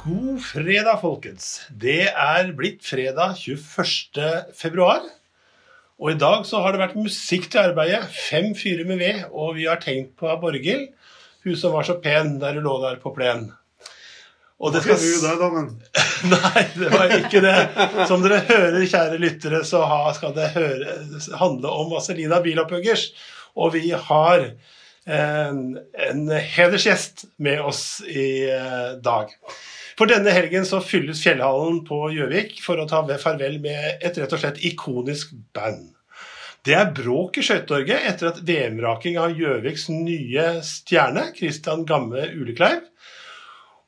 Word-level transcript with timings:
God 0.00 0.38
fredag, 0.40 0.96
folkens. 1.02 1.46
Det 1.76 2.06
er 2.08 2.54
blitt 2.56 2.80
fredag 2.88 3.34
21. 3.36 4.28
februar. 4.56 5.02
Og 6.00 6.14
i 6.14 6.20
dag 6.20 6.46
så 6.48 6.62
har 6.64 6.72
det 6.72 6.80
vært 6.80 6.94
musikk 6.96 7.50
til 7.52 7.60
arbeidet. 7.66 8.06
Fem 8.14 8.54
fyrer 8.56 8.86
med 8.88 9.02
ved. 9.02 9.26
Og 9.28 9.58
vi 9.58 9.66
har 9.68 9.82
tenkt 9.82 10.14
på 10.16 10.30
Borghild, 10.40 10.86
hun 11.44 11.58
som 11.60 11.74
var 11.76 11.84
så 11.84 11.98
pen 12.00 12.38
der 12.40 12.56
hun 12.56 12.64
lå 12.64 12.78
der 12.80 12.96
på 13.02 13.12
plenen. 13.12 13.50
Og 14.60 14.72
det 14.72 14.80
skal 14.86 14.96
du 15.00 15.20
det, 15.20 15.34
da, 15.40 15.48
men 15.52 15.68
Nei, 16.32 16.62
det 16.78 16.88
var 16.94 17.12
ikke 17.18 17.42
det. 17.44 17.58
Som 18.08 18.24
dere 18.24 18.40
hører, 18.48 18.78
kjære 18.80 19.18
lyttere, 19.20 19.60
så 19.68 19.82
skal 20.16 20.32
det 20.36 20.52
høre, 20.54 20.94
handle 21.40 21.74
om 21.76 21.92
Vazelina 21.92 22.40
Bilopphøggers. 22.44 23.10
Og 23.60 23.74
vi 23.76 23.90
har 23.92 24.48
en, 25.04 25.60
en 26.08 26.24
hedersgjest 26.56 27.26
med 27.36 27.60
oss 27.68 27.84
i 28.08 28.30
eh, 28.48 28.96
dag. 29.04 29.36
For 30.00 30.08
denne 30.08 30.32
helgen 30.32 30.64
så 30.64 30.78
fylles 30.80 31.20
Fjellhallen 31.20 31.82
på 31.84 32.06
Gjøvik 32.14 32.54
for 32.64 32.80
å 32.80 32.86
ta 32.88 33.02
farvel 33.20 33.58
med 33.60 33.98
et 34.00 34.16
rett 34.16 34.32
og 34.32 34.40
slett 34.40 34.62
ikonisk 34.64 35.34
band. 35.52 35.90
Det 36.64 36.72
er 36.72 36.88
bråk 36.96 37.36
i 37.36 37.44
Skøytetorget 37.44 38.06
etter 38.08 38.30
at 38.30 38.40
VM-raking 38.48 39.18
av 39.20 39.36
Gjøviks 39.36 39.90
nye 39.92 40.46
stjerne, 40.64 41.26
Christian 41.36 41.84
Gamme 41.84 42.30
Ulekleiv, 42.32 42.80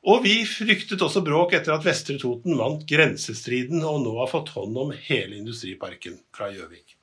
og 0.05 0.21
vi 0.27 0.35
fryktet 0.45 1.01
også 1.01 1.25
bråk 1.25 1.57
etter 1.57 1.73
at 1.73 1.85
Vestre 1.87 2.19
Toten 2.21 2.61
vant 2.61 2.85
grensestriden 2.85 3.81
og 3.81 4.03
nå 4.05 4.13
har 4.19 4.29
fått 4.29 4.53
hånd 4.53 4.77
om 4.85 4.93
hele 4.93 5.39
industriparken 5.39 6.21
fra 6.35 6.53
Gjøvik. 6.53 6.93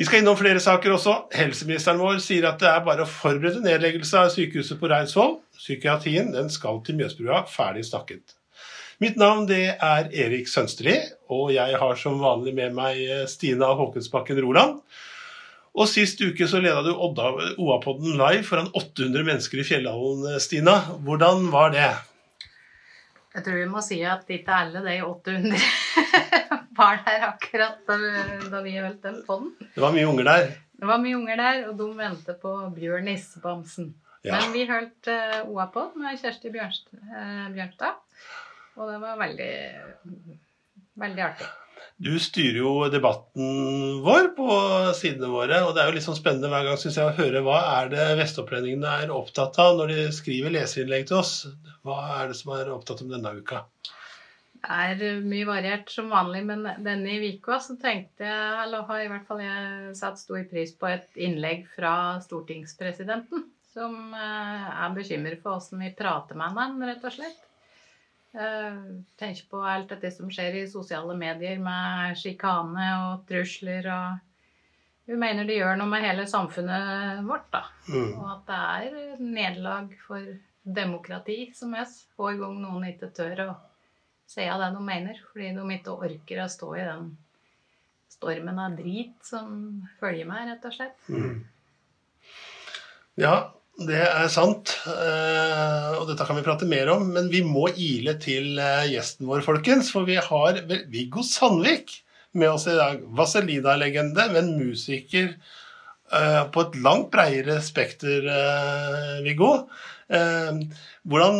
Vi 0.00 0.06
skal 0.08 0.22
innom 0.22 0.36
flere 0.40 0.60
saker 0.64 0.94
også. 0.94 1.12
Helseministeren 1.36 1.98
vår 2.00 2.22
sier 2.24 2.46
at 2.48 2.62
det 2.62 2.70
er 2.70 2.84
bare 2.86 3.04
å 3.04 3.08
forberede 3.10 3.60
nedleggelse 3.60 4.16
av 4.16 4.30
sykehuset 4.32 4.78
på 4.80 4.88
Reinsvoll. 4.88 5.34
Psykiatrien 5.58 6.30
den 6.32 6.48
skal 6.48 6.78
til 6.86 6.96
Mjøsbrua. 6.96 7.42
Ferdig 7.52 7.82
snakket. 7.84 8.32
Mitt 9.04 9.20
navn 9.20 9.44
det 9.50 9.74
er 9.76 10.08
Erik 10.22 10.48
Sønsteri, 10.48 10.94
og 11.28 11.52
jeg 11.52 11.76
har 11.82 12.00
som 12.00 12.16
vanlig 12.24 12.54
med 12.56 12.78
meg 12.78 13.02
Stina 13.28 13.68
Håkensbakken 13.76 14.40
Roland. 14.40 14.78
Og 15.76 15.84
sist 15.92 16.24
uke 16.24 16.48
så 16.48 16.62
leda 16.64 16.80
du 16.80 16.94
OA-podden 16.96 18.16
live 18.16 18.46
foran 18.48 18.72
800 18.72 19.28
mennesker 19.28 19.60
i 19.60 19.66
Fjellhallen, 19.68 20.40
Stina. 20.40 20.78
Hvordan 21.04 21.44
var 21.52 21.76
det? 21.76 21.90
Jeg 23.36 23.44
tror 23.44 23.60
vi 23.60 23.68
må 23.76 23.84
si 23.84 24.00
at 24.00 24.24
ikke 24.32 24.64
alle 24.64 24.80
de 24.88 24.96
800 25.04 26.59
var 26.80 27.00
der 27.06 27.28
akkurat 27.28 27.80
da, 27.88 27.98
da 28.50 28.62
vi 28.64 28.76
holdt 28.78 29.02
den 29.04 29.22
podden. 29.26 29.54
Det 29.74 29.82
var 29.84 29.94
mye 29.94 30.08
unger 30.08 30.28
der? 30.28 30.52
Det 30.80 30.88
var 30.88 31.00
mye 31.02 31.18
unger 31.18 31.40
der, 31.40 31.62
og 31.68 31.78
de 31.80 31.88
ventet 31.98 32.40
på 32.40 32.54
Bjørn 32.76 33.08
Nissebamsen. 33.10 33.92
Ja. 34.24 34.36
Men 34.36 34.52
vi 34.52 34.66
holdt 34.68 35.08
uh, 35.08 35.40
OA-pod 35.48 35.96
med 36.00 36.20
Kjersti 36.20 36.52
Bjørnst, 36.52 36.92
uh, 36.96 37.48
Bjørnstad, 37.54 38.00
og 38.76 38.92
det 38.92 38.98
var 39.00 39.20
veldig, 39.20 39.54
veldig 41.00 41.24
artig. 41.24 41.48
Du 42.00 42.14
styrer 42.20 42.58
jo 42.60 42.72
debatten 42.92 44.00
vår 44.04 44.30
på 44.36 44.48
sidene 44.96 45.28
våre, 45.32 45.62
og 45.66 45.74
det 45.76 45.82
er 45.82 45.90
jo 45.90 45.96
litt 45.96 46.04
sånn 46.04 46.16
spennende 46.16 46.48
hver 46.52 46.64
gang 46.68 46.80
synes 46.80 46.96
jeg, 46.96 47.08
å 47.08 47.16
høre 47.16 47.42
hva 47.44 47.58
er 47.78 47.90
det 47.92 48.06
vestopplendingene 48.20 48.94
er 49.04 49.12
opptatt 49.12 49.56
av 49.60 49.76
når 49.80 49.92
de 49.92 50.06
skriver 50.16 50.52
leserinnlegg 50.54 51.08
til 51.08 51.20
oss. 51.20 51.34
Hva 51.84 52.00
er 52.20 52.32
det 52.32 52.38
som 52.40 52.54
er 52.56 52.72
opptatt 52.72 53.04
om 53.04 53.12
denne 53.12 53.34
uka? 53.40 53.66
Det 54.60 55.04
er 55.08 55.22
mye 55.24 55.46
variert 55.48 55.88
som 55.88 56.10
vanlig, 56.12 56.42
men 56.44 56.66
denne 56.84 57.14
i 57.16 57.30
uka 57.32 57.56
så 57.64 57.78
tenkte 57.80 58.26
jeg, 58.26 58.56
eller 58.64 58.84
har 58.90 59.04
i 59.04 59.08
hvert 59.08 59.28
fall 59.28 59.40
jeg 59.40 59.94
satt 59.96 60.20
stor 60.20 60.42
pris 60.50 60.74
på 60.76 60.90
et 60.90 61.16
innlegg 61.16 61.64
fra 61.72 61.92
stortingspresidenten, 62.20 63.46
som 63.72 64.12
eh, 64.12 64.66
er 64.84 64.96
bekymret 64.96 65.40
for 65.40 65.56
åssen 65.56 65.80
vi 65.80 65.94
prater 65.96 66.36
med 66.36 66.58
ham, 66.58 66.76
rett 66.84 67.06
og 67.08 67.14
slett. 67.14 67.46
Eh, 68.36 68.82
tenker 69.18 69.48
på 69.50 69.62
alt 69.66 69.90
dette 69.90 70.12
som 70.14 70.28
skjer 70.30 70.60
i 70.60 70.66
sosiale 70.70 71.16
medier 71.18 71.56
med 71.62 72.18
sjikane 72.20 72.90
og 73.06 73.24
trusler 73.30 73.88
og 73.90 74.26
Hun 75.10 75.18
mener 75.18 75.42
det 75.42 75.56
gjør 75.56 75.74
noe 75.80 75.90
med 75.90 76.04
hele 76.04 76.22
samfunnet 76.30 77.24
vårt, 77.26 77.48
da. 77.50 77.64
Mm. 77.88 78.12
Og 78.20 78.26
at 78.30 78.42
det 78.46 78.58
er 78.60 79.22
nederlag 79.24 79.88
for 80.04 80.28
demokrati 80.62 81.48
som 81.56 81.74
oss 81.74 82.04
hver 82.14 82.36
gang 82.38 82.60
noen 82.62 82.86
ikke 82.92 83.08
tør 83.16 83.42
å 83.48 83.48
si 84.30 84.44
jeg 84.44 84.60
det 84.60 84.70
de 84.76 84.82
mener, 84.86 85.22
fordi 85.32 85.52
de 85.56 85.76
ikke 85.76 85.96
orker 86.06 86.42
å 86.44 86.50
stå 86.50 86.74
i 86.78 86.84
den 86.86 87.08
stormen 88.10 88.60
av 88.62 88.76
drit 88.78 89.16
som 89.26 89.80
følger 90.00 90.28
meg, 90.28 90.50
rett 90.50 90.68
og 90.68 90.76
slett. 90.76 91.08
Mm. 91.10 91.40
Ja, 93.20 93.34
det 93.80 94.00
er 94.04 94.28
sant, 94.32 94.74
eh, 94.92 95.92
og 95.96 96.04
dette 96.10 96.26
kan 96.28 96.36
vi 96.36 96.44
prate 96.44 96.68
mer 96.68 96.90
om. 96.92 97.06
Men 97.14 97.30
vi 97.32 97.40
må 97.46 97.68
ile 97.72 98.16
til 98.20 98.60
eh, 98.60 98.90
gjesten 98.92 99.28
vår, 99.28 99.42
folkens. 99.46 99.92
For 99.94 100.08
vi 100.08 100.18
har 100.20 100.60
Viggo 100.92 101.24
Sandvik 101.26 101.94
med 102.36 102.52
oss 102.52 102.68
i 102.68 102.76
dag. 102.76 103.00
Vazelina-legende, 103.16 104.28
men 104.34 104.52
musiker 104.58 105.32
eh, 105.32 106.42
på 106.52 106.66
et 106.66 106.76
langt 106.84 107.08
bredere 107.14 107.60
spekter, 107.64 108.28
Viggo. 109.24 109.54
Hvordan, 110.10 111.36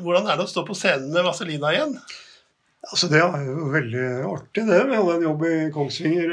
hvordan, 0.00 0.28
er 0.30 0.38
det 0.38 0.46
å 0.46 0.48
stå 0.48 0.62
på 0.64 0.76
scenen 0.78 1.10
med 1.12 1.26
Vazelina 1.26 1.74
igjen? 1.74 1.98
Altså, 2.88 3.08
det 3.12 3.20
er 3.20 3.42
jo 3.44 3.66
veldig 3.72 4.06
artig, 4.30 4.64
det. 4.68 4.78
Vi 4.88 4.96
hadde 4.96 5.16
en 5.18 5.26
jobb 5.26 5.44
i 5.48 5.56
Kongsvinger 5.74 6.32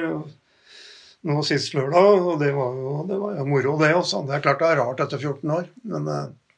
nå 1.28 1.42
sist 1.46 1.76
lørdag, 1.78 2.24
og 2.26 2.40
det 2.42 2.50
var 2.56 2.78
jo, 2.78 2.96
det 3.10 3.20
var 3.22 3.38
jo 3.38 3.46
moro, 3.50 3.76
det 3.82 3.92
også. 3.94 4.24
Det 4.28 4.38
er 4.38 4.46
klart 4.46 4.64
det 4.64 4.72
er 4.72 4.82
rart 4.82 5.04
etter 5.06 5.22
14 5.22 5.54
år, 5.54 5.70
men, 5.94 6.10
eh, 6.10 6.58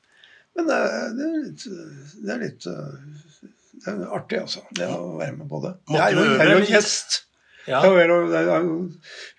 men 0.57 0.69
det, 0.69 0.79
det, 1.17 1.27
er 1.27 1.35
litt, 1.43 1.65
det, 1.67 2.31
er 2.31 2.41
litt, 2.45 2.67
eh, 2.71 3.51
det 3.83 3.91
er 3.91 4.15
artig, 4.15 4.39
altså. 4.45 4.63
Det 4.71 4.87
å 4.87 5.17
være 5.19 5.35
med 5.41 5.51
på 5.51 5.61
det. 5.65 5.75
Jeg 5.91 6.17
er 6.23 6.53
jo, 6.53 6.63
gjest. 6.71 7.19
Ja. 7.67 7.79
Det, 7.83 8.07
er 8.39 8.63
jo, 8.63 8.79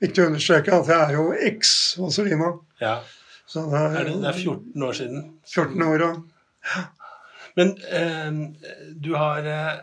viktig 0.05 0.23
å 0.23 0.31
understreke 0.31 0.77
at 0.77 0.93
jeg 0.93 1.09
er 1.09 1.17
jo 1.17 1.27
eks-Vazelina. 1.51 2.55
Ja. 2.81 2.99
Det, 3.53 3.63
er, 3.63 3.97
er 4.01 4.07
det, 4.09 4.19
det 4.23 4.31
er 4.31 4.39
14 4.41 4.87
år 4.89 5.01
siden. 5.01 5.25
14 5.53 5.83
år, 5.89 6.05
ja. 6.05 6.85
Men 7.55 7.75
eh, 7.93 8.31
du 9.05 9.13
har 9.15 9.47
eh, 9.47 9.75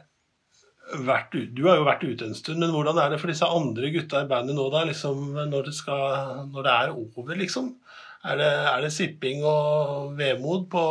vært 1.08 1.36
Du 1.56 1.66
har 1.70 1.80
jo 1.80 1.88
vært 1.88 2.04
ute 2.04 2.28
en 2.28 2.38
stund, 2.38 2.60
men 2.64 2.74
hvordan 2.74 3.00
er 3.00 3.14
det 3.14 3.22
for 3.22 3.32
disse 3.32 3.48
andre 3.48 3.92
gutta 3.94 4.26
i 4.26 4.30
bandet 4.30 4.58
nå, 4.58 4.68
da? 4.74 4.84
Liksom, 4.90 5.30
når, 5.40 5.70
det 5.70 5.76
skal, 5.78 6.48
når, 6.52 6.66
det 6.68 6.74
er 6.78 6.96
over, 6.96 7.36
liksom? 7.40 7.76
Er 8.22 8.38
det, 8.38 8.50
er 8.70 8.84
det 8.84 8.92
sipping 8.94 9.40
og 9.50 10.12
vemod 10.14 10.68
på 10.70 10.82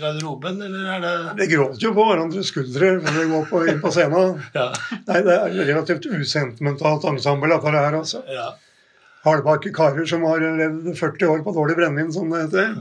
garderoben, 0.00 0.62
eller 0.64 0.86
er 0.94 1.02
det 1.04 1.34
Vi 1.42 1.50
gråter 1.50 1.84
jo 1.84 1.90
på 1.96 2.06
hverandres 2.08 2.48
skuldre 2.48 2.94
når 3.02 3.18
vi 3.18 3.26
går 3.34 3.44
på, 3.50 3.60
inn 3.68 3.82
på 3.82 3.92
scenen. 3.92 4.38
ja. 4.56 4.70
Nei, 5.10 5.18
det 5.26 5.34
er 5.34 5.58
relativt 5.68 6.08
usentimentalt 6.08 7.04
ensemble, 7.10 7.52
dette 7.52 7.74
her, 7.76 7.98
altså. 7.98 8.22
Ja. 8.32 8.48
Hardbarke 9.28 9.70
karer 9.76 10.08
som 10.08 10.24
har 10.26 10.42
levd 10.42 10.90
40 10.98 11.30
år 11.34 11.44
på 11.44 11.54
dårlig 11.56 11.76
brennevin, 11.78 12.12
som 12.14 12.32
det 12.32 12.46
heter. 12.46 12.74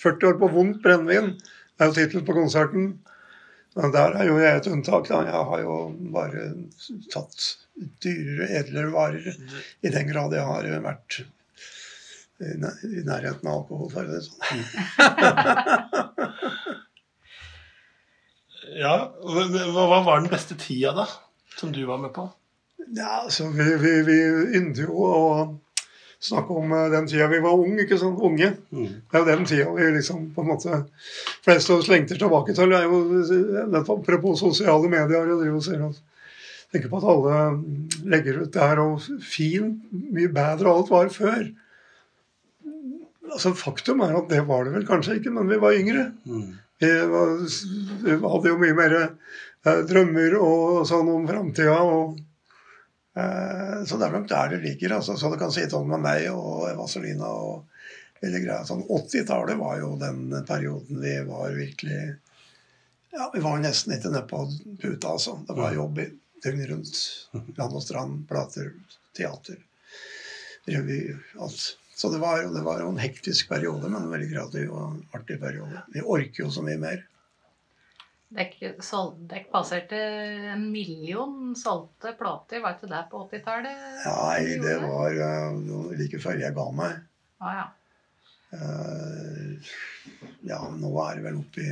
40 0.00 0.30
år 0.30 0.40
på 0.40 0.50
vondt 0.54 0.80
brennevin 0.84 1.34
er 1.76 1.90
jo 1.90 1.96
tittelen 1.96 2.26
på 2.26 2.36
konserten. 2.38 2.90
Men 3.76 3.92
der 3.92 4.14
er 4.16 4.24
jo 4.30 4.38
jeg 4.40 4.56
et 4.56 4.70
unntak. 4.72 5.08
da. 5.10 5.22
Jeg 5.26 5.44
har 5.50 5.58
jo 5.62 5.74
bare 6.14 6.40
tatt 7.12 7.38
dyrere, 8.00 8.46
edlere 8.62 8.92
varer 8.94 9.26
i 9.84 9.92
den 9.92 10.06
grad 10.08 10.32
jeg 10.32 10.44
har 10.48 10.64
vært 10.86 11.20
i 12.40 13.02
nærheten 13.04 13.48
av 13.48 13.54
alkohol, 13.62 13.90
for 13.92 14.02
det 14.08 14.20
sånn. 14.24 14.40
ja, 18.84 18.96
hva 19.72 20.00
var 20.04 20.20
den 20.20 20.32
beste 20.32 20.54
tida, 20.60 20.92
da? 20.96 21.06
Som 21.56 21.72
du 21.72 21.84
var 21.88 21.98
med 22.02 22.12
på? 22.16 22.28
Ja, 22.94 23.22
altså, 23.24 23.48
Vi, 23.50 23.70
vi, 23.82 23.94
vi 24.06 24.18
ynder 24.58 24.86
jo 24.86 25.06
å 25.06 25.22
snakke 26.22 26.54
om 26.56 26.72
eh, 26.72 26.88
den 26.92 27.08
tida 27.10 27.28
vi 27.30 27.42
var 27.44 27.58
unge. 27.58 27.84
ikke 27.84 27.98
sant? 28.00 28.20
Unge. 28.22 28.52
Mm. 28.70 28.90
Det 29.10 29.18
er 29.18 29.24
jo 29.24 29.30
den 29.30 29.46
tida 29.48 29.70
vi 29.76 29.88
liksom 29.98 30.28
på 30.34 30.44
en 30.44 30.50
måte 30.52 30.82
flest 31.44 31.70
av 31.70 31.80
oss 31.82 31.90
lengter 31.92 32.20
tilbake 32.20 32.56
til. 32.56 32.72
Det 32.72 32.82
er 32.82 32.86
jo 32.86 33.82
Apropos 33.96 34.40
sosiale 34.40 34.90
medier. 34.92 35.26
og 35.26 35.42
driver 35.42 35.58
og 35.60 35.66
ser 35.66 35.88
at 35.88 36.02
tenker 36.72 36.90
på 36.90 36.98
at 37.00 37.06
alle 37.08 37.36
legger 38.10 38.42
ut 38.42 38.52
det 38.52 38.62
her, 38.62 38.80
og 38.82 39.04
fint, 39.22 39.86
mye 39.92 40.32
bedre 40.34 40.72
alt 40.72 40.90
var 40.92 41.10
før. 41.14 41.46
Altså 43.26 43.52
Faktum 43.58 44.02
er 44.04 44.16
at 44.18 44.30
det 44.30 44.42
var 44.48 44.66
det 44.66 44.74
vel 44.74 44.86
kanskje 44.88 45.18
ikke, 45.20 45.32
men 45.34 45.50
vi 45.50 45.60
var 45.62 45.78
yngre. 45.78 46.08
Mm. 46.26 46.46
Vi, 46.82 46.90
var, 47.10 47.34
vi, 48.04 48.16
hadde 48.22 48.50
jo 48.52 48.58
mye 48.60 48.76
mer 48.76 48.96
eh, 49.00 49.82
drømmer 49.88 50.36
og 50.40 50.82
sånn 50.88 51.10
om 51.12 51.26
framtida. 51.28 51.78
Og 51.82 52.18
så 53.16 53.96
det 53.96 54.04
er 54.06 54.12
nok 54.12 54.28
der 54.28 54.50
det 54.52 54.58
ligger. 54.60 54.98
Altså, 54.98 55.16
så 55.16 55.30
du 55.32 55.38
kan 55.40 55.52
si 55.54 55.64
sånn 55.70 55.88
med 55.88 56.02
meg 56.04 56.26
og 56.34 56.66
Vazelina 56.76 57.30
og 57.32 57.64
hele 58.20 58.42
greia. 58.44 58.64
Sånn 58.68 58.84
80-tallet 58.84 59.56
var 59.60 59.78
jo 59.80 59.94
den 60.00 60.28
perioden 60.48 61.00
vi 61.00 61.16
var 61.28 61.56
virkelig 61.56 62.00
Ja, 63.16 63.30
vi 63.32 63.40
var 63.40 63.56
nesten 63.62 63.94
ikke 63.96 64.12
nede 64.12 64.26
på 64.28 64.42
puta, 64.82 65.14
altså. 65.14 65.38
Det 65.48 65.56
var 65.56 65.72
jobb 65.72 66.02
døgnet 66.44 66.68
rundt. 66.68 67.00
Land 67.56 67.78
og 67.78 67.82
strand, 67.82 68.22
plater, 68.28 68.74
teater, 69.16 69.56
revy, 70.68 71.00
alt. 71.40 71.62
Så 71.96 72.10
det 72.12 72.20
var, 72.20 72.42
det 72.52 72.60
var 72.60 72.82
jo 72.84 72.90
en 72.92 73.00
hektisk 73.00 73.48
periode, 73.48 73.88
men 73.88 74.02
en 74.02 74.12
veldig 74.12 74.28
kreativ 74.34 74.72
og 74.76 75.16
artig 75.16 75.38
periode. 75.40 75.80
Vi 75.94 76.04
orker 76.04 76.44
jo 76.44 76.50
så 76.52 76.64
mye 76.66 76.80
mer. 76.82 77.06
Dere, 78.26 78.72
dere 79.30 79.44
passerte 79.52 79.98
en 80.50 80.64
million 80.72 81.52
solgte 81.54 82.10
plater, 82.18 82.58
var 82.62 82.74
ikke 82.74 82.90
det 82.90 83.02
på 83.12 83.20
80-tallet? 83.22 83.84
Nei, 84.02 84.56
det 84.64 84.78
var 84.82 85.20
uh, 85.20 85.92
like 85.94 86.18
før 86.22 86.40
jeg 86.42 86.56
ga 86.56 86.64
meg. 86.74 87.04
Ah, 87.38 87.60
ja. 87.60 87.66
Uh, 88.56 89.70
ja, 90.46 90.58
nå 90.74 90.90
er 91.04 91.20
det 91.20 91.26
vel 91.28 91.38
oppi 91.38 91.68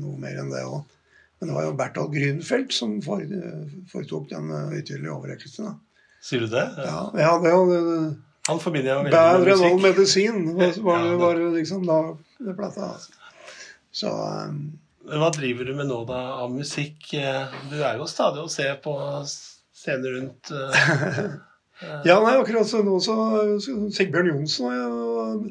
noe 0.00 0.14
mer 0.20 0.40
enn 0.40 0.52
det 0.52 0.64
òg. 0.64 0.96
Men 1.38 1.50
det 1.50 1.58
var 1.58 1.68
jo 1.68 1.76
Berthold 1.78 2.16
Grünfeldt 2.16 2.74
som 2.74 2.96
foretok 3.04 4.32
den 4.32 4.48
høytidelige 4.72 5.12
overrekkelsen. 5.12 5.76
Sier 6.24 6.42
du 6.42 6.50
det? 6.50 6.64
Ja, 6.82 7.04
ja 7.14 7.30
det, 7.44 7.52
det, 7.52 8.00
Han 8.48 8.58
forbinder 8.64 8.90
jeg 8.90 9.04
med 9.04 9.12
musikk. 9.12 9.20
Bedre 9.20 9.54
enn 9.54 9.68
all 9.68 9.80
medisin 9.84 10.50
var, 10.56 10.82
var, 10.88 11.06
var 11.20 11.44
liksom 11.54 11.86
da 11.86 12.00
det 12.40 12.56
plata. 12.58 12.90
Altså. 12.96 13.14
Så 13.94 14.10
um, 14.48 14.58
hva 15.08 15.30
driver 15.34 15.68
du 15.68 15.74
med 15.78 15.88
nå, 15.88 16.02
da, 16.08 16.20
av 16.44 16.52
musikk? 16.52 17.10
Du 17.70 17.76
er 17.80 17.98
jo 17.98 18.08
stadig 18.10 18.42
å 18.44 18.52
se 18.52 18.66
på 18.84 18.94
scener 19.24 20.18
rundt 20.18 20.52
uh, 20.52 21.36
Ja, 22.08 22.18
nei, 22.24 22.34
akkurat 22.34 22.66
så 22.66 22.82
nå 22.82 22.96
så 22.98 23.14
Sigbjørn 23.62 24.32
Johnsen 24.32 24.66
og 24.66 25.44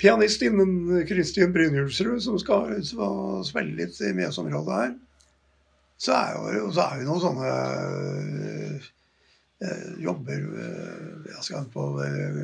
pianist 0.00 0.42
innen 0.44 1.04
Kristin 1.08 1.52
Brynjulsrud, 1.54 2.20
som 2.24 2.36
skal 2.40 2.76
spille 2.84 3.76
litt 3.78 4.00
i 4.04 4.12
Mjøsområdet 4.16 4.76
her. 4.82 4.92
Så 6.00 6.14
er, 6.16 6.36
jo, 6.56 6.70
så 6.72 6.86
er 6.86 7.00
vi 7.00 7.08
noen 7.08 7.20
sånne 7.20 7.48
øh, 9.60 9.90
jobber 10.00 10.46
øh, 10.48 11.26
Jeg 11.28 11.44
skal 11.44 11.66
på 11.74 11.88
øh, 12.00 12.38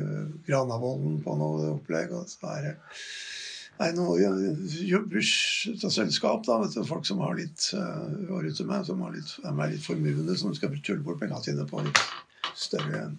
Granavolden 0.45 1.15
på 1.25 1.37
noe 1.39 1.71
opplegg. 1.71 2.13
og 2.13 2.29
så 2.29 2.51
er 2.53 2.67
det 2.67 2.75
Nei, 3.77 3.91
nå 3.93 4.05
jobber 4.89 5.21
selskap, 5.21 6.45
da, 6.47 6.57
vet 6.63 6.73
du, 6.73 6.83
folk 6.87 7.05
som 7.05 7.21
har 7.21 7.37
litt 7.37 7.69
uh, 7.77 8.07
ute 8.41 8.65
med, 8.65 8.85
som 8.87 9.01
har 9.05 9.13
litt, 9.13 9.35
er 9.45 9.73
litt 9.73 9.85
formuende, 9.85 10.37
som 10.39 10.55
skal 10.57 10.73
tulle 10.81 11.05
bort 11.05 11.21
pengene 11.21 11.43
sine 11.45 11.65
på 11.69 11.83
litt 11.85 12.01
større 12.57 13.11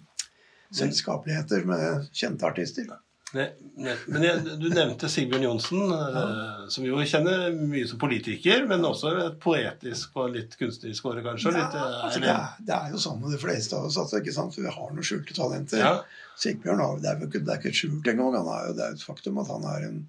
selskapeligheter 0.75 1.63
med 1.69 2.09
kjente 2.13 2.49
artister. 2.49 2.91
Ne, 3.37 3.45
ne, 3.77 3.93
men 4.09 4.23
jeg, 4.25 4.41
Du 4.57 4.71
nevnte 4.73 5.09
Sigbjørn 5.13 5.43
Johnsen, 5.45 5.83
ja. 5.93 6.23
uh, 6.25 6.63
som 6.73 6.87
jo 6.87 6.97
kjenner 7.05 7.53
mye 7.55 7.85
som 7.87 8.01
politiker, 8.01 8.65
men 8.71 8.87
også 8.89 9.13
et 9.21 9.37
poetisk 9.43 10.17
og 10.17 10.33
litt 10.35 10.57
kunstnerisk 10.59 11.11
åre, 11.11 11.23
kanskje? 11.27 11.53
Ja, 11.53 11.59
litt, 11.59 11.77
uh, 11.77 11.99
altså, 12.09 12.23
det, 12.25 12.33
er, 12.33 12.57
det, 12.65 12.79
er, 12.79 12.95
jo 12.95 13.03
sånn 13.05 13.21
med 13.21 13.37
de 13.37 13.43
fleste 13.43 13.77
av 13.77 13.91
oss 13.91 14.01
at 14.01 14.17
ikke 14.19 14.35
sant? 14.35 14.57
vi 14.57 14.65
har 14.67 14.91
noen 14.91 15.07
skjulte 15.07 15.37
talenter. 15.37 15.85
Ja. 15.85 15.93
Sigbjørn 16.41 16.83
det 17.05 17.13
er, 17.13 17.23
det 17.29 17.45
er 17.45 17.61
ikke 17.61 17.77
skjult 17.77 18.09
engang. 18.09 18.35
Han 18.41 18.51
er 18.57 18.67
jo, 18.71 18.75
et 18.89 19.05
faktum 19.05 19.39
at 19.45 19.53
han 19.53 19.71
er 19.77 19.87
en 19.91 20.03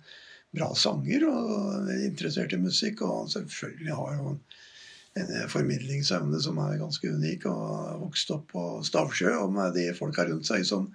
bra 0.56 0.70
sanger 0.76 1.26
og 1.30 1.90
er 1.92 2.06
interessert 2.08 2.54
i 2.56 2.62
musikk. 2.62 3.04
Og 3.06 3.30
selvfølgelig 3.34 3.96
har 3.96 4.16
jo 4.18 4.36
en 5.20 5.50
formidlingsevne 5.50 6.42
som 6.42 6.60
er 6.64 6.80
ganske 6.82 7.16
unik. 7.16 7.48
Og 7.50 7.66
har 7.74 7.98
vokst 8.04 8.32
opp 8.36 8.48
på 8.54 8.70
Stavsjø 8.86 9.36
og 9.44 9.54
med 9.58 9.76
de 9.78 9.90
folka 9.98 10.26
rundt 10.30 10.48
seg 10.50 10.66
som, 10.68 10.90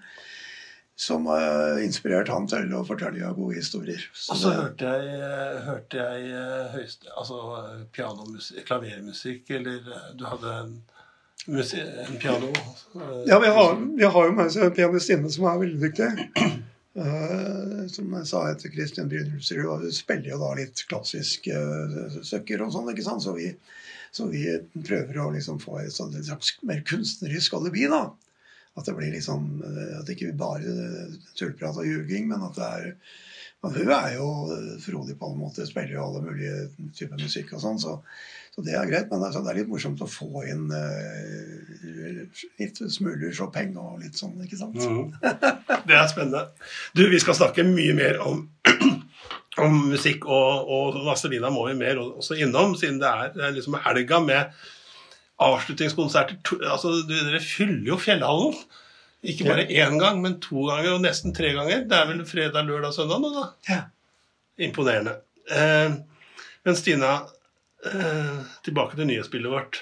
som 0.96 1.26
har 1.30 1.80
inspirert 1.84 2.32
han 2.32 2.48
til 2.50 2.74
å 2.74 2.84
fortelle 2.86 3.34
gode 3.36 3.58
historier. 3.58 4.02
Så 4.12 4.34
og 4.34 4.42
så 4.42 4.56
hørte 4.58 4.96
jeg, 4.96 5.22
hørte 5.68 6.02
jeg 6.02 6.28
eh, 6.32 6.74
høyst, 6.74 7.08
altså 7.14 7.38
klavermusikk, 7.94 9.50
eller 9.58 9.80
eh, 9.80 10.12
du 10.18 10.26
hadde 10.30 10.58
en, 10.60 10.76
en 11.48 12.20
piano? 12.22 12.52
Eh, 12.94 13.24
ja, 13.30 13.40
vi 13.42 13.50
har, 13.58 13.74
vi 13.98 14.06
har 14.06 14.30
jo 14.30 14.36
med 14.38 14.46
oss 14.46 14.60
en 14.60 14.74
pianistinne 14.74 15.34
som 15.34 15.50
er 15.50 15.60
veldig 15.66 15.82
dyktig. 15.88 16.12
Uh, 16.94 17.88
som 17.90 18.12
jeg 18.14 18.26
sa 18.30 18.40
etter 18.52 18.70
Christian 18.70 19.08
Brynjulfsrud, 19.10 19.88
spiller 19.90 20.30
jo 20.30 20.38
da 20.38 20.52
litt 20.60 20.84
klassisk 20.86 21.48
uh, 21.50 22.20
søkker 22.22 22.62
og 22.62 22.70
sånn, 22.74 22.90
ikke 22.92 23.06
sant. 23.06 23.24
Så 23.24 23.34
vi, 23.34 23.48
så 24.14 24.28
vi 24.30 24.44
prøver 24.76 25.18
å 25.18 25.32
liksom 25.34 25.58
få 25.62 25.80
et 25.82 25.94
sånt 25.94 26.14
mer 26.62 26.84
kunstnerisk 26.86 27.58
alibi, 27.58 27.88
da. 27.90 28.06
At 28.78 28.86
det 28.86 28.94
blir 28.98 29.12
liksom 29.14 29.50
uh, 29.62 29.98
At 29.98 30.06
det 30.06 30.16
ikke 30.16 30.36
bare 30.38 30.78
tullprat 31.34 31.82
og 31.82 31.88
ljuging, 31.88 32.30
men 32.30 32.46
at 32.46 32.58
det 32.58 32.70
er 32.78 32.90
men 33.64 33.72
Hun 33.72 33.90
er 33.96 34.10
jo 34.18 34.26
frodig 34.84 35.14
på 35.16 35.24
alle 35.24 35.40
måter, 35.40 35.64
spiller 35.64 35.94
jo 35.96 36.02
alle 36.04 36.20
mulige 36.20 36.66
typer 36.92 37.16
musikk 37.16 37.54
og 37.56 37.62
sånn, 37.62 37.78
så 37.80 37.94
så 38.54 38.62
det 38.62 38.76
er 38.78 38.86
greit, 38.86 39.08
men 39.10 39.24
altså, 39.26 39.40
det 39.42 39.50
er 39.50 39.56
litt 39.58 39.70
morsomt 39.72 40.02
å 40.04 40.06
få 40.06 40.44
inn 40.46 40.68
uh, 40.70 42.42
litt 42.60 42.78
smuler 42.78 43.32
Chopin 43.34 43.72
og 43.80 43.98
litt 44.04 44.20
sånn, 44.20 44.36
ikke 44.44 44.58
sant? 44.60 44.78
Mm. 44.78 45.10
Det 45.88 45.96
er 45.96 46.06
spennende. 46.12 46.44
Du, 46.94 47.02
vi 47.10 47.18
skal 47.22 47.34
snakke 47.34 47.66
mye 47.66 47.96
mer 47.98 48.20
om, 48.22 48.44
om 49.64 49.80
musikk, 49.90 50.28
og, 50.30 50.70
og 50.70 51.00
Vazelina 51.08 51.50
må 51.50 51.66
vi 51.66 51.74
mer 51.82 51.98
også 52.04 52.38
innom, 52.46 52.76
siden 52.78 53.02
det 53.02 53.10
er, 53.10 53.34
det 53.34 53.42
er 53.48 53.58
liksom 53.58 53.78
helga 53.88 54.22
med 54.22 54.64
avslutningskonserter. 55.42 56.38
Altså, 56.62 56.94
dere 57.10 57.42
fyller 57.42 57.90
jo 57.90 58.00
Fjellhallen. 58.00 58.54
Ikke 59.24 59.48
bare 59.48 59.66
én 59.66 59.98
gang, 59.98 60.22
men 60.22 60.38
to 60.42 60.66
ganger, 60.68 60.94
og 60.94 61.02
nesten 61.02 61.34
tre 61.34 61.54
ganger. 61.56 61.86
Det 61.88 61.96
er 61.96 62.10
vel 62.10 62.22
fredag, 62.28 62.68
lørdag, 62.68 62.92
søndag 62.94 63.22
nå, 63.24 63.30
da? 63.34 63.46
Ja. 63.66 63.82
Imponerende. 64.62 65.16
Eh, 65.50 65.96
men 66.64 66.76
Stina, 66.78 67.16
tilbake 68.64 68.98
til 68.98 69.08
nyhetsbildet 69.10 69.52
vårt. 69.52 69.80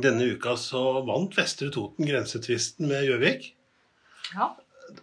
Denne 0.00 0.30
uka 0.32 0.54
så 0.58 0.80
vant 1.04 1.34
Vestre 1.36 1.70
Toten 1.74 2.08
grensetvisten 2.08 2.88
med 2.88 3.04
Gjøvik. 3.08 3.50
Ja. 4.32 4.54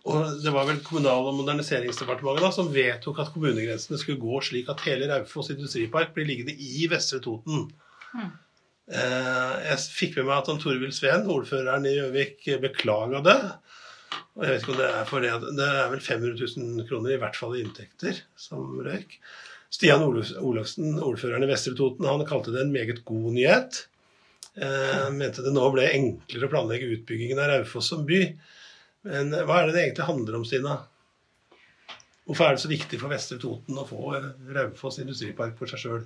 Og 0.09 0.41
det 0.41 0.53
var 0.53 0.67
vel 0.69 0.79
Kommunal- 0.85 1.27
og 1.29 1.37
moderniseringsdepartementet 1.39 2.45
da, 2.45 2.51
som 2.55 2.71
vedtok 2.73 3.19
at 3.21 3.33
kommunegrensene 3.33 3.99
skulle 4.01 4.21
gå 4.21 4.41
slik 4.45 4.69
at 4.71 4.81
hele 4.87 5.09
Raufoss 5.11 5.51
industripark 5.53 6.15
blir 6.15 6.29
liggende 6.29 6.55
i 6.55 6.87
Vestre 6.91 7.21
Toten. 7.23 7.67
Mm. 8.15 8.31
Jeg 8.91 9.77
fikk 9.93 10.17
med 10.19 10.27
meg 10.27 10.41
at 10.41 10.63
Torvild 10.63 10.95
Sveen, 10.95 11.29
ordføreren 11.31 11.85
i 11.87 11.95
Gjøvik, 11.95 12.49
beklaga 12.63 13.21
det. 13.25 13.37
Og 14.35 14.43
jeg 14.45 14.53
vet 14.53 14.63
ikke 14.63 14.73
om 14.73 14.81
Det 14.81 14.89
er 14.89 15.07
for 15.07 15.23
det, 15.23 15.31
det 15.59 15.69
er 15.69 15.89
vel 15.91 16.03
500 16.03 16.49
000 16.57 16.89
kroner 16.89 17.13
i 17.13 17.21
hvert 17.21 17.37
fall 17.37 17.55
i 17.55 17.63
inntekter 17.63 18.19
som 18.39 18.79
røyk. 18.83 19.19
Stian 19.71 20.03
Olufsen, 20.03 20.97
ordføreren 20.99 21.45
i 21.45 21.49
Vestre 21.49 21.73
Toten, 21.79 22.07
han 22.09 22.25
kalte 22.27 22.51
det 22.51 22.65
en 22.65 22.73
meget 22.73 23.05
god 23.07 23.29
nyhet. 23.31 23.85
Eh, 24.59 25.05
mente 25.15 25.45
det 25.45 25.53
nå 25.55 25.63
ble 25.71 25.85
enklere 25.95 26.47
å 26.49 26.51
planlegge 26.51 26.89
utbyggingen 26.97 27.39
av 27.39 27.53
Raufoss 27.53 27.93
som 27.93 28.03
by. 28.07 28.25
Men 29.07 29.31
hva 29.31 29.61
er 29.61 29.69
det 29.69 29.77
det 29.77 29.85
egentlig 29.85 30.09
handler 30.09 30.37
om, 30.37 30.43
Stina? 30.45 30.81
Hvorfor 32.27 32.49
er 32.49 32.57
det 32.57 32.63
så 32.63 32.71
viktig 32.71 32.99
for 32.99 33.11
Vestre 33.11 33.39
Toten 33.41 33.79
å 33.79 33.87
få 33.87 34.11
Raufoss 34.55 34.99
industripark 35.01 35.55
for 35.59 35.71
seg 35.71 35.85
sjøl? 35.85 36.03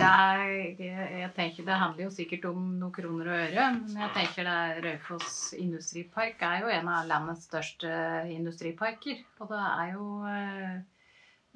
jeg 0.00 1.30
tenker 1.36 1.64
Det 1.64 1.76
handler 1.80 2.04
jo 2.04 2.10
sikkert 2.12 2.44
om 2.50 2.58
noen 2.80 2.92
kroner 2.92 3.28
og 3.28 3.36
øre. 3.44 3.66
Men 3.76 4.00
jeg 4.04 4.12
tenker 4.16 4.48
det 4.48 4.84
Raufoss 4.86 5.36
industripark 5.56 6.42
er 6.48 6.64
jo 6.64 6.72
en 6.72 6.90
av 6.92 7.08
landets 7.08 7.46
største 7.48 7.92
industriparker. 8.32 9.22
Og 9.40 9.52
det 9.52 9.60
er 9.68 9.92
jo 9.94 10.08
eh, 10.28 10.80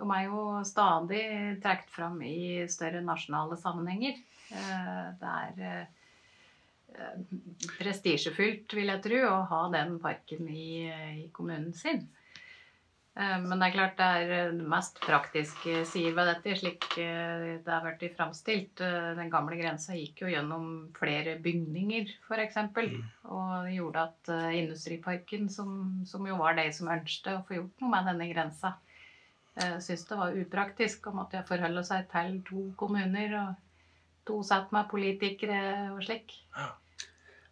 de 0.01 0.07
er 0.11 0.25
jo 0.27 0.47
stadig 0.67 1.25
trukket 1.63 1.93
fram 1.95 2.19
i 2.27 2.65
større 2.71 3.03
nasjonale 3.05 3.59
sammenhenger. 3.61 4.19
Eh, 4.51 5.07
det 5.21 5.37
er 5.37 5.87
eh, 6.99 7.23
prestisjefylt, 7.79 8.75
vil 8.75 8.91
jeg 8.91 9.05
tro, 9.07 9.23
å 9.31 9.41
ha 9.53 9.63
den 9.75 9.97
parken 10.03 10.51
i, 10.51 10.91
i, 10.91 11.29
kommunen 11.35 11.71
sin. 11.79 12.03
Eh, 13.15 13.37
men 13.39 13.55
det 13.55 13.69
er 13.69 13.77
klart 13.77 13.97
det 14.01 14.09
er 14.19 14.33
det 14.33 14.67
mest 14.75 14.99
praktiske 15.05 15.85
sider 15.87 16.17
ved 16.19 16.33
dette, 16.33 16.57
slik 16.59 16.89
det 16.99 17.71
har 17.71 17.87
vært 17.87 18.03
framstilt. 18.19 18.83
Den 18.83 19.31
gamle 19.31 19.61
grensa 19.61 19.95
gikk 19.95 20.25
jo 20.25 20.33
gjennom 20.35 20.89
flere 20.99 21.37
bygninger, 21.45 22.11
f.eks. 22.27 22.59
Mm. 22.75 22.99
Og 23.31 23.71
gjorde 23.77 24.09
at 24.11 24.35
Industriparken, 24.59 25.47
som, 25.55 26.03
som 26.03 26.27
jo 26.27 26.43
var 26.43 26.59
de 26.59 26.67
som 26.75 26.91
ønsket 26.91 27.31
å 27.37 27.45
få 27.47 27.61
gjort 27.61 27.87
noe 27.87 27.95
med 27.95 28.11
denne 28.11 28.29
grensa, 28.35 28.75
syntes 29.55 30.07
det 30.09 30.17
var 30.19 30.39
upraktisk 30.41 31.07
å 31.07 31.15
måtte 31.15 31.45
forholde 31.47 31.85
seg 31.87 32.09
til 32.11 32.41
to 32.49 32.63
kommuner 32.81 33.37
og 33.39 33.53
to 34.27 34.41
sett 34.47 34.73
med 34.75 34.89
politikere 34.91 35.61
og 35.93 36.01
slik. 36.07 36.35
Ja. 36.57 36.73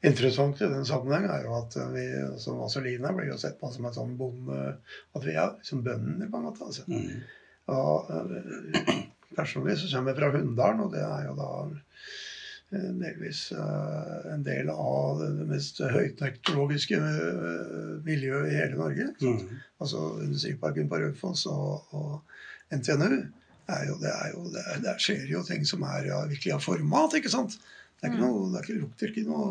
Interessant 0.03 0.59
i 0.59 0.67
den 0.67 0.87
sammenheng 0.89 1.29
er 1.31 1.45
jo 1.47 1.55
at 1.61 1.77
vi 1.93 2.07
som 2.43 2.59
Vazelina 2.59 3.13
blir 3.15 3.31
jo 3.31 3.39
sett 3.39 3.61
på 3.61 3.71
som 3.71 3.87
en 3.87 3.95
sånn 3.95 4.17
bonde 4.19 4.57
At 5.15 5.23
vi 5.23 5.37
er 5.39 5.53
som 5.63 5.85
bønder, 5.87 6.27
på 6.27 6.41
en 6.41 6.49
måte. 6.49 6.67
Altså. 6.67 6.83
Mm. 6.91 7.21
Og 7.71 8.11
eh, 8.11 9.05
personlig 9.37 9.79
så 9.79 9.93
kommer 9.93 10.11
jeg 10.11 10.19
fra 10.19 10.33
Hunndalen, 10.35 10.83
og 10.89 10.97
det 10.97 11.05
er 11.07 11.29
jo 11.29 11.37
da 11.39 11.53
Eh, 11.71 12.32
delvis 12.73 13.53
eh, 13.53 14.33
en 14.33 14.43
del 14.47 14.71
av 14.73 15.21
det 15.21 15.47
mest 15.49 15.81
høyteknologiske 15.83 16.99
eh, 16.99 17.93
miljøet 18.07 18.51
i 18.53 18.57
hele 18.57 18.79
Norge. 18.81 19.11
Mm. 19.21 19.61
Altså 19.83 20.07
Industriparken 20.25 20.89
på 20.91 21.01
Raufoss 21.03 21.47
og, 21.51 21.93
og, 21.97 22.19
NTNU. 22.73 23.21
Er 23.73 23.85
jo, 23.87 23.99
det 24.01 24.11
er 24.11 24.33
jo, 24.33 24.47
det 24.51 24.63
er, 24.65 24.81
det 24.83 24.97
skjer 25.01 25.27
jo 25.31 25.43
ting 25.47 25.67
som 25.69 25.85
er 25.87 26.09
ja, 26.09 26.23
virkelig 26.29 26.55
av 26.57 26.65
format. 26.65 27.19
ikke 27.19 27.33
sant? 27.33 27.59
Det 28.01 28.09
er 28.09 28.15
ikke 28.15 28.23
mm. 28.23 28.27
noe, 28.27 28.49
det 28.51 28.59
er 28.59 28.67
ikke, 28.67 28.81
lukter 28.81 29.13
ikke 29.13 29.27
noe 29.29 29.51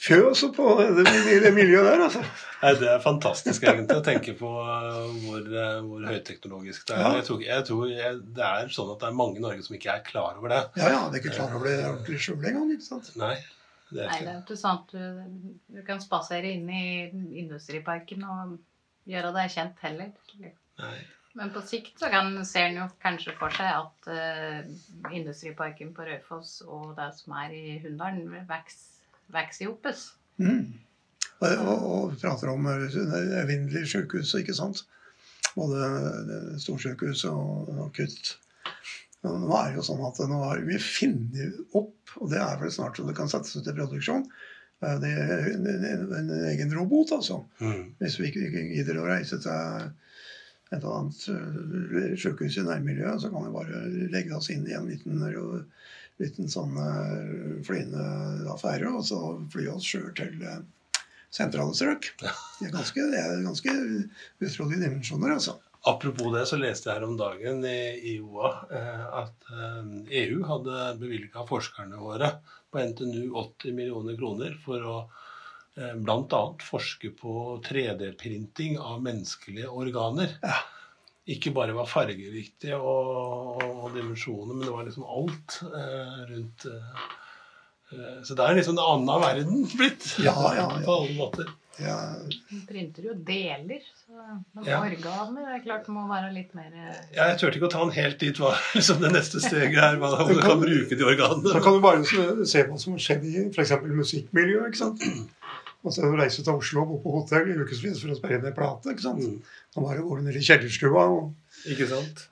fjøs 0.00 0.26
også 0.30 0.50
på 0.56 0.66
det, 0.80 1.04
det 1.44 1.52
miljøet 1.54 1.86
der, 1.86 2.02
altså. 2.06 2.22
Nei, 2.64 2.72
Det 2.80 2.88
er 2.90 3.02
fantastisk 3.04 3.64
egentlig 3.66 3.98
å 4.00 4.04
tenke 4.04 4.34
på 4.38 4.50
uh, 4.50 5.10
hvor, 5.24 5.40
uh, 5.46 5.80
hvor 5.86 6.06
høyteknologisk 6.08 6.86
det 6.88 6.96
er. 6.96 7.02
Ja. 7.02 7.10
Jeg 7.18 7.26
tror, 7.28 7.42
jeg 7.44 7.66
tror 7.68 7.82
jeg, 7.90 8.20
det 8.36 8.46
er 8.50 8.70
sånn 8.74 8.92
at 8.94 9.02
det 9.02 9.10
er 9.10 9.18
mange 9.18 9.40
i 9.40 9.44
Norge 9.44 9.66
som 9.66 9.76
ikke 9.78 9.98
er 9.98 10.06
klar 10.06 10.38
over 10.40 10.54
det. 10.54 10.62
Ja, 10.80 10.92
ja, 10.96 11.02
det 11.08 11.18
er 11.18 11.24
ikke 11.24 11.36
klar 11.36 11.56
over 11.56 11.68
det 11.68 11.76
ordentlig 11.88 12.22
sjøl 12.24 12.38
engang. 12.40 12.70
ikke 12.74 12.88
sant? 12.88 13.10
Nei, 13.20 13.34
det 13.90 14.06
er 14.06 14.12
Nei, 14.12 14.20
det 14.22 14.32
er 14.32 14.40
ikke 14.42 14.60
sånn 14.60 14.80
du, 14.92 15.02
du 15.76 15.82
kan 15.86 16.00
spasere 16.02 16.54
inn 16.56 16.70
i 16.72 16.86
industriparken 17.44 18.24
og 18.24 18.56
gjøre 19.10 19.34
deg 19.36 19.52
kjent 19.52 19.84
heller. 19.84 20.14
Nei. 20.80 20.96
Men 21.34 21.50
på 21.50 21.60
sikt 21.66 21.98
så 21.98 22.08
kan, 22.12 22.36
ser 22.46 22.68
en 22.68 22.76
jo 22.78 22.88
kanskje 23.02 23.34
for 23.36 23.54
seg 23.54 23.66
at 23.66 24.08
uh, 24.08 25.14
industriparken 25.14 25.90
på 25.96 26.06
Raufoss 26.06 26.60
og 26.62 26.92
det 26.98 27.10
som 27.18 27.34
er 27.42 27.54
i 27.56 27.78
Hunndalen, 27.82 28.28
vokser 28.48 28.93
i 29.60 29.68
hopes. 29.68 30.08
Mm. 30.38 30.74
Og, 31.40 31.50
og, 31.50 31.84
og 31.84 32.16
prater 32.20 32.50
om 32.52 32.66
evinnelige 32.70 33.42
evinnelig 33.42 33.88
sykehus, 33.90 34.34
ikke 34.38 34.56
sant. 34.56 34.84
Både 35.54 35.84
eh, 35.84 36.54
storsykehus 36.62 37.24
og 37.30 37.70
akutt. 37.86 38.36
Nå 39.24 39.54
er 39.56 39.70
det 39.70 39.78
jo 39.78 39.86
sånn 39.86 40.02
at 40.04 40.20
nå 40.28 40.40
har 40.42 40.62
vi 40.66 40.78
funnet 40.82 41.76
opp, 41.78 42.16
og 42.20 42.30
det 42.32 42.40
er 42.42 42.58
vel 42.60 42.72
snart 42.74 42.98
så 42.98 43.06
det 43.06 43.16
kan 43.16 43.30
settes 43.30 43.56
ut 43.56 43.70
i 43.70 43.76
produksjon, 43.76 44.24
eh, 44.84 44.96
det 45.02 45.12
er 45.12 45.50
en, 45.54 45.68
en, 45.68 46.08
en 46.20 46.32
egen 46.52 46.74
robot, 46.76 47.14
altså. 47.18 47.42
Mm. 47.62 47.94
Hvis 48.02 48.18
vi 48.20 48.30
ikke 48.30 48.66
gidder 48.74 49.00
å 49.00 49.08
reise 49.08 49.40
til 49.42 49.92
et 50.72 50.80
eller 50.80 50.96
annet 50.98 52.18
sykehus 52.18 52.56
i 52.58 52.64
nærmiljøet, 52.66 53.22
så 53.22 53.30
kan 53.30 53.46
vi 53.46 53.54
bare 53.54 53.84
legge 54.10 54.34
oss 54.34 54.50
inn 54.50 54.64
i 54.66 54.74
en 54.74 54.88
liten, 54.90 55.20
liten 56.22 56.50
sånn 56.50 56.76
øh, 56.78 57.60
flyende 57.66 58.04
affære, 58.54 58.92
og 58.94 59.04
så 59.08 59.20
fly 59.52 59.66
oss 59.72 59.88
sjøl 59.90 60.12
til 60.18 60.38
øh, 60.42 60.62
sentrale 61.34 61.74
strøk. 61.74 62.12
Det 62.20 62.68
er 62.68 62.74
ganske, 62.74 63.06
det 63.12 63.20
er 63.20 63.44
ganske 63.44 63.76
utrolige 64.40 64.82
dimensjoner, 64.84 65.34
altså. 65.38 65.58
Apropos 65.86 66.32
det, 66.32 66.46
så 66.48 66.56
leste 66.56 66.88
jeg 66.88 66.96
her 66.96 67.04
om 67.04 67.16
dagen 67.20 67.64
i, 67.68 68.14
IOA 68.14 68.48
OA 68.48 68.52
eh, 68.72 69.02
at 69.20 69.50
eh, 69.52 69.90
EU 70.22 70.38
hadde 70.48 70.84
bevilga 71.02 71.44
forskerne 71.48 71.98
våre 72.00 72.30
på 72.72 72.80
NTNU 72.80 73.34
80 73.36 73.76
millioner 73.76 74.16
kroner 74.16 74.54
for 74.64 74.86
å 74.88 74.94
eh, 75.76 75.92
bl.a. 76.00 76.40
forske 76.64 77.12
på 77.18 77.34
3D-printing 77.68 78.78
av 78.80 79.04
menneskelige 79.04 79.68
organer. 79.68 80.38
Ja. 80.40 80.56
Ikke 81.26 81.54
bare 81.56 81.72
var 81.72 81.86
fargeriktig 81.88 82.74
og, 82.76 83.62
og 83.64 83.94
dimensjoner, 83.94 84.52
men 84.58 84.66
det 84.66 84.72
var 84.74 84.84
liksom 84.84 85.06
alt 85.08 85.54
eh, 85.64 86.18
rundt 86.28 86.66
eh, 86.68 87.04
eh, 87.96 88.18
Så 88.28 88.36
det 88.36 88.44
er 88.44 88.58
liksom 88.58 88.76
en 88.76 88.84
annen 88.84 89.22
verden 89.22 89.62
blitt. 89.72 90.10
Ja, 90.20 90.34
ja, 90.52 90.66
ja. 90.68 90.82
På 90.84 90.98
alle 91.00 91.14
måter. 91.16 91.48
Ja, 91.80 91.96
De 92.30 92.60
printer 92.68 93.02
jo 93.08 93.14
deler. 93.26 93.80
Så, 94.04 94.12
men 94.54 94.68
Ja. 94.68 94.76
organer 94.84 95.48
er 95.56 95.62
klart 95.64 95.88
må 95.90 96.04
være 96.06 96.28
litt 96.36 96.52
mer 96.54 96.68
eh, 96.70 97.00
Ja, 97.16 97.30
jeg 97.32 97.40
turte 97.40 97.58
ikke 97.58 97.66
å 97.66 97.72
ta 97.72 97.80
den 97.86 97.96
helt 97.96 98.20
dit 98.22 98.38
hva 98.38 98.52
liksom 98.76 99.00
det 99.02 99.10
neste 99.16 99.40
steget 99.42 99.80
er. 99.80 99.96
Hva, 99.98 100.12
om 100.22 100.28
du 100.30 100.42
kan 100.44 100.60
bruke 100.60 100.92
de 100.92 101.00
Da 101.00 101.08
organene. 101.08 101.64
kan 101.64 101.74
du 101.74 101.80
bare 101.82 102.04
se- 102.06 102.46
se 102.52 102.62
hva 102.68 102.78
som 102.78 102.94
skjedde 103.00 103.32
skjedd 103.32 103.48
i 103.48 103.48
f.eks. 103.56 103.74
musikkmiljøet. 104.04 104.68
ikke 104.70 104.82
sant? 104.84 105.08
Altså 105.84 106.08
Reise 106.16 106.44
til 106.44 106.56
Oslo 106.56 106.82
og 106.84 106.92
bo 106.92 107.00
på 107.02 107.16
hotell 107.18 107.50
i 107.52 107.56
ukevis 107.60 108.00
for 108.00 108.14
å 108.14 108.16
spille 108.16 108.40
ned 108.40 108.54
plate. 108.56 108.94
ikke 108.94 109.04
sant? 109.04 109.20
Mm. 109.20 109.58
Nå 109.76 109.84
bare 109.84 110.04
går 110.04 110.20
du 110.22 110.28
ned 110.28 110.38
i 110.40 110.44
kjellerstua 110.46 111.02
og 111.12 111.68
Ikke 111.70 111.88
sant? 111.90 112.24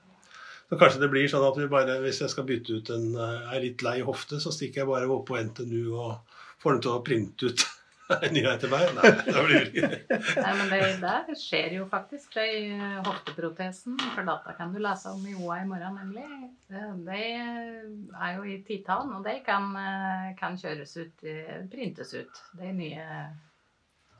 Så 0.69 0.79
kanskje 0.79 1.03
det 1.03 1.11
blir 1.13 1.29
sånn 1.29 1.45
at 1.45 1.57
vi 1.59 1.67
bare, 1.69 1.99
hvis 2.01 2.23
jeg 2.23 2.33
skal 2.33 2.47
bytte 2.49 2.79
ut 2.79 2.89
en 2.95 3.11
eh, 3.13 3.51
er 3.53 3.61
litt 3.61 3.83
lei 3.85 3.99
hofte, 4.05 4.39
så 4.41 4.49
stikker 4.53 4.81
jeg 4.81 4.89
bare 4.89 5.09
opp 5.13 5.27
på 5.29 5.37
NTNU 5.37 5.91
og 5.91 6.39
får 6.63 6.77
dem 6.77 6.83
til 6.85 6.93
å 6.95 7.03
printe 7.05 7.51
ut 7.51 7.65
en 8.11 8.33
ny 8.35 8.43
til 8.59 8.71
meg. 8.71 8.89
Nei, 8.97 9.11
da 9.27 9.43
blir 9.45 9.61
det 9.61 9.69
ikke 9.69 10.17
Nei, 10.43 10.51
men 10.59 10.71
det 10.71 10.81
der 11.03 11.37
skjer 11.39 11.77
jo 11.77 11.85
faktisk. 11.91 12.33
Det 12.35 12.47
i 12.49 12.65
eh, 12.75 12.97
hofteprotesen, 13.05 13.95
for 14.15 14.27
data 14.27 14.55
kan 14.57 14.73
du 14.73 14.81
lese 14.83 15.13
om 15.13 15.23
i 15.27 15.35
OA 15.37 15.61
i 15.63 15.69
morgen, 15.69 15.99
nemlig. 16.01 16.25
Det, 16.67 16.83
det 17.07 17.21
er 17.37 18.35
jo 18.37 18.43
i 18.49 18.59
titan, 18.67 19.15
og 19.17 19.23
de 19.27 19.37
kan, 19.45 19.71
eh, 19.79 20.27
kan 20.39 20.59
kjøres 20.59 20.97
ut, 20.99 21.25
eh, 21.29 21.63
printes 21.71 22.13
ut. 22.17 22.43
De 22.59 22.75
nye 22.75 23.07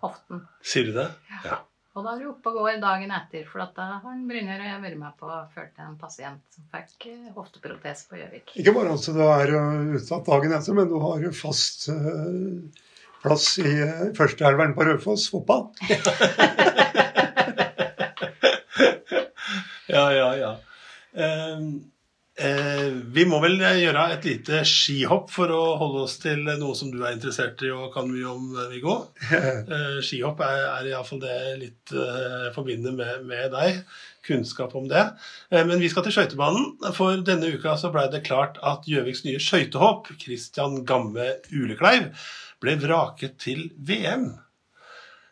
hoften. 0.04 0.48
Sier 0.64 0.90
du 0.90 0.98
det? 0.98 1.12
Ja. 1.46 1.62
Og 1.94 2.08
da 2.08 2.16
er 2.16 2.24
du 2.24 2.32
oppe 2.32 2.50
og 2.50 2.56
går 2.58 2.80
dagen 2.82 3.12
etter, 3.14 3.44
for 3.46 3.62
at 3.62 3.76
da 3.78 3.84
har 3.92 4.00
han 4.08 4.24
Brynjar 4.26 4.64
og 4.64 4.66
jeg 4.66 4.82
vært 4.82 4.98
med 4.98 5.20
på 5.20 5.28
å 5.30 5.36
til 5.54 5.84
en 5.84 6.00
pasient 6.02 6.56
som 6.56 6.66
fikk 6.72 7.06
hofteprotese 7.36 8.08
på 8.10 8.18
Gjøvik. 8.18 8.56
Ikke 8.64 8.74
bare 8.74 8.96
at 8.96 9.06
du 9.14 9.22
er 9.28 9.54
utsatt 10.00 10.26
dagen 10.26 10.56
etter, 10.58 10.74
men 10.80 10.90
du 10.90 10.98
har 11.04 11.22
jo 11.22 11.30
fast 11.38 11.86
øh, 11.94 12.66
plass 13.24 13.58
i 13.64 13.72
øh, 13.88 14.12
førsteelveren 14.18 14.76
på 14.78 14.88
Raufoss 14.90 15.30
fotball. 15.32 15.70
Ja, 19.94 20.14
ja, 20.14 20.30
ja. 20.38 20.52
Eh, 21.14 21.60
eh, 22.48 22.88
vi 23.14 23.26
må 23.30 23.38
vel 23.44 23.60
gjøre 23.62 24.06
et 24.16 24.26
lite 24.26 24.64
skihopp 24.66 25.30
for 25.34 25.52
å 25.54 25.62
holde 25.82 26.06
oss 26.08 26.16
til 26.24 26.42
noe 26.48 26.74
som 26.78 26.90
du 26.94 27.02
er 27.04 27.14
interessert 27.14 27.62
i 27.66 27.70
og 27.74 27.92
kan 27.94 28.10
mye 28.10 28.32
om, 28.32 28.48
Viggo. 28.72 28.98
Eh, 29.74 30.00
skihopp 30.06 30.42
er, 30.46 30.64
er 30.72 30.90
iallfall 30.94 31.22
det 31.24 31.38
litt 31.62 31.94
eh, 31.94 32.50
forbinder 32.56 32.96
med, 32.98 33.28
med 33.30 33.54
deg. 33.54 33.84
Kunnskap 34.24 34.74
om 34.80 34.88
det. 34.90 35.04
Eh, 35.52 35.62
men 35.68 35.82
vi 35.84 35.92
skal 35.92 36.08
til 36.08 36.16
skøytebanen. 36.16 36.72
For 36.96 37.22
denne 37.28 37.52
uka 37.54 37.76
så 37.80 37.92
blei 37.94 38.08
det 38.12 38.24
klart 38.26 38.58
at 38.66 38.88
Gjøviks 38.90 39.26
nye 39.28 39.42
skøytehopp, 39.44 40.10
Christian 40.22 40.82
Gamme 40.88 41.36
Ulekleiv, 41.52 42.10
ble 42.64 42.78
vraket 42.80 43.38
til 43.44 43.68
VM. 43.84 44.32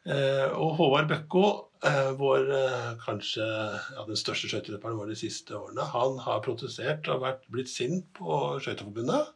Eh, 0.01 0.47
og 0.57 0.75
Håvard 0.79 1.07
Bøkko, 1.11 1.43
eh, 1.85 2.09
vår 2.17 2.49
eh, 2.57 2.89
kanskje 3.03 3.45
ja, 3.45 4.05
den 4.07 4.19
største 4.19 4.49
skøyteløperen 4.49 4.97
vår 4.97 5.13
de 5.13 5.19
siste 5.19 5.55
årene, 5.57 5.85
han 5.93 6.17
har 6.25 6.41
protestert 6.45 7.07
og 7.13 7.21
vært, 7.23 7.45
blitt 7.53 7.69
sint 7.71 8.07
på 8.17 8.41
Skøyteforbundet. 8.63 9.31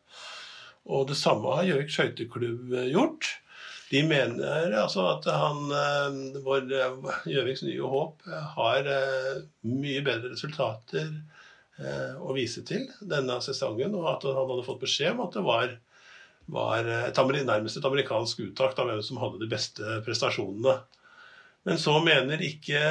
Og 0.86 1.08
det 1.10 1.18
samme 1.18 1.54
har 1.58 1.70
Gjøvik 1.70 1.94
skøyteklubb 1.94 2.76
gjort. 2.92 3.30
De 3.90 4.02
mener 4.06 4.74
altså 4.82 5.06
at 5.14 5.26
han, 5.30 5.70
vår 6.46 6.68
Gjøviks 7.30 7.64
nye 7.66 7.90
håp 7.90 8.26
har 8.58 8.90
mye 9.66 10.04
bedre 10.06 10.34
resultater 10.34 11.10
å 12.22 12.34
vise 12.38 12.62
til 12.66 12.86
denne 13.02 13.40
sesongen, 13.46 13.98
og 13.98 14.12
at 14.14 14.28
han 14.30 14.38
hadde 14.38 14.66
fått 14.68 14.84
beskjed 14.86 15.16
om 15.16 15.26
at 15.26 15.38
det 15.38 15.46
var 15.46 15.74
var 16.52 16.86
et, 17.08 17.18
ameri- 17.18 17.46
nærmest 17.48 17.78
et 17.80 17.86
amerikansk 17.88 18.44
uttak 18.46 18.78
av 18.80 18.90
hvem 18.92 19.02
som 19.04 19.18
hadde 19.22 19.40
de 19.42 19.48
beste 19.50 20.02
prestasjonene. 20.06 20.76
Men 21.66 21.80
så 21.82 21.96
mener 22.06 22.38
ikke, 22.46 22.82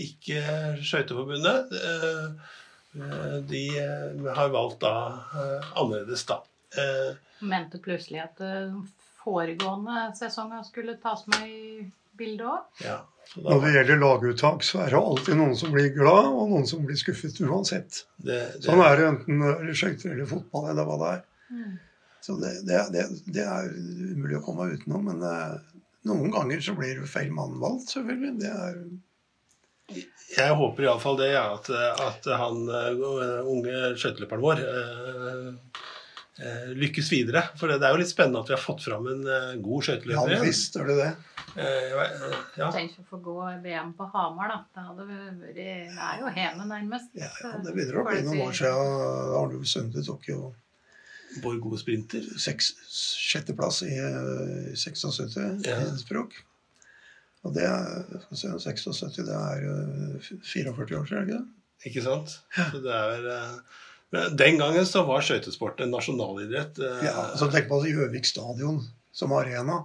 ikke 0.00 0.40
Skøyteforbundet. 0.80 1.74
Eh, 1.76 2.54
eh, 2.96 3.34
De 3.50 3.64
eh, 3.82 4.30
har 4.38 4.48
valgt 4.54 4.80
da 4.86 4.94
eh, 5.36 5.66
annerledes, 5.76 6.24
da. 6.30 6.38
Eh, 6.76 7.12
Mente 7.44 7.78
plutselig 7.84 8.22
at 8.24 8.40
eh, 8.40 8.72
foregående 9.20 10.06
sesonger 10.16 10.64
skulle 10.64 10.96
tas 11.02 11.26
med 11.34 11.44
i 11.50 11.84
bildet 12.16 12.46
òg. 12.48 12.64
Ja, 12.80 13.02
da, 13.34 13.42
Når 13.50 13.60
det 13.66 13.72
gjelder 13.74 14.00
laguttak, 14.00 14.64
så 14.64 14.80
er 14.86 14.94
det 14.94 15.02
alltid 15.02 15.36
noen 15.36 15.56
som 15.60 15.74
blir 15.74 15.90
glad, 15.92 16.30
og 16.32 16.48
noen 16.54 16.64
som 16.70 16.86
blir 16.88 16.96
skuffet 16.96 17.36
uansett. 17.44 18.06
det, 18.16 18.38
det, 18.56 18.62
Sånn 18.64 18.80
er 18.80 18.96
det 19.02 19.10
enten 19.10 19.42
er 19.50 19.74
skøyter 19.76 20.14
eller 20.14 20.30
fotball 20.30 20.70
eller 20.72 20.88
hva 20.88 20.96
det 21.02 21.10
er. 21.18 21.26
Så 22.26 22.34
det, 22.40 22.52
det, 22.66 22.80
det, 22.90 23.06
det 23.30 23.42
er 23.46 23.68
umulig 23.70 24.40
å 24.40 24.44
komme 24.48 24.66
utenom. 24.72 25.04
Men 25.12 25.22
uh, 25.22 25.76
noen 26.06 26.32
ganger 26.34 26.62
så 26.62 26.74
blir 26.74 27.04
feil 27.10 27.30
mann 27.34 27.58
valgt, 27.62 27.92
selvfølgelig. 27.94 28.32
Det 28.42 28.50
er 28.50 28.80
Jeg 30.34 30.56
håper 30.58 30.88
iallfall 30.88 31.20
det, 31.20 31.30
at, 31.38 31.70
at 31.70 32.26
han 32.40 32.64
eh, 32.66 33.46
unge 33.46 33.92
skøyteløperen 33.94 34.42
vår 34.42 34.62
uh, 34.66 35.52
uh, 36.42 36.66
lykkes 36.74 37.12
videre. 37.14 37.44
For 37.60 37.70
det 37.70 37.78
er 37.78 37.94
jo 37.94 38.02
litt 38.02 38.10
spennende 38.10 38.42
at 38.42 38.50
vi 38.50 38.56
har 38.56 38.62
fått 38.64 38.82
fram 38.88 39.06
en 39.12 39.22
uh, 39.22 39.54
god 39.62 39.86
skøyteløper. 39.86 40.34
Ja, 40.34 40.42
visst 40.42 40.78
er 40.82 40.90
det 40.90 40.98
det. 40.98 41.14
Ja. 41.56 42.68
Tenk 42.74 42.98
å 43.00 43.06
få 43.06 43.22
gå 43.22 43.38
VM 43.62 43.94
på 43.96 44.10
Hamar, 44.12 44.50
da. 44.50 44.58
Det 44.74 44.86
hadde 44.90 45.06
vært 45.08 45.56
Det 45.56 45.70
er 45.86 46.20
jo 46.20 46.34
hjemme, 46.34 46.66
nærmest. 46.74 47.14
Ja, 47.16 47.30
ja, 47.46 47.54
det 47.62 47.72
begynner 47.78 48.02
å 48.02 48.06
bli 48.10 48.22
noen 48.26 48.46
år 48.50 48.58
siden 48.58 49.38
Arne 49.38 49.74
Sunde 49.76 50.02
tok 50.10 50.26
jo 50.34 50.40
Gode 51.42 51.78
sprinter. 51.80 52.22
seks, 52.38 52.72
sjetteplass 52.90 53.82
i 53.86 53.92
eh, 53.96 54.74
76 54.76 55.36
Ja. 55.66 55.78
i 55.82 55.98
språk. 56.00 56.34
Og 57.46 57.54
det 57.54 57.62
er, 57.62 58.04
skal 58.26 58.38
se, 58.60 58.70
76, 58.72 59.16
det 59.26 59.34
er 59.36 59.66
eh, 59.70 60.30
44 60.42 61.00
år 61.00 61.06
siden, 61.06 61.18
er 61.18 61.26
det 61.26 61.34
ikke 61.34 61.38
det? 61.38 61.44
Ikke 61.90 62.02
sant? 62.06 62.38
Så 62.72 62.80
det 62.82 62.94
er 62.96 63.28
eh, 63.30 64.30
Den 64.40 64.58
gangen 64.58 64.86
så 64.88 65.04
var 65.06 65.20
skøytesport 65.22 65.80
en 65.84 65.92
nasjonalidrett. 65.94 66.78
eh, 66.82 67.04
Ja, 67.06 67.28
så 67.38 67.50
Tenk 67.52 67.68
på 67.70 67.82
Gjøvik 67.86 68.26
stadion 68.26 68.80
som 69.12 69.32
arena. 69.36 69.84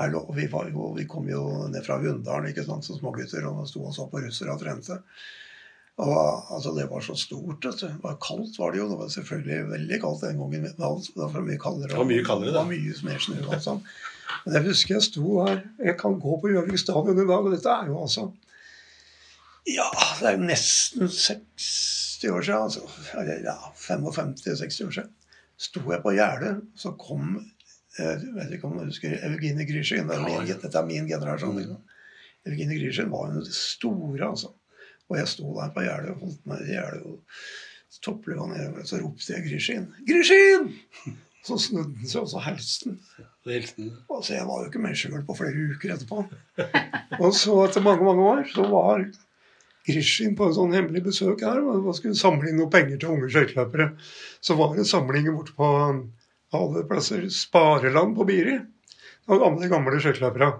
Lov, 0.00 0.30
vi, 0.36 0.46
var 0.48 0.70
vi 0.96 1.04
kom 1.04 1.26
jo 1.28 1.66
ned 1.68 1.82
fra 1.84 1.98
Hunndalen 2.00 2.54
som 2.64 2.96
smågutter 2.96 3.44
og 3.50 3.66
sto 3.68 3.82
og 3.84 3.92
så 3.92 4.06
på 4.08 4.22
russere 4.22 4.54
og 4.54 4.62
trente. 4.62 4.96
Og 6.00 6.52
altså 6.56 6.72
Det 6.76 6.86
var 6.90 7.02
så 7.04 7.14
stort. 7.18 7.64
vet. 7.64 7.80
Det 7.80 7.90
var 8.02 8.16
kaldt 8.22 8.58
var 8.58 8.72
det 8.72 8.80
jo. 8.80 8.88
Det 8.88 8.98
var 9.00 9.12
selvfølgelig 9.12 9.58
veldig 9.70 10.00
kaldt 10.00 10.24
den 10.24 10.38
gangen. 10.40 10.64
Det 10.64 10.78
var 11.34 11.46
mye 11.46 11.60
kaldere. 11.60 11.92
Det 11.92 11.98
var 12.00 12.08
mye 12.08 12.24
kaldere, 12.24 12.52
Det 12.54 12.60
var 12.60 12.70
mye 12.70 12.94
mer 13.08 13.18
snø. 13.26 13.60
sånn. 13.66 13.82
Men 14.44 14.54
jeg 14.56 14.66
husker 14.70 14.94
jeg 14.94 15.02
sto 15.02 15.40
her 15.44 15.56
Jeg 15.82 15.96
kan 15.98 16.14
gå 16.22 16.36
på 16.40 16.52
Gjøvik 16.52 16.78
stadion 16.78 17.18
i 17.18 17.26
dag, 17.26 17.44
og 17.44 17.50
dette 17.50 17.72
er 17.74 17.88
jo 17.90 17.98
altså 18.00 18.28
Ja, 19.68 19.88
det 20.20 20.28
er 20.28 20.36
jo 20.38 20.46
nesten 20.48 21.08
60 21.10 22.30
år 22.30 22.42
siden. 22.46 22.62
Altså, 22.62 22.84
eller 23.20 23.42
ja, 23.44 23.56
55-60 23.76 24.86
år 24.86 24.94
siden. 24.96 25.10
Sto 25.60 25.82
jeg 25.90 26.00
på 26.02 26.14
gjerdet, 26.16 26.54
så 26.80 26.94
kom 26.96 27.42
jeg 27.98 28.32
vet 28.36 28.52
ikke 28.54 28.68
om 28.68 28.78
du 28.78 28.84
husker 28.86 29.12
er 30.14 30.22
min, 30.22 30.46
dette 30.46 30.78
er 30.78 30.86
min 30.86 31.08
generasjon. 31.10 31.56
Liksom. 31.58 31.80
Evgenie 32.48 32.78
Grishin 32.78 33.10
var 33.12 33.32
jo 33.34 33.42
det 33.44 33.52
store, 33.54 34.28
altså. 34.30 34.52
Og 35.10 35.18
jeg 35.18 35.30
sto 35.30 35.50
der 35.56 35.72
på 35.74 35.84
gjerdet 35.84 36.14
og 36.14 36.22
holdt 36.24 36.46
meg 36.50 36.62
i 36.64 36.76
gjerdet. 36.76 37.02
og 37.10 38.00
Topplua 38.00 38.46
nedover, 38.48 38.84
så 38.88 39.00
ropte 39.02 39.34
jeg 39.34 39.44
Grishin. 39.48 39.88
Grishin! 40.08 40.70
Så 41.44 41.56
snudde 41.60 41.96
han 41.96 42.08
seg, 42.08 42.22
og 42.22 42.30
så 42.30 42.42
hilste 42.44 42.90
han. 42.90 43.00
Altså, 44.12 44.34
jeg 44.36 44.46
var 44.46 44.60
jo 44.60 44.68
ikke 44.68 44.82
med 44.84 44.96
sjøl 45.00 45.24
på 45.26 45.36
flere 45.38 45.66
uker 45.72 45.94
etterpå. 45.94 46.22
Og 47.18 47.34
så 47.36 47.56
etter 47.64 47.84
mange 47.84 48.06
mange 48.06 48.26
år 48.28 48.42
så 48.52 48.66
var 48.70 49.04
Grishin 49.88 50.36
på 50.36 50.46
en 50.46 50.56
sånn 50.56 50.76
hemmelig 50.76 51.02
besøk 51.08 51.44
her 51.44 51.62
og 51.64 51.88
skulle 51.96 52.18
samle 52.18 52.50
inn 52.50 52.60
noen 52.60 52.72
penger 52.72 53.00
til 53.00 53.14
unge 53.14 53.30
skøyteløpere. 53.32 53.90
Så 54.44 54.56
var 54.60 54.76
det 54.76 54.88
samlinger 54.88 55.36
borte 55.36 55.56
på 55.56 55.70
alle 56.56 56.84
plasser 56.88 57.24
Spareland 57.32 58.16
på 58.18 58.28
Biri. 58.28 58.58
Og 59.30 59.40
gamle, 59.42 59.72
gamle 59.72 60.00
skøyteløpere. 60.02 60.52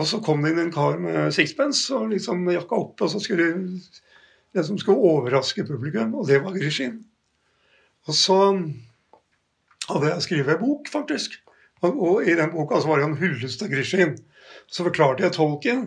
Og 0.00 0.06
så 0.08 0.20
kom 0.24 0.40
det 0.40 0.54
inn 0.54 0.62
en 0.62 0.72
kar 0.72 0.96
med 1.02 1.34
sixpence 1.36 1.92
og 1.92 2.14
liksom 2.14 2.46
jakka 2.48 2.78
opp, 2.78 3.02
og 3.04 3.12
så 3.12 3.20
skulle 3.20 3.50
det 4.56 4.64
som 4.66 4.78
skulle 4.80 5.10
overraske 5.12 5.66
publikum, 5.68 6.14
og 6.16 6.26
det 6.30 6.40
var 6.42 6.56
Grishin. 6.56 7.02
Og 8.08 8.16
så 8.16 8.38
hadde 9.90 10.12
jeg 10.14 10.24
skrevet 10.24 10.56
en 10.56 10.62
bok, 10.62 10.88
faktisk. 10.90 11.36
Og, 11.84 11.94
og 11.94 12.28
i 12.28 12.36
den 12.36 12.52
boka 12.52 12.80
så 12.80 12.90
var 12.90 13.00
det 13.00 13.10
en 13.10 13.18
hyllest 13.20 13.62
av 13.64 13.70
Grishin. 13.72 14.16
Så 14.70 14.86
forklarte 14.86 15.26
jeg 15.26 15.36
tolken, 15.36 15.86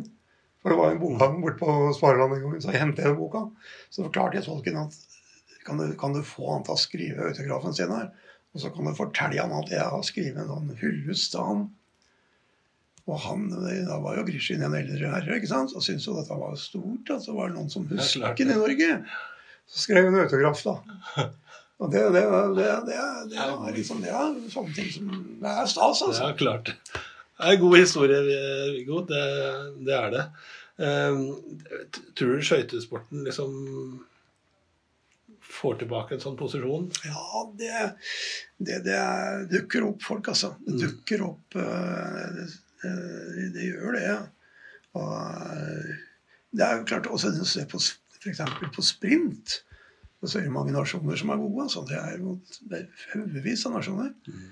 for 0.61 0.71
det 0.71 0.79
var 0.79 0.93
en 0.93 1.01
bokhandel 1.01 1.43
borte 1.43 1.59
på 1.59 1.75
Spareland 1.97 2.37
en 2.37 2.45
gang, 2.45 2.61
så 2.61 2.71
jeg 2.71 2.83
hentet 2.83 3.09
den 3.09 3.17
boka. 3.19 3.47
Så 3.89 4.05
forklarte 4.05 4.39
jeg 4.39 4.47
tolken 4.47 4.79
at 4.85 4.99
kan 5.63 5.79
du, 5.79 5.89
kan 5.99 6.15
du 6.15 6.21
få 6.27 6.49
han 6.51 6.63
til 6.67 6.75
å 6.75 6.79
skrive 6.79 7.29
autografen 7.29 7.75
sin 7.75 7.91
her? 7.93 8.11
Og 8.53 8.61
så 8.61 8.71
kan 8.73 8.87
du 8.87 8.95
fortelle 8.95 9.41
han 9.41 9.55
at 9.57 9.71
jeg 9.71 9.83
har 9.83 10.05
skrevet 10.05 10.43
en 10.43 10.51
sånn 10.51 10.73
hyllest 10.79 11.33
til 11.33 11.47
han. 11.47 11.63
Og 13.11 13.19
han, 13.19 13.49
da 13.51 13.97
var 13.99 14.15
jo 14.15 14.23
Grishin 14.29 14.63
en 14.63 14.75
eldre 14.77 15.09
herre 15.11 15.35
ikke 15.35 15.51
sant? 15.51 15.73
og 15.75 15.83
syntes 15.83 16.07
jo 16.07 16.15
dette 16.15 16.37
var 16.39 16.55
stort. 16.59 17.09
At 17.11 17.25
det 17.27 17.35
var 17.35 17.51
noen 17.51 17.71
som 17.71 17.87
husket 17.89 18.39
den 18.39 18.53
i 18.55 18.59
Norge. 18.59 18.91
Så 19.67 19.85
skrev 19.85 20.07
hun 20.07 20.21
autograf, 20.21 20.63
da. 20.63 20.77
Og 21.83 21.89
det, 21.91 22.03
det, 22.15 22.21
det, 22.55 22.67
det, 22.87 22.97
det 23.33 23.39
er 23.43 23.73
liksom 23.75 24.03
det 24.03 24.11
er 24.13 24.35
sånne 24.53 24.75
ting 24.77 24.91
som 24.93 25.07
det 25.41 25.51
er 25.51 25.65
stas, 25.67 26.03
altså. 26.05 26.29
Ja, 26.29 26.35
klart. 26.37 26.69
Det 26.69 27.49
er 27.49 27.57
en 27.57 27.63
god 27.63 27.75
historie, 27.75 28.19
Viggo. 28.71 29.01
Det, 29.09 29.23
det, 29.83 29.97
er 29.97 30.13
det. 30.13 30.23
Um, 30.77 31.23
tror 32.15 32.37
du 32.37 32.45
skøytesporten 32.45 33.25
liksom 33.27 33.51
får 35.53 35.81
tilbake 35.81 36.15
en 36.15 36.23
sånn 36.23 36.37
posisjon? 36.39 36.87
Ja, 37.09 37.43
det, 37.59 37.81
det, 38.63 38.79
det 38.87 39.01
dukker 39.51 39.89
opp 39.89 40.05
folk, 40.05 40.31
altså. 40.31 40.53
Det 40.63 40.77
mm. 40.77 40.81
dukker 40.85 41.25
opp 41.27 41.59
uh, 41.59 42.45
det, 42.83 43.49
det, 43.55 43.67
gjør 43.71 43.97
det. 43.97 44.15
Og 44.99 45.11
uh, 45.11 45.93
det 46.53 46.65
er 46.65 46.79
jo 46.79 46.87
klart 46.89 47.09
også 47.09 47.31
når 47.33 47.43
du 47.43 47.49
ser 47.49 47.69
på 47.71 47.81
f.eks. 47.81 48.41
på 48.75 48.85
sprint, 48.85 49.59
så 50.23 50.39
er 50.39 50.45
det 50.45 50.55
mange 50.55 50.71
nasjoner 50.71 51.19
som 51.19 51.33
er 51.33 51.41
gode. 51.41 51.65
Altså. 51.65 51.83
Det 51.89 51.97
er 51.99 52.19
jo 52.21 52.37
haugevis 53.11 53.65
av 53.67 53.77
nasjoner. 53.77 54.13
Mm. 54.27 54.45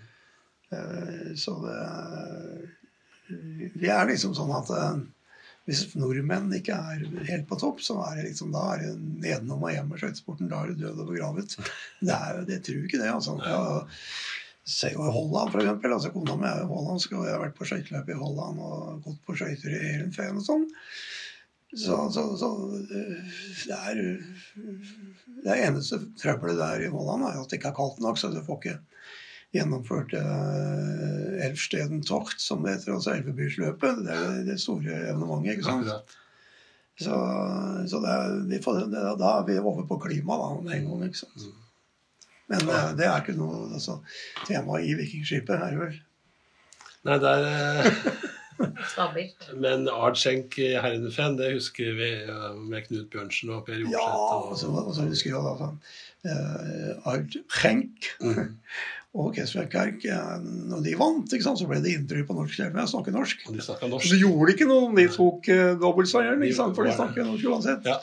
Uh, 0.72 1.32
så 1.40 1.58
det 1.66 1.80
Vi 3.80 3.88
er 3.88 4.10
liksom 4.10 4.34
sånn 4.36 4.52
at 4.52 4.72
hvis 5.70 5.92
nordmenn 6.00 6.50
ikke 6.58 6.74
er 6.74 7.04
helt 7.28 7.46
på 7.50 7.58
topp, 7.62 7.82
så 7.86 8.00
er 8.08 8.18
det 8.18 8.32
liksom, 8.32 8.50
da 8.54 8.64
er 8.74 8.82
det 8.82 8.92
nedenom 9.22 9.62
og 9.62 9.74
hjem 9.74 9.92
med 9.92 10.02
skøytesporten. 10.02 10.50
Da 10.50 10.64
er 10.64 10.72
det 10.72 10.82
død 10.82 11.04
og 11.04 11.12
begravet. 11.12 11.54
Det, 12.02 12.16
er, 12.16 12.42
det 12.48 12.58
tror 12.66 12.88
ikke 12.88 13.02
det. 13.02 13.12
altså. 13.14 13.36
Jeg 13.46 13.60
ser 14.68 14.94
jo 14.94 15.08
i 15.08 15.14
Holland, 15.14 15.52
for 15.54 15.64
eksempel. 15.64 15.96
Altså, 15.96 16.12
kona 16.14 16.38
mi 16.38 16.48
er 16.50 16.62
jo 16.64 16.70
hollandsk, 16.72 17.16
og 17.18 17.26
jeg 17.26 17.36
har 17.36 17.44
vært 17.46 17.58
på 17.58 17.68
skøyteløp 17.70 18.12
i 18.12 18.20
Holland 18.20 18.62
og 18.62 19.02
gått 19.08 19.20
på 19.26 19.38
skøyter 19.40 19.74
i 19.74 19.82
Heerenveen 19.82 20.40
og 20.42 20.46
sånn. 20.46 20.70
Så, 21.72 21.98
så, 22.12 22.26
så, 22.36 22.48
det 22.92 23.76
er 23.78 24.00
Det 25.46 25.54
eneste 25.56 26.02
trøbbelet 26.20 26.60
der 26.60 26.82
i 26.84 26.90
Holland 26.92 27.24
er 27.30 27.38
at 27.40 27.48
det 27.48 27.62
ikke 27.62 27.72
er 27.72 27.78
kaldt 27.78 28.02
nok, 28.04 28.20
så 28.20 28.28
du 28.34 28.42
får 28.44 28.60
ikke 28.60 28.80
gjennomført 29.56 30.14
uh, 30.16 31.46
Elfsteden 31.48 32.04
Tocht, 32.08 32.40
som 32.44 32.64
det 32.64 32.76
heter, 32.76 32.98
altså 32.98 33.16
Elvebyrsløpet. 33.16 34.04
Det 34.06 34.18
er 34.18 34.44
det 34.48 34.60
store 34.64 35.00
evenementet. 35.10 35.58
ikke 35.58 35.68
sant? 35.68 36.18
Så, 37.02 37.18
så 37.90 38.00
det 38.04 38.14
er, 38.14 38.38
vi 38.52 38.62
får, 38.64 38.84
det, 38.92 39.02
da 39.20 39.34
er 39.40 39.48
vi 39.48 39.58
over 39.60 39.88
på 39.90 39.98
klima 40.04 40.38
da, 40.38 40.54
med 40.62 40.76
en 40.78 40.90
gang. 40.92 41.08
ikke 41.08 41.24
sant? 41.24 41.50
Men 42.52 42.68
ja. 42.68 42.84
uh, 42.90 42.94
det 43.00 43.08
er 43.08 43.24
ikke 43.24 43.38
noe 43.40 43.64
altså, 43.72 43.98
tema 44.48 44.82
i 44.84 44.94
Vikingskipet, 45.00 45.56
er 45.56 45.74
det 45.74 45.82
vel? 45.82 45.98
Nei, 47.08 47.18
det 47.24 47.34
er 47.34 47.92
Stabilt. 48.92 49.48
Men 49.58 49.88
Ardskjenk 49.90 50.54
i 50.62 50.72
Herrenfen, 50.78 51.38
det 51.40 51.54
husker 51.56 51.96
vi 51.98 52.12
med 52.70 52.86
Knut 52.86 53.08
Bjørnsen 53.14 53.50
og 53.56 53.64
Per 53.66 53.80
Jorseth. 53.80 53.98
Ja, 53.98 54.38
og 54.38 54.94
så 54.94 55.08
husker 55.08 55.34
vi 55.34 55.54
da, 55.62 55.70
uh, 56.30 57.14
Ardskjenk. 57.14 58.12
Mm. 58.22 58.60
Og 59.12 59.34
Kesselkerk, 59.36 60.06
når 60.72 60.86
de 60.86 60.94
vant, 60.96 61.34
ikke 61.36 61.44
sant, 61.44 61.60
så 61.60 61.66
ble 61.68 61.82
det 61.84 61.98
intervju 61.98 62.30
på 62.30 62.36
norsk 62.38 62.62
TV. 62.62 62.78
Jeg 62.80 62.92
snakker 62.94 63.16
norsk. 63.18 63.42
Og 63.50 63.58
de 63.58 63.90
norsk. 63.92 64.08
Så 64.08 64.20
gjorde 64.22 64.48
det 64.48 64.54
ikke 64.56 64.68
noe 64.70 64.86
om 64.88 64.96
de 64.96 65.08
tok 65.12 65.50
uh, 65.52 65.64
dobbeltseieren, 65.82 66.46
for 66.62 66.88
de 66.88 66.96
snakker 66.96 67.28
norsk 67.28 67.50
uansett. 67.52 67.90
Ja. 67.90 67.98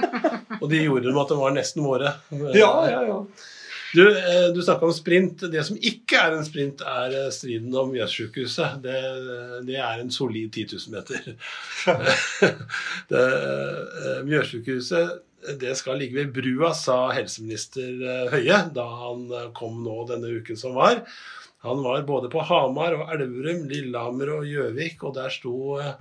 og 0.60 0.66
de 0.72 0.82
gjorde 0.82 1.06
det 1.06 1.14
med 1.14 1.22
at 1.22 1.30
de 1.30 1.38
var 1.38 1.54
nesten 1.54 1.86
våre. 1.86 2.16
Ja, 2.56 2.72
ja, 2.90 3.04
ja. 3.12 3.20
Du, 3.94 4.04
eh, 4.06 4.48
du 4.54 4.60
snakka 4.62 4.86
om 4.86 4.94
sprint. 4.94 5.46
Det 5.50 5.64
som 5.66 5.76
ikke 5.76 6.20
er 6.20 6.36
en 6.36 6.46
sprint, 6.46 6.84
er 6.86 7.16
eh, 7.24 7.32
striden 7.34 7.74
om 7.74 7.90
Mjøssykehuset. 7.94 8.78
Det, 8.84 9.00
det, 9.66 9.80
er 9.80 10.02
en 10.02 10.12
solid 10.14 10.52
10 10.52 10.66
000 10.76 10.94
meter. 10.94 11.18
Mjøssykehuset 14.30 15.18
det 15.60 15.74
skal 15.78 16.00
ligge 16.00 16.18
ved 16.18 16.32
brua, 16.34 16.72
sa 16.76 17.10
helseminister 17.16 18.00
eh, 18.04 18.32
Høie 18.34 18.58
da 18.76 18.86
han 19.04 19.26
eh, 19.32 19.50
kom 19.56 19.80
nå 19.84 20.02
denne 20.10 20.32
uken 20.40 20.58
som 20.58 20.76
var. 20.76 21.02
Han 21.64 21.82
var 21.84 22.04
både 22.08 22.30
på 22.32 22.42
Hamar 22.48 22.96
og 22.98 23.12
Elverum, 23.14 23.66
Lillehammer 23.68 24.34
og 24.38 24.48
Gjøvik, 24.48 25.04
og 25.04 25.14
der 25.16 25.32
sto 25.32 25.78
eh, 25.80 25.94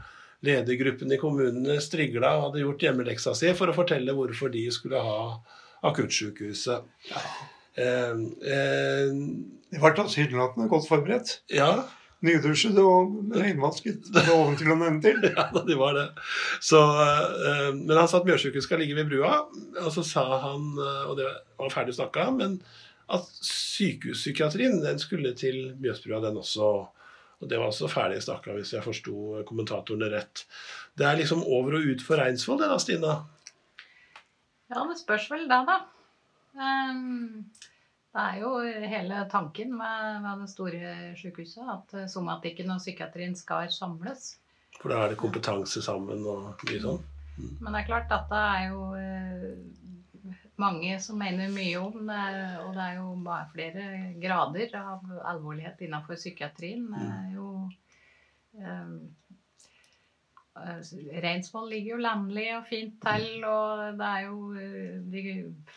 ledergruppen 0.47 1.11
i 1.11 1.19
kommunene 1.19 1.79
strigla 1.83 2.35
og 2.37 2.49
hadde 2.49 2.65
gjort 2.65 2.83
hjemmeleksa 2.87 3.35
si 3.35 3.53
for 3.57 3.71
å 3.71 3.75
fortelle 3.75 4.15
hvorfor 4.15 4.51
de 4.53 4.65
skulle 4.75 5.01
ha 5.03 5.21
akuttsykehuset. 5.89 6.91
Ja. 7.11 7.23
Eh, 7.77 8.17
eh, 8.55 9.15
de 9.69 9.81
var 9.81 9.93
tilsynelatende 9.97 10.69
godt 10.71 10.89
forberedt. 10.89 11.39
Ja, 11.53 11.73
nydusjet 12.25 12.77
og 12.81 13.31
renvasket. 13.35 14.03
Det 14.13 14.25
var 14.27 14.99
til 15.03 15.23
ja, 15.29 15.45
de 15.67 15.77
var 15.79 15.95
det. 15.95 16.05
Så, 16.61 16.79
uh, 16.79 17.71
men 17.75 17.95
han 17.95 18.09
sa 18.09 18.19
at 18.19 18.27
Mjøssykehuset 18.27 18.67
skal 18.67 18.81
ligge 18.83 18.97
ved 18.97 19.09
brua. 19.11 19.45
Og 19.85 19.91
så 19.95 20.03
sa 20.03 20.25
han, 20.43 20.71
uh, 20.79 21.09
og 21.09 21.17
det 21.19 21.27
var 21.59 21.73
ferdig 21.73 21.95
snakka, 21.95 22.29
men 22.35 22.59
at 23.09 23.25
sykehuspsykiatrien 23.45 24.81
den 24.83 24.99
skulle 25.01 25.33
til 25.37 25.75
Mjøsbrua, 25.79 26.21
den 26.27 26.41
også. 26.41 26.71
Og 27.39 27.47
det 27.47 27.59
var 27.59 27.71
også 27.71 27.87
ferdig 27.87 28.19
snakka, 28.25 28.57
hvis 28.57 28.73
jeg 28.75 28.83
forsto 28.83 29.45
kommentatorene 29.47 30.11
rett. 30.11 30.43
Det 30.99 31.07
er 31.07 31.21
liksom 31.21 31.45
over 31.47 31.79
og 31.79 31.87
ut 31.93 32.03
for 32.03 32.19
Reinsvoll, 32.19 32.59
det 32.59 32.67
da, 32.67 32.81
Stina? 32.83 33.15
Ja, 34.69 34.83
det 34.83 34.99
spørs 34.99 35.29
vel 35.31 35.47
da, 35.49 35.63
da. 35.65 35.79
Um, 36.53 37.45
det 38.09 38.23
er 38.25 38.39
jo 38.41 38.51
hele 38.89 39.23
tanken 39.31 39.75
med, 39.77 40.21
med 40.23 40.43
det 40.43 40.49
store 40.49 40.93
sykehuset 41.19 41.67
at 41.69 41.93
eh, 41.93 42.07
somatikken 42.09 42.71
og 42.73 42.81
psykiatrien 42.81 43.35
skal 43.37 43.69
samles. 43.73 44.31
For 44.79 44.89
da 44.89 45.03
er 45.03 45.13
det 45.13 45.19
kompetanse 45.21 45.83
sammen 45.85 46.25
og 46.25 46.63
mye 46.65 46.81
sånn? 46.81 47.03
Mm. 47.37 47.51
Men 47.59 47.75
det 47.75 47.83
er 47.83 47.89
klart, 47.91 48.09
dette 48.09 48.39
er 48.55 48.63
jo 48.71 48.87
eh, 48.97 50.33
mange 50.59 50.97
som 51.03 51.21
mener 51.21 51.53
mye 51.53 51.83
om 51.83 52.01
det. 52.09 52.23
Og 52.65 52.73
det 52.75 52.87
er 52.87 52.97
jo 52.97 53.13
bare 53.27 53.51
flere 53.53 53.85
grader 54.19 54.73
av 54.81 55.05
alvorlighet 55.35 55.85
innenfor 55.85 56.17
psykiatrien. 56.17 56.89
Det 56.95 57.05
er 57.05 57.37
jo 57.37 57.51
eh, 57.67 57.77
Eh, 58.57 58.87
Reinsvoll 60.57 61.69
ligger 61.71 61.95
jo 61.95 62.01
landlig 62.03 62.47
og 62.57 62.65
fint 62.67 62.97
til, 63.03 63.45
og 63.47 63.99
det 63.99 64.07
er 64.07 64.25
jo 64.25 64.39
eh, 64.57 64.97
de 65.13 65.23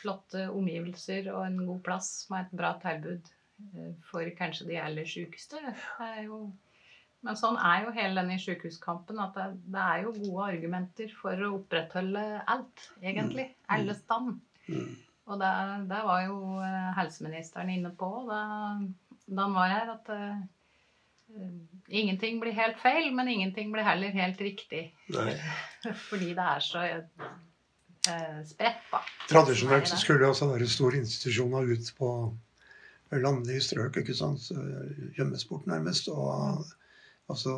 flotte 0.00 0.48
omgivelser 0.50 1.28
og 1.34 1.44
en 1.46 1.60
god 1.68 1.82
plass 1.86 2.10
med 2.32 2.46
et 2.46 2.56
bra 2.62 2.72
tilbud 2.82 3.30
eh, 3.76 3.92
for 4.08 4.32
kanskje 4.38 4.68
de 4.72 4.80
aller 4.82 5.08
sykeste. 5.08 5.60
Men 7.22 7.38
sånn 7.38 7.60
er 7.62 7.84
jo 7.84 7.94
hele 7.94 8.18
denne 8.18 8.40
sykehuskampen, 8.42 9.20
at 9.22 9.36
det, 9.38 9.46
det, 9.70 9.84
er 9.84 10.08
jo 10.08 10.16
gode 10.16 10.48
argumenter 10.56 11.12
for 11.14 11.38
å 11.38 11.52
opprettholde 11.60 12.24
alt, 12.50 12.88
egentlig. 13.04 13.52
Mm. 13.52 13.68
Alle 13.76 13.94
stand. 14.00 14.40
Mm. 14.66 14.88
Og 15.30 15.38
det, 15.38 15.52
det, 15.92 16.00
var 16.08 16.24
jo 16.26 16.40
helseministeren 16.96 17.70
inne 17.70 17.92
på 17.94 18.08
da, 18.26 18.40
da 19.28 19.44
han 19.44 19.54
var 19.54 19.70
her, 19.70 19.94
at 19.94 20.10
Ingenting 21.92 22.40
blir 22.40 22.54
helt 22.56 22.78
feil, 22.80 23.10
men 23.14 23.28
ingenting 23.28 23.72
blir 23.72 23.84
heller 23.84 24.14
helt 24.16 24.40
riktig. 24.40 24.84
Nei. 25.12 25.34
Fordi 26.08 26.30
det 26.32 26.46
er 26.54 26.64
så 26.64 26.84
eh, 26.88 28.38
spredt, 28.48 28.86
da. 28.92 29.02
Tradisjonelt 29.28 29.90
så 29.90 29.98
skulle 30.00 30.30
altså 30.30 30.48
være 30.52 30.68
store 30.70 31.02
institusjoner 31.02 31.72
ut 31.74 31.92
på 31.98 32.12
landlige 33.20 33.60
strøk, 33.60 33.98
ikke 34.00 34.16
sant. 34.16 34.48
Gjemmes 35.18 35.44
bort, 35.48 35.66
nærmest. 35.68 36.08
Og 36.08 36.64
altså 37.32 37.52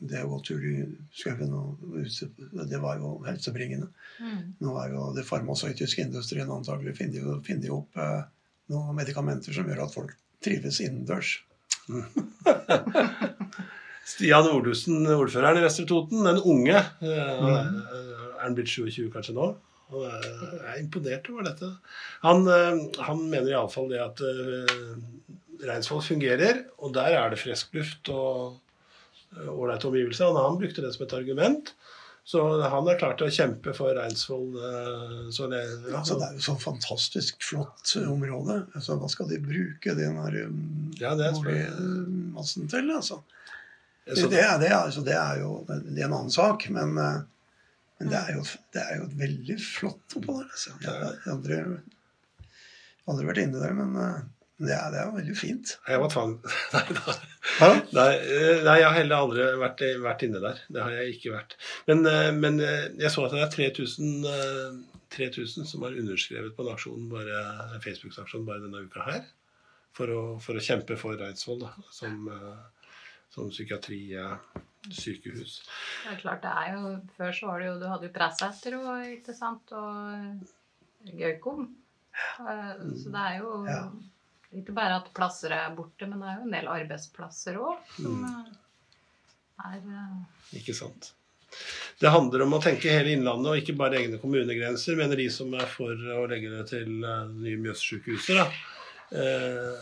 Det 0.00 0.22
å 0.22 0.30
gå 0.30 0.38
tur 0.46 0.64
i 0.64 0.76
skauen 1.16 1.52
det 2.68 2.80
var 2.82 3.00
jo 3.00 3.16
helsebringende. 3.26 3.90
Mm. 4.20 4.54
Nå 4.64 4.76
er 4.82 4.94
jo 4.94 5.10
det 5.16 5.26
farmasøytiske 5.28 6.04
industrien 6.04 6.52
antagelig 6.52 6.96
finner 6.98 7.74
opp 7.74 7.96
eh, 7.96 8.22
noen 8.72 8.96
medikamenter 8.96 9.56
som 9.56 9.68
gjør 9.68 9.86
at 9.86 9.94
folk 9.96 10.16
trives 10.44 10.80
innendørs. 10.84 11.38
Stian 14.08 14.46
Oldussen, 14.48 15.02
ordføreren 15.12 15.58
i 15.60 15.64
Vestre 15.64 15.84
Toten, 15.88 16.24
den 16.24 16.38
unge. 16.40 16.78
eh, 17.04 17.08
Er 17.08 17.58
er 17.58 17.64
han 18.42 18.54
blitt 18.56 18.70
27 18.72 19.10
kanskje 19.12 19.34
nå? 19.36 19.46
Er, 19.88 20.24
jeg 20.24 20.58
er 20.68 20.80
imponert 20.82 21.28
over 21.32 21.42
dette. 21.48 21.68
Han, 22.24 22.38
eh, 22.48 22.78
han 23.04 23.18
mener 23.28 23.50
iallfall 23.52 23.88
det 23.92 24.00
at 24.04 24.18
Reinsvoll 25.68 26.02
fungerer, 26.06 26.54
og 26.78 26.88
der 26.94 27.08
er 27.18 27.26
det 27.32 27.40
frisk 27.40 27.66
luft 27.74 28.08
og 28.14 28.32
eh, 29.34 29.48
ålreite 29.50 29.88
omgivelser. 29.90 30.28
Han, 30.30 30.38
han 30.44 30.58
brukte 30.60 30.82
det 30.84 30.92
som 30.94 31.04
et 31.06 31.16
argument. 31.18 31.64
Så 32.28 32.60
han 32.60 32.84
har 32.84 32.98
klart 33.00 33.22
å 33.24 33.30
kjempe 33.32 33.72
for 33.72 33.96
Reinsvoll. 33.96 34.50
eh, 34.60 35.30
så 35.32 35.46
det, 35.48 35.62
ja, 35.64 35.94
Altså, 35.96 36.18
det 36.20 36.26
er 36.26 36.34
jo 36.36 36.42
så 36.44 36.56
fantastisk 36.60 37.40
flott 37.40 37.94
område. 38.02 38.58
Altså, 38.76 38.98
hva 39.00 39.08
skal 39.08 39.30
de 39.30 39.38
bruke 39.40 39.94
den 39.96 40.18
her 40.20 40.36
um, 40.44 40.58
Ja, 41.00 41.14
boligmassen 41.16 42.68
til? 42.68 42.92
Altså? 42.92 43.22
Det, 44.04 44.28
det, 44.28 44.42
er, 44.42 44.58
det, 44.60 44.68
altså, 44.76 45.00
det 45.06 45.16
er 45.16 45.40
jo 45.40 45.54
det 45.70 45.78
er 45.78 46.04
en 46.04 46.18
annen 46.18 46.34
sak, 46.34 46.68
men, 46.68 46.92
eh, 47.00 47.16
men 47.96 48.12
det, 48.12 48.20
er 48.20 48.36
jo, 48.36 48.44
det 48.76 48.84
er 48.84 49.00
jo 49.00 49.08
et 49.08 49.16
veldig 49.24 49.56
flott 49.64 50.20
oppå 50.20 50.36
der. 50.42 50.52
Altså. 50.52 50.76
Jeg 50.84 51.00
har 51.06 51.32
aldri, 51.32 51.62
aldri 53.08 53.30
vært 53.32 53.44
inne 53.46 53.64
der, 53.64 53.72
men 53.80 53.96
eh, 54.66 54.86
det 54.92 54.98
er, 55.00 55.12
veldig 55.14 55.36
fint. 55.38 55.66
jeg 55.88 55.98
var 56.02 56.10
tvang... 56.12 56.32
Nei, 56.74 56.84
da. 56.98 57.14
Nei, 57.94 58.12
eh, 58.18 58.58
nei, 58.66 58.76
jeg 58.80 58.88
har 58.88 58.96
heller 58.98 59.16
aldri 59.24 59.40
vært, 59.62 59.80
vært 60.02 60.24
inne 60.26 60.40
der. 60.42 60.56
Det 60.68 60.80
har 60.82 60.90
jeg 60.98 61.06
ikke 61.16 61.34
vært. 61.36 61.52
Men, 61.88 61.98
eh, 62.10 62.30
men 62.34 62.54
eh, 62.64 62.86
jeg 62.98 63.10
så 63.14 63.20
at 63.26 63.32
det 63.36 63.42
er 63.44 63.54
3000, 63.54 64.08
eh, 64.32 64.70
3000 65.14 65.62
som 65.70 65.82
har 65.86 65.94
underskrevet 65.98 66.52
på 66.56 66.62
en 66.66 66.72
aksjon, 66.74 67.04
en 67.14 67.84
Facebook-aksjon 67.84 68.46
bare 68.48 68.64
denne 68.66 68.84
uka 68.88 69.00
her. 69.06 69.22
For 69.96 70.06
å, 70.14 70.20
for 70.42 70.54
å 70.58 70.62
kjempe 70.62 70.94
for 71.00 71.12
Reinsvoll 71.18 71.60
da, 71.64 71.70
som, 71.94 72.12
eh, 72.30 72.60
som 73.34 73.48
psykiatrisykehus. 73.50 75.52
Det 76.04 76.10
er 76.12 76.20
klart, 76.20 76.42
det 76.44 76.52
er 76.52 76.66
jo 76.76 76.82
Før 77.16 77.30
så 77.34 77.44
var 77.50 77.56
det 77.62 77.66
jo 77.70 77.80
Du 77.80 77.86
hadde 77.90 78.06
jo 78.08 78.12
Presseter 78.14 78.72
og 78.78 78.90
ikke 79.16 79.34
sant, 79.36 79.64
og 79.74 79.88
Gaukom. 81.18 81.60
Eh, 82.42 82.74
Så 83.00 83.06
det 83.14 83.22
er 83.24 83.34
jo 83.40 83.48
Ja. 83.66 83.82
Ikke 84.56 84.72
bare 84.76 84.96
at 85.02 85.10
plasser 85.16 85.52
er 85.52 85.76
borte, 85.76 86.06
men 86.08 86.22
det 86.22 86.30
er 86.30 86.38
jo 86.38 86.46
en 86.46 86.56
del 86.56 86.70
arbeidsplasser 86.72 87.58
òg 87.60 87.90
som 87.98 88.22
mm. 88.22 88.52
er 89.68 89.82
uh... 89.84 90.54
Ikke 90.56 90.76
sant? 90.76 91.12
Det 92.00 92.12
handler 92.12 92.44
om 92.44 92.56
å 92.56 92.62
tenke 92.62 92.92
hele 92.92 93.12
Innlandet, 93.12 93.50
og 93.50 93.60
ikke 93.60 93.76
bare 93.76 93.98
egne 94.00 94.20
kommunegrenser, 94.22 94.96
mener 94.96 95.20
de 95.20 95.28
som 95.32 95.52
er 95.56 95.68
for 95.68 95.92
å 95.92 96.24
legge 96.30 96.52
det 96.52 96.64
til 96.70 97.04
uh, 97.04 97.28
nye 97.28 97.60
Mjøssykehuset. 97.60 98.40
da. 98.40 98.48
Eh, 99.18 99.78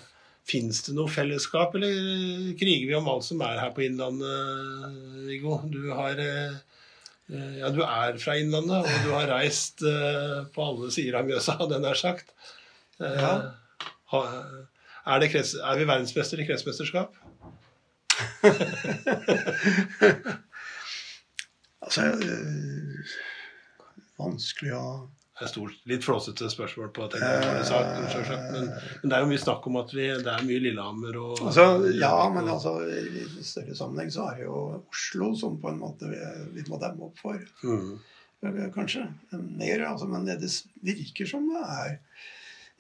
Fins 0.47 0.79
det 0.87 0.93
noe 0.95 1.11
fellesskap, 1.11 1.75
eller 1.75 2.53
kriger 2.59 2.87
vi 2.87 2.95
om 2.95 3.09
alt 3.11 3.27
som 3.27 3.41
er 3.43 3.59
her 3.59 3.73
på 3.75 3.83
Innlandet, 3.83 5.01
Viggo? 5.27 5.57
Du 5.67 5.89
har 5.91 6.23
Ja, 7.27 7.73
du 7.75 7.81
er 7.83 8.21
fra 8.23 8.37
Innlandet, 8.39 8.87
og 8.87 9.03
du 9.03 9.11
har 9.11 9.27
reist 9.33 9.83
på 9.83 10.69
alle 10.69 10.93
sider 10.95 11.19
av 11.19 11.27
Mjøsa, 11.27 11.57
hadde 11.59 11.75
jeg 11.75 11.83
nær 11.89 11.99
sagt. 11.99 12.31
Eh, 13.01 13.19
Ja. 13.19 13.33
Er, 15.07 15.21
det 15.23 15.31
krets, 15.33 15.55
er 15.55 15.79
vi 15.79 15.87
verdensmester 15.89 16.41
i 16.43 16.47
kretsmesterskap? 16.49 17.15
Altså 21.87 22.03
øh, 22.03 23.05
Vanskelig 24.19 24.73
å 24.75 24.85
Det 25.37 25.45
er 25.45 25.51
stort, 25.53 25.75
litt 25.87 26.05
flåsete 26.07 26.49
spørsmål 26.51 26.89
på 26.97 27.05
at 27.05 27.15
jeg 27.21 27.65
sagt, 27.69 27.91
men, 28.55 28.71
men 29.03 29.11
det 29.13 29.17
er 29.19 29.21
jo 29.21 29.29
mye 29.29 29.43
snakk 29.43 29.67
om 29.69 29.77
at 29.83 29.91
vi, 29.93 30.07
det 30.25 30.33
er 30.33 30.47
mye 30.49 30.63
Lillehammer 30.65 31.19
og 31.21 31.43
altså, 31.51 31.67
Ja, 32.01 32.15
men 32.33 32.49
altså, 32.49 32.73
i 32.89 33.45
større 33.45 33.77
sammenheng 33.77 34.09
så 34.15 34.25
er 34.31 34.39
det 34.41 34.47
jo 34.47 34.57
Oslo 34.81 35.29
som 35.37 35.59
på 35.61 35.69
en 35.75 35.83
måte 35.83 36.09
vi, 36.09 36.17
vi 36.57 36.65
må 36.71 36.81
demme 36.81 37.05
opp 37.11 37.21
for. 37.21 37.37
mm. 37.63 37.99
Kanskje 38.73 39.05
mer. 39.37 39.85
Altså, 39.91 40.07
men 40.09 40.25
det, 40.29 40.39
det 40.41 40.97
virker 40.97 41.29
som 41.29 41.45
det 41.53 41.63
er 41.77 41.99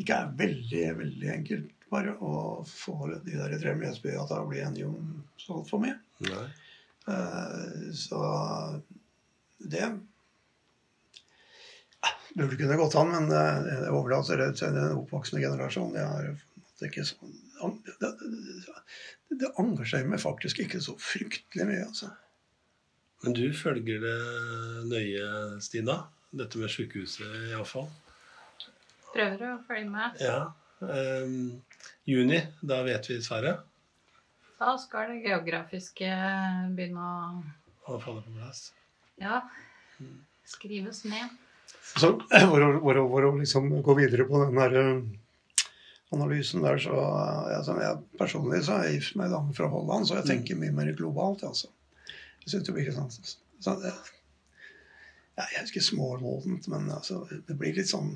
ikke 0.02 0.18
er 0.20 0.34
veldig, 0.38 0.84
veldig 1.00 1.30
enkelt 1.32 1.72
bare 1.90 2.16
å 2.18 2.64
få 2.66 2.96
de 3.24 3.36
der 3.38 3.54
tre 3.62 3.72
Mjøsbyene 3.78 4.26
til 4.26 4.40
å 4.42 4.48
bli 4.50 4.60
enige 4.64 4.88
om 4.90 5.12
så 5.40 5.60
altfor 5.60 5.82
mye. 5.84 5.96
Nei. 6.26 6.46
Eh, 7.06 7.92
Så 7.94 8.20
det 9.66 9.86
burde 12.36 12.58
kunne 12.58 12.76
gått 12.76 12.96
an, 13.00 13.12
men 13.14 13.30
det 13.30 13.44
jeg 13.70 13.94
overlater 13.94 14.42
det 14.42 14.50
til 14.60 14.74
den 14.76 14.98
oppvoksende 14.98 15.40
generasjon. 15.44 15.94
Det, 15.94 16.34
måte 16.76 16.90
ikke 16.90 17.04
så, 17.08 17.30
det, 17.86 17.94
det, 18.02 18.10
det 19.40 19.52
engasjerer 19.62 20.10
meg 20.10 20.20
faktisk 20.20 20.60
ikke 20.66 20.82
så 20.84 20.96
fryktelig 21.00 21.68
mye. 21.70 21.86
altså. 21.86 22.10
Men 23.24 23.32
du 23.38 23.46
følger 23.56 24.02
det 24.04 24.18
nøye, 24.90 25.30
Stina? 25.64 26.02
Dette 26.36 26.60
med 26.60 26.68
sykehuset 26.68 27.48
iallfall? 27.54 27.88
Prøver 29.16 29.46
å 29.48 29.56
følge 29.66 29.88
med. 29.90 30.20
Ja. 30.20 30.38
Um, 30.84 31.62
juni, 32.08 32.42
da 32.60 32.82
vet 32.84 33.08
vi 33.08 33.16
svaret. 33.24 33.62
Da 34.60 34.74
skal 34.80 35.10
det 35.14 35.22
geografiske 35.26 36.08
begynne 36.76 37.00
å 37.04 37.94
Å 37.94 37.98
falle 38.02 38.22
på 38.24 38.32
plass. 38.36 38.70
ja, 39.20 39.40
skrives 40.48 41.04
ned. 41.08 41.32
Så 41.96 42.10
for 42.18 42.64
å, 42.64 42.68
for 42.82 42.98
å, 43.00 43.04
for 43.12 43.28
å 43.28 43.30
liksom 43.38 43.70
gå 43.84 43.94
videre 43.98 44.26
på 44.28 44.40
den 44.42 44.58
der 44.58 44.74
eh, 44.80 45.70
analysen 46.14 46.64
der, 46.64 46.80
så 46.82 46.92
ja, 47.52 47.60
sånn, 47.66 47.80
jeg, 47.82 48.00
Personlig 48.20 48.62
så 48.66 48.76
har 48.76 48.86
jeg 48.88 48.98
gift 48.98 49.16
meg 49.18 49.30
en 49.30 49.36
dame 49.36 49.56
fra 49.56 49.68
Holland, 49.72 50.08
så 50.08 50.18
jeg 50.18 50.28
tenker 50.32 50.58
mye 50.60 50.74
mer 50.74 50.90
globalt. 50.98 51.44
altså. 51.46 51.70
Jeg 52.44 52.52
synes 52.52 52.66
det 52.68 52.74
blir 52.76 52.86
ikke 52.88 52.98
sånn, 52.98 53.36
sånn 53.64 53.80
det, 53.84 53.92
ja, 55.36 55.46
Jeg 55.54 55.62
husker 55.66 55.84
smålåtent, 55.88 56.68
men 56.72 56.90
altså, 56.94 57.22
det 57.48 57.56
blir 57.58 57.76
litt 57.76 57.90
sånn 57.92 58.14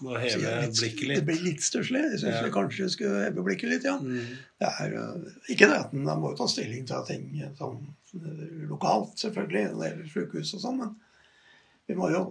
Må 0.00 0.14
heve 0.16 0.38
litt, 0.62 0.76
blikket 0.78 1.08
litt- 1.08 1.18
Det 1.20 1.26
blir 1.28 1.42
litt 1.44 1.60
stusslig. 1.64 2.00
Jeg 2.12 2.20
syns 2.22 2.38
Ja. 2.38 2.42
vi 2.44 2.50
kanskje 2.54 2.88
skulle 2.90 3.24
heve 3.26 3.44
blikket 3.44 3.68
litt, 3.70 3.84
ja. 3.84 3.98
Mm. 3.98 4.36
Det 4.60 4.68
er 4.80 4.94
øh, 4.96 5.32
ikke 5.50 5.68
det 5.68 5.78
at 5.78 5.92
en 5.92 6.04
må 6.08 6.30
jo 6.32 6.36
ta 6.38 6.46
stilling 6.48 6.86
til 6.88 7.04
ting 7.06 7.26
sånn 7.58 7.80
øh, 8.16 8.68
lokalt, 8.70 9.16
selvfølgelig, 9.20 9.64
når 9.72 9.82
det 9.82 9.90
gjelder 9.90 10.12
sykehus 10.14 10.54
og 10.54 10.62
sånn, 10.62 10.78
men 10.78 10.94
vi 11.88 11.94
må 11.98 12.10
jo 12.12 12.22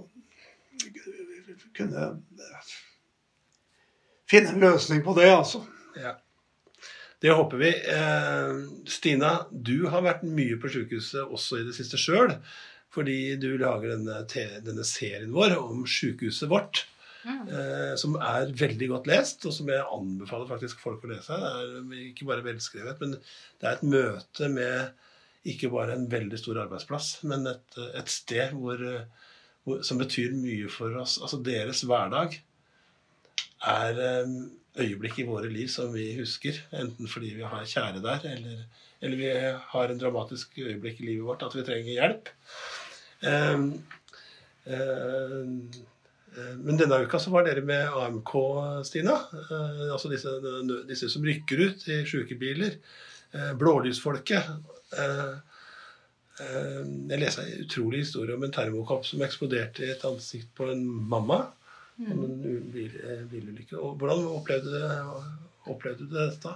kunne 1.77 2.07
finne 4.27 4.49
en 4.53 4.59
løsning 4.63 5.03
på 5.05 5.13
det, 5.17 5.29
altså. 5.31 5.61
Ja. 5.97 6.15
Det 7.21 7.33
håper 7.33 7.57
vi. 7.57 7.69
Eh, 7.89 8.59
Stina, 8.85 9.47
du 9.51 9.87
har 9.89 10.03
vært 10.05 10.23
mye 10.23 10.57
på 10.61 10.69
sykehuset 10.69 11.23
også 11.33 11.61
i 11.61 11.65
det 11.69 11.73
siste 11.77 11.97
sjøl. 11.97 12.35
Fordi 12.93 13.35
du 13.41 13.57
lager 13.59 13.91
denne, 13.95 14.21
denne 14.65 14.83
serien 14.87 15.33
vår 15.35 15.57
om 15.59 15.83
sykehuset 15.89 16.49
vårt. 16.49 16.85
Mm. 17.27 17.47
Eh, 17.51 17.93
som 17.99 18.15
er 18.23 18.53
veldig 18.55 18.87
godt 18.93 19.09
lest, 19.11 19.43
og 19.49 19.55
som 19.55 19.67
jeg 19.71 19.83
anbefaler 19.83 20.47
faktisk 20.49 20.79
folk 20.83 21.03
å 21.03 21.11
lese. 21.11 21.35
Det 21.35 21.97
er 21.97 22.05
ikke 22.07 22.27
bare 22.29 22.45
velskrevet, 22.45 23.01
men 23.03 23.17
det 23.17 23.67
er 23.67 23.73
et 23.75 23.87
møte 23.87 24.51
med 24.53 25.03
ikke 25.47 25.71
bare 25.71 25.95
en 25.95 26.07
veldig 26.11 26.39
stor 26.39 26.61
arbeidsplass, 26.63 27.17
men 27.27 27.47
et, 27.51 27.79
et 27.99 28.11
sted 28.11 28.55
hvor, 28.55 28.81
hvor, 29.67 29.83
som 29.85 29.99
betyr 29.99 30.35
mye 30.35 30.71
for 30.71 30.95
oss. 30.99 31.17
Altså 31.23 31.39
deres 31.43 31.83
hverdag 31.87 32.39
er 33.67 34.01
eh, 34.03 34.33
øyeblikk 34.83 35.21
i 35.21 35.27
våre 35.27 35.49
liv 35.51 35.69
som 35.71 35.91
vi 35.95 36.09
husker. 36.19 36.59
Enten 36.75 37.09
fordi 37.11 37.33
vi 37.37 37.47
har 37.47 37.67
kjære 37.67 38.03
der, 38.03 38.27
eller, 38.35 38.63
eller 39.01 39.19
vi 39.19 39.31
har 39.73 39.91
en 39.91 40.01
dramatisk 40.01 40.59
øyeblikk 40.61 41.01
i 41.01 41.11
livet 41.11 41.27
vårt 41.27 41.45
at 41.47 41.55
vi 41.57 41.65
trenger 41.67 41.93
hjelp. 41.97 42.31
Eh, 43.27 43.67
eh, 44.71 45.85
men 46.61 46.77
denne 46.79 47.01
uka 47.05 47.19
så 47.19 47.31
var 47.33 47.45
dere 47.47 47.63
med 47.65 47.93
AMK, 47.97 48.33
Stina. 48.87 49.17
Eh, 49.41 49.85
altså 49.91 50.11
disse, 50.11 50.33
disse 50.89 51.09
som 51.09 51.25
rykker 51.25 51.63
ut 51.65 51.85
i 51.89 52.01
sjukebiler. 52.07 52.77
Eh, 53.31 53.53
blålysfolket. 53.57 54.49
Eh, 54.97 55.31
eh, 56.45 56.81
jeg 57.11 57.21
leste 57.21 57.43
en 57.43 57.65
utrolig 57.65 58.05
historie 58.05 58.37
om 58.37 58.45
en 58.45 58.53
termokopp 58.53 59.05
som 59.07 59.23
eksploderte 59.25 59.85
i 59.85 59.91
et 59.95 60.05
ansikt 60.07 60.53
på 60.57 60.69
en 60.71 60.85
mamma. 60.85 61.45
Om 61.97 62.23
en 62.23 62.71
bil, 62.71 62.93
eh, 63.03 63.23
bilulykke. 63.31 63.77
Og 63.81 63.97
hvordan 63.97 64.25
opplevde 64.29 64.69
du, 64.69 65.69
opplevde 65.73 66.05
du 66.05 66.13
dette? 66.13 66.53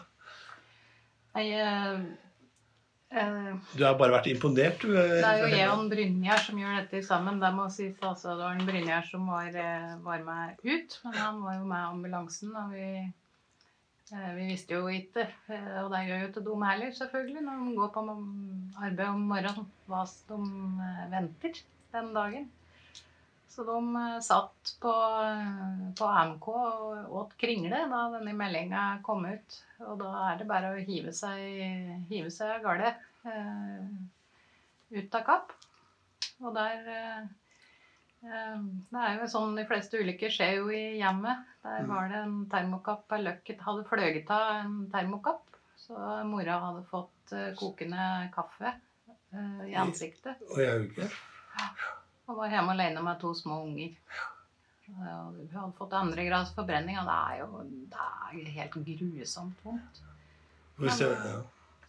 Jeg, 1.35 1.53
eh, 1.55 1.93
eh, 1.95 2.01
Du 3.11 3.81
har 3.83 3.97
bare 3.99 4.13
vært 4.13 4.29
imponert, 4.31 4.83
du. 4.85 4.93
det 4.95 5.19
er 5.27 5.41
jo 5.41 5.47
Eon 5.59 5.89
Brynjar 5.91 6.39
som 6.45 6.59
gjør 6.61 6.77
dette 6.79 7.01
sammen. 7.03 7.41
Det 7.41 7.49
må 7.57 7.65
sies 7.73 7.97
altså, 7.99 8.37
det 8.39 8.45
var 8.45 8.55
en 8.55 8.69
Brynjar 8.69 9.03
som 9.09 9.25
var, 9.27 9.49
eh, 9.51 9.97
var 10.05 10.23
med 10.23 10.61
ut, 10.63 10.95
men 11.03 11.17
han 11.19 11.41
var 11.43 11.57
jo 11.57 11.65
med 11.73 11.89
ambulansen. 11.89 12.53
Og 12.61 12.71
vi, 12.71 12.87
eh, 14.13 14.31
vi 14.37 14.47
visste 14.53 14.79
jo 14.79 14.87
ikke, 14.87 15.27
eh, 15.51 15.75
og 15.83 15.91
det 15.91 16.05
gjør 16.07 16.23
jo 16.23 16.29
ikke 16.29 16.45
de 16.47 16.55
heller, 16.69 16.95
selvfølgelig, 17.01 17.43
når 17.49 17.59
de 17.65 17.75
går 17.81 17.91
på 17.97 18.05
arbeid 18.07 19.05
om 19.09 19.27
morgenen, 19.33 19.69
hva 19.91 20.05
de 20.31 20.39
eh, 20.87 21.05
venter 21.17 21.63
den 21.97 22.13
dagen. 22.15 22.49
Så 23.51 23.63
de 23.63 23.95
eh, 23.95 24.19
satt 24.19 24.75
på, 24.79 24.91
eh, 25.27 25.93
på 25.99 26.05
AMK 26.07 26.47
og 26.47 27.15
åt 27.21 27.33
kringle 27.41 27.83
da 27.91 28.05
denne 28.13 28.33
meldinga 28.37 28.83
kom 29.03 29.25
ut. 29.27 29.57
Og 29.83 29.97
da 29.99 30.11
er 30.29 30.39
det 30.39 30.47
bare 30.47 30.71
å 30.71 30.85
hive 30.87 31.11
seg, 31.15 32.05
hive 32.07 32.31
seg 32.31 32.53
av 32.55 32.63
gårde 32.63 32.93
eh, 33.27 33.89
ut 34.95 35.19
av 35.19 35.27
Kapp. 35.27 35.53
Og 36.41 36.55
der 36.55 37.27
Det 38.21 38.99
er 39.01 39.15
jo 39.17 39.27
sånn 39.29 39.55
de 39.57 39.63
fleste 39.65 39.97
ulykker 39.97 40.29
skjer 40.29 40.59
jo 40.59 40.67
i 40.73 40.99
hjemmet. 40.99 41.41
Der 41.65 41.87
var 41.89 42.09
det 42.09 42.19
en 42.21 42.35
termokapp 42.49 43.15
av 43.17 43.23
løkk 43.25 43.49
hadde 43.65 43.85
fløyet 43.89 44.29
av 44.33 44.51
en 44.59 44.75
termokapp. 44.93 45.57
Så 45.81 45.97
mora 46.29 46.59
hadde 46.67 46.83
fått 46.89 47.33
kokende 47.57 48.29
kaffe 48.35 48.75
i 49.65 49.73
ansiktet. 49.73 50.45
Og 50.51 50.61
jeg 50.61 50.85
øyet. 50.85 50.93
ikke. 50.93 51.09
Og 52.31 52.37
var 52.39 52.53
hjemme 52.53 52.75
alene 52.77 53.03
med 53.03 53.19
to 53.19 53.33
små 53.35 53.61
unger. 53.65 53.95
Og 54.91 55.35
Hun 55.35 55.49
hadde 55.53 55.73
fått 55.77 55.95
andregrads 55.95 56.53
forbrenning, 56.55 56.99
og 56.99 57.07
det 57.07 57.17
er 57.17 57.41
jo 57.41 57.63
det 57.91 58.05
er 58.05 58.53
helt 58.57 58.77
grusomt 58.87 59.65
vondt. 59.65 60.01
Hvis 60.81 61.01
det, 61.01 61.09
ja. 61.11 61.41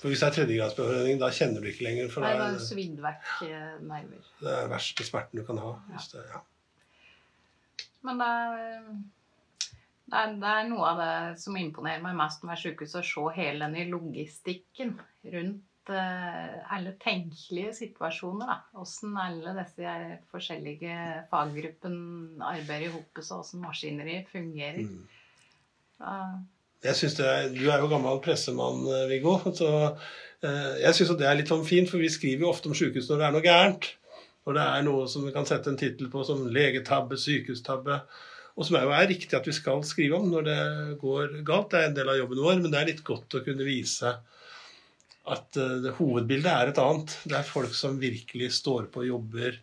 For 0.03 0.11
hvis 0.11 0.23
det 0.23 0.29
er 0.29 0.35
tredjegradsbehandling, 0.35 1.19
da 1.23 1.29
kjenner 1.31 1.63
du 1.63 1.69
ikke 1.71 1.87
lenger. 1.87 2.09
For 2.11 2.25
Nei, 2.25 2.33
det 2.35 2.41
det 2.43 2.47
er 2.51 2.57
det 2.59 2.67
svidd 2.67 3.03
vekk 3.05 3.29
eh, 3.47 3.75
nerver. 3.87 4.31
det 4.41 4.51
er 4.51 4.65
den 4.65 4.73
verste 4.75 5.07
smerten 5.07 5.39
du 5.39 5.45
kan 5.47 5.61
ha. 5.63 5.75
Hvis 5.93 6.09
det, 6.11 6.25
ja. 6.33 6.41
Men 8.03 8.19
det 8.19 8.31
er, 8.31 8.89
det, 9.63 10.23
er, 10.23 10.33
det 10.43 10.55
er 10.57 10.71
noe 10.73 10.89
av 10.91 11.03
det 11.03 11.43
som 11.45 11.59
imponerer 11.61 12.03
meg 12.03 12.19
mest 12.19 12.43
med 12.49 12.59
sykehuset, 12.59 12.99
å 12.99 13.07
se 13.13 13.37
hele 13.39 13.63
denne 13.69 13.87
logistikken 13.93 14.97
rundt 15.37 15.63
alle 15.91 16.95
tenkelige 17.03 17.75
situasjoner. 17.75 18.47
da. 18.47 18.57
Hvordan 18.77 19.17
alle 19.19 19.57
disse 19.59 19.97
forskjellige 20.31 20.97
faggruppene 21.31 22.45
arbeider 22.45 22.87
i 22.87 22.93
hop, 22.93 23.23
så 23.23 23.41
hvordan 23.41 23.67
maskineriet 23.67 24.31
fungerer. 24.31 24.87
Mm. 24.87 25.09
Jeg 26.83 26.97
synes 26.99 27.21
er, 27.21 27.49
Du 27.49 27.69
er 27.71 27.79
jo 27.79 27.89
gammel 27.91 28.21
pressemann, 28.23 28.87
eh, 28.87 29.09
Viggo. 29.11 29.39
Så 29.59 29.69
eh, 30.43 30.83
jeg 30.83 30.95
syns 30.95 31.15
det 31.19 31.29
er 31.29 31.39
litt 31.39 31.53
sånn 31.53 31.67
fint, 31.67 31.91
for 31.91 32.03
vi 32.03 32.11
skriver 32.11 32.47
jo 32.47 32.51
ofte 32.51 32.71
om 32.71 32.75
sykehus 32.75 33.11
når 33.11 33.21
det 33.21 33.27
er 33.27 33.37
noe 33.37 33.47
gærent. 33.47 33.89
Når 34.47 34.59
det 34.59 34.67
er 34.67 34.85
noe 34.89 35.07
som 35.11 35.27
vi 35.27 35.35
kan 35.35 35.47
sette 35.47 35.71
en 35.71 35.79
tittel 35.79 36.11
på 36.11 36.25
som 36.27 36.43
legetabbe, 36.51 37.19
sykehustabbe. 37.21 38.01
Og 38.59 38.67
som 38.67 38.77
er 38.77 38.89
jo 38.89 38.95
er 38.97 39.09
riktig 39.09 39.39
at 39.39 39.47
vi 39.47 39.55
skal 39.55 39.85
skrive 39.87 40.19
om 40.19 40.27
når 40.33 40.49
det 40.49 40.59
går 41.01 41.39
galt. 41.47 41.71
Det 41.71 41.79
er 41.79 41.89
en 41.89 41.97
del 41.97 42.11
av 42.11 42.19
jobben 42.19 42.43
vår, 42.43 42.59
men 42.59 42.75
det 42.75 42.81
er 42.81 42.91
litt 42.91 43.05
godt 43.07 43.39
å 43.39 43.45
kunne 43.47 43.69
vise 43.69 44.17
at 45.27 45.57
eh, 45.57 45.77
det, 45.85 45.93
hovedbildet 45.99 46.51
er 46.51 46.73
et 46.73 46.79
annet. 46.83 47.13
Det 47.29 47.37
er 47.39 47.47
folk 47.47 47.75
som 47.79 48.01
virkelig 48.03 48.49
står 48.59 48.89
på 48.93 49.05
og 49.05 49.07
jobber 49.07 49.61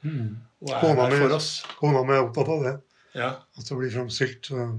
og 0.62 0.69
er 0.72 0.80
Kona 0.84 1.10
der 1.10 1.17
for 1.26 1.36
oss. 1.36 1.50
Kona 1.80 2.04
mi 2.08 2.13
er 2.15 2.24
opptatt 2.28 2.50
av 2.56 2.63
det. 2.67 2.76
Ja. 3.17 3.30
At 3.58 3.67
det 3.67 3.78
blir 3.80 3.91
framstilt 3.91 4.52
uh, 4.54 4.76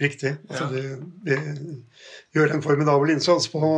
riktig. 0.00 0.34
At 0.50 0.60
Ja. 0.60 0.68
de, 0.72 0.82
de 1.24 1.38
gjør 2.36 2.54
en 2.56 2.62
formidabel 2.64 3.14
innsats 3.14 3.48
på 3.52 3.62
å 3.62 3.74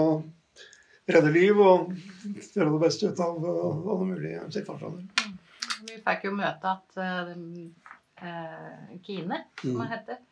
redde 1.10 1.30
liv 1.34 1.58
og 1.60 1.92
gjøre 2.24 2.70
det 2.72 2.80
beste 2.82 3.10
ut 3.10 3.20
av 3.20 3.38
uh, 3.42 3.90
alle 3.94 4.08
mulige 4.14 4.42
situasjoner. 4.54 5.06
Vi 5.86 5.96
fikk 6.04 6.26
jo 6.28 6.34
møte 6.36 6.74
at 6.74 6.98
eh, 7.00 7.30
eh, 8.20 8.98
Kine, 9.06 9.38
som 9.62 9.70
Mm. 9.70 9.78
hun 9.80 9.88
heter, 9.88 10.18
eh, 10.18 10.29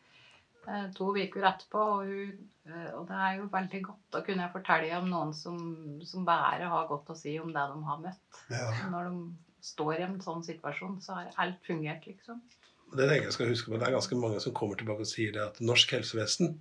to 0.95 1.09
uker 1.15 1.45
etterpå. 1.49 1.83
Og, 1.95 2.09
hun, 2.09 2.47
eh, 2.69 2.89
og 2.97 3.05
det 3.09 3.19
er 3.25 3.37
jo 3.39 3.49
veldig 3.53 3.81
godt 3.85 4.17
å 4.19 4.23
kunne 4.25 4.49
fortelle 4.53 4.97
om 4.99 5.11
noen 5.11 5.35
som, 5.35 5.59
som 6.05 6.25
bare 6.27 6.69
har 6.71 6.89
godt 6.89 7.13
å 7.13 7.17
si 7.17 7.37
om 7.41 7.51
det 7.55 7.67
de 7.73 7.83
har 7.89 8.01
møtt. 8.03 8.41
Ja. 8.53 8.65
Når 8.93 9.11
de 9.11 9.69
står 9.69 9.93
i 9.97 10.07
en 10.07 10.17
sånn 10.23 10.43
situasjon, 10.45 10.99
så 11.03 11.17
har 11.17 11.31
alt 11.43 11.61
fungert, 11.67 12.07
liksom. 12.07 12.41
Det 12.89 13.05
tenker 13.05 13.27
jeg 13.27 13.35
skal 13.35 13.51
huske 13.51 13.69
på. 13.69 13.77
Det 13.77 13.85
er 13.85 13.97
ganske 13.97 14.17
mange 14.17 14.39
som 14.41 14.55
kommer 14.57 14.79
tilbake 14.79 15.05
og 15.05 15.09
sier 15.09 15.33
det 15.35 15.43
at 15.43 15.59
norsk 15.61 15.91
helsevesen, 15.93 16.55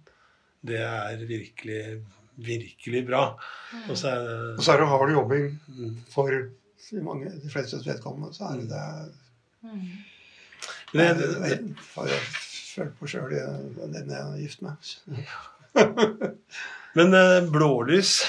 det 0.69 0.83
er 0.85 1.23
virkelig, 1.25 2.03
virkelig 2.37 3.05
bra. 3.09 3.23
Og 3.87 3.95
så 3.97 4.11
er 4.11 4.27
Og 4.27 4.59
det 4.59 4.67
så 4.67 4.75
er 4.75 4.83
det 4.83 4.91
hard 4.91 5.15
jobbing 5.15 5.47
mm. 5.69 5.95
for 6.13 6.35
de, 6.35 6.43
mange, 7.07 7.31
de 7.33 7.53
flestes 7.53 7.87
vedkommende. 7.87 8.35
Så 8.37 8.51
er 8.51 8.61
det 8.61 8.69
det 8.75 8.85
Mm. 9.59 9.89
Men 10.95 11.17
det, 11.19 11.27
det, 11.29 11.51
det, 11.51 11.57
det 12.09 12.19
har 12.79 12.87
jeg 12.87 12.95
følt 12.95 12.99
på 13.01 13.11
sjøl, 13.11 13.35
den 13.93 14.13
jeg 14.15 14.19
er 14.19 14.41
gift 14.41 14.65
med. 14.65 14.77
Men 16.99 17.15
eh, 17.15 17.51
blålys 17.51 18.23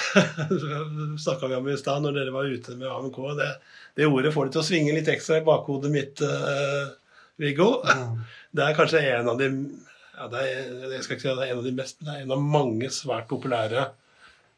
snakka 1.24 1.48
vi 1.48 1.54
om 1.56 1.68
i 1.68 1.76
stad 1.80 2.04
når 2.04 2.16
dere 2.18 2.34
var 2.34 2.50
ute 2.50 2.76
med 2.78 2.90
AMK. 2.90 3.20
Det, 3.38 3.50
det 3.98 4.08
ordet 4.08 4.32
får 4.34 4.48
det 4.48 4.54
til 4.54 4.62
å 4.62 4.66
svinge 4.66 4.96
litt 4.96 5.10
ekstra 5.10 5.40
i 5.40 5.46
bakhodet 5.46 5.92
mitt, 5.92 6.22
uh, 6.22 6.92
Viggo. 7.40 7.72
Ja. 7.86 8.10
Det 8.50 8.64
er 8.66 8.74
kanskje 8.74 9.00
en 9.06 9.28
av 9.30 9.36
de 9.38 9.46
ja, 9.46 10.24
det 10.26 10.40
er, 10.42 10.70
Jeg 10.90 11.04
skal 11.04 11.14
ikke 11.14 11.22
si 11.22 11.28
at 11.30 11.36
det 11.38 11.44
er 11.44 11.52
en 11.52 11.60
av 11.60 11.66
de 11.68 11.72
mest, 11.76 12.00
men 12.00 12.08
det 12.08 12.14
er 12.16 12.24
en 12.24 12.32
av 12.34 12.40
mange 12.42 12.88
svært 12.90 13.28
populære 13.30 13.84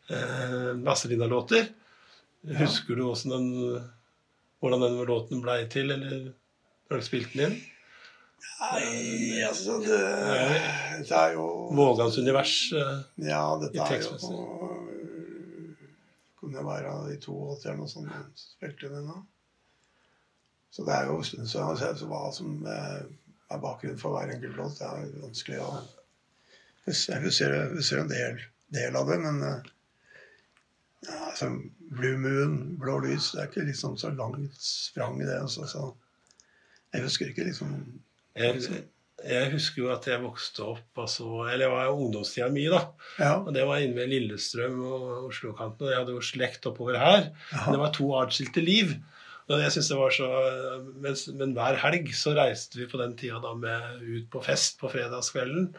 uh, 0.09 0.71
Vazelina-låter. 0.81 1.67
Husker 2.57 2.97
du 2.97 3.05
den, 3.29 3.51
hvordan 4.65 4.87
den 4.87 4.97
låten 5.07 5.45
blei 5.45 5.59
til, 5.71 5.93
eller 5.93 6.33
har 6.89 7.03
du 7.03 7.05
spilt 7.05 7.37
den 7.37 7.45
inn? 7.51 7.61
Nei, 8.63 9.43
altså 9.47 9.79
det, 9.83 9.99
det 11.09 11.17
er 11.19 11.33
jo 11.37 11.47
Vågans 11.75 12.19
univers. 12.19 12.55
eh, 12.77 13.01
Ja, 13.29 13.43
dette 13.61 13.83
er 13.83 14.03
jo. 14.03 14.71
Kunne 16.43 16.65
være 16.67 16.93
de 17.09 17.17
to 17.23 17.37
eller 17.55 17.77
noe 17.79 17.91
sånt 17.91 18.11
som 18.11 18.31
spilte 18.39 18.91
den 18.91 19.07
da. 19.11 19.19
Så 20.73 20.87
det 20.87 20.95
er 20.97 21.11
jo. 21.11 21.19
Så 21.23 21.45
så 21.47 22.09
hva 22.11 22.23
som 22.35 22.63
eh, 22.67 23.03
er 23.53 23.61
bakgrunnen 23.63 24.01
for 24.01 24.17
hver 24.17 24.33
enkelt 24.35 24.57
låt, 24.59 24.79
det 24.81 24.89
er 24.89 25.13
vanskelig 25.23 25.61
å 25.63 25.73
Vi 26.87 26.93
Jeg 26.97 27.21
husker, 27.23 27.53
husker 27.77 28.01
en 28.03 28.09
del, 28.11 28.41
del 28.75 28.97
av 28.99 29.07
det, 29.11 29.19
men 29.23 29.43
eh, 29.47 29.69
ja, 31.07 31.19
altså, 31.29 31.51
Blue 31.93 32.19
Moon, 32.19 32.57
Blå 32.81 32.97
lys, 33.05 33.33
det 33.35 33.43
er 33.43 33.51
ikke 33.51 33.67
liksom 33.69 33.95
så 34.01 34.11
langt 34.17 34.57
sprang 34.59 35.21
i 35.21 35.27
det. 35.29 35.37
Altså, 35.45 35.67
så 35.71 35.93
jeg 36.93 37.05
husker 37.07 37.31
ikke 37.31 37.47
liksom 37.47 37.71
Jeg, 38.39 38.83
jeg 39.23 39.51
husker 39.53 39.83
jo 39.85 39.91
at 39.93 40.07
jeg 40.09 40.23
vokste 40.23 40.65
opp 40.65 40.99
altså, 41.03 41.27
Eller 41.45 41.67
jeg 41.67 41.73
var 41.75 41.89
i 41.89 41.95
ungdomstida 41.95 42.49
mi, 42.53 42.65
da. 42.73 42.83
Ja. 43.21 43.33
Og 43.39 43.53
det 43.55 43.67
var 43.69 43.83
inne 43.83 43.99
ved 44.01 44.13
Lillestrøm 44.13 44.79
og 44.83 45.09
Oslo-kanten. 45.29 45.87
Og 45.87 45.93
jeg 45.93 46.01
hadde 46.01 46.17
jo 46.17 46.29
slekt 46.33 46.69
oppover 46.71 46.99
her. 47.01 47.29
Men 47.53 47.77
det 47.77 47.83
var 47.85 47.97
to 47.97 48.13
atskilte 48.19 48.65
liv. 48.65 48.95
Og 49.51 49.59
jeg 49.61 49.75
synes 49.75 49.91
det 49.91 49.99
var 49.99 50.15
så, 50.15 50.31
men, 51.03 51.19
Men 51.39 51.53
hver 51.57 51.79
helg 51.83 52.13
så 52.17 52.33
reiste 52.39 52.79
vi 52.79 52.89
på 52.89 53.01
den 53.01 53.17
tida 53.19 53.41
da 53.43 53.53
med 53.59 54.01
ut 54.01 54.31
på 54.33 54.43
fest 54.45 54.79
på 54.81 54.91
fredagskvelden. 54.93 55.73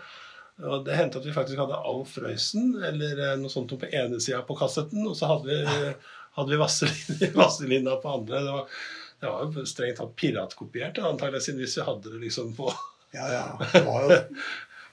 Og 0.64 0.84
det 0.86 0.98
hendte 0.98 1.18
at 1.20 1.26
vi 1.26 1.34
faktisk 1.34 1.58
hadde 1.58 1.80
Alf 1.90 2.18
Røysen 2.22 2.76
eller 2.86 3.18
eh, 3.18 3.38
noe 3.42 3.50
sånt 3.50 3.74
på 3.74 3.90
ene 3.90 4.20
sida 4.22 4.44
på 4.46 4.58
kassetten, 4.60 5.02
og 5.10 5.16
så 5.18 5.32
hadde 5.32 5.50
vi, 5.50 5.94
hadde 6.38 6.54
vi 6.54 7.32
Vazelina 7.34 7.96
på 8.04 8.12
andre. 8.20 8.44
Det 8.46 8.54
var, 8.54 8.84
det 9.24 9.32
var 9.32 9.48
jo 9.48 9.66
strengt 9.70 10.02
tatt 10.02 10.14
piratkopiert, 10.20 11.00
antakelig, 11.00 11.46
siden 11.46 11.64
hvis 11.64 11.78
vi 11.80 11.88
hadde 11.88 12.12
det 12.12 12.22
liksom 12.26 12.54
på 12.58 12.70
ja, 13.16 13.26
ja. 13.32 13.46
Det 13.74 13.84
var 13.88 14.06
jo 14.10 14.22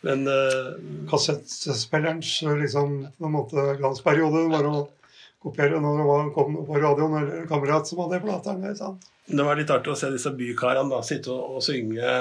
Men 0.01 0.23
uh, 0.25 0.79
kassettspillerens 1.11 2.39
liksom, 2.63 2.95
på 3.19 3.29
en 3.29 3.35
måte 3.35 3.65
glansperiode 3.77 4.47
var 4.49 4.65
å 4.65 4.87
kopiere 5.45 5.77
når 5.81 5.99
det 5.99 6.07
var, 6.09 6.31
kom 6.33 6.57
på 6.65 6.79
radioen 6.81 7.17
eller 7.19 7.49
kamerat 7.51 7.89
som 7.89 8.01
hadde 8.07 8.23
plateren. 8.25 8.65
ikke 8.65 8.79
sant? 8.79 9.11
det 9.31 9.45
var 9.47 9.59
litt 9.59 9.71
artig 9.71 9.93
å 9.93 9.99
se 9.99 10.11
disse 10.11 10.33
bykarene 10.35 10.91
da, 10.91 11.01
sitte 11.07 11.31
og, 11.33 11.57
og 11.59 11.65
synge 11.65 12.15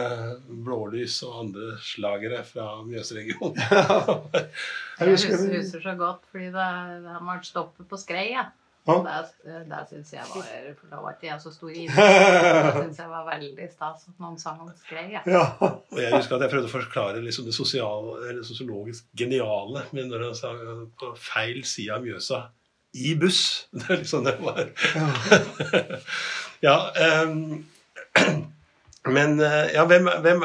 Blålys 0.66 1.20
og 1.26 1.40
andre 1.44 1.72
slagere 1.84 2.44
fra 2.48 2.68
Mjøsregionen. 2.86 3.58
Jeg 5.00 5.08
Jeg 5.08 5.16
husker 5.16 5.36
jeg 5.48 5.62
husker 5.62 5.84
så 5.86 5.94
godt, 5.96 6.26
fordi 6.28 6.50
det, 6.52 6.68
det 7.06 7.14
har 7.16 7.24
vært 7.24 7.46
stoppet 7.48 7.88
på 7.88 7.98
skrei. 8.02 8.26
Ja. 8.34 8.50
Det, 8.88 9.58
det 9.70 9.80
syns 9.90 10.14
jeg 10.16 10.24
var 10.32 10.46
For 10.80 10.90
da 10.90 11.02
var 11.04 11.18
ikke 11.18 11.28
jeg 11.28 11.42
så 11.44 11.52
stor 11.54 11.74
i 11.74 11.86
det. 11.90 12.06
Syns 12.78 13.02
jeg 13.02 13.12
var 13.12 13.26
veldig 13.28 13.68
stas 13.74 14.08
at 14.10 14.24
noen 14.24 14.40
sang 14.42 14.62
om 14.64 14.72
skrei. 14.78 15.08
Ja. 15.14 15.46
Og 15.60 16.00
jeg 16.00 16.14
husker 16.16 16.38
at 16.38 16.48
jeg 16.48 16.54
prøvde 16.56 16.72
å 16.72 16.74
forklare 16.74 17.24
liksom 17.26 17.50
det 17.50 17.58
sosiale, 17.58 18.16
eller 18.30 18.48
sosiologisk 18.48 19.10
geniale 19.20 19.86
men 19.96 20.10
når 20.10 20.30
han 20.30 20.38
sa 20.38 20.54
på 21.00 21.12
feil 21.20 21.62
side 21.68 21.94
av 21.96 22.06
Mjøsa 22.06 22.48
i 22.94 23.16
buss. 23.16 23.68
Det 23.78 23.90
er 23.90 24.02
liksom 24.02 24.24
det 24.26 24.38
var. 24.42 24.72
ja, 26.66 26.78
um, 27.26 27.66
men 29.16 29.40
eh, 29.40 29.76
ja, 29.76 29.86
hvem, 29.86 30.10
hvem 30.24 30.42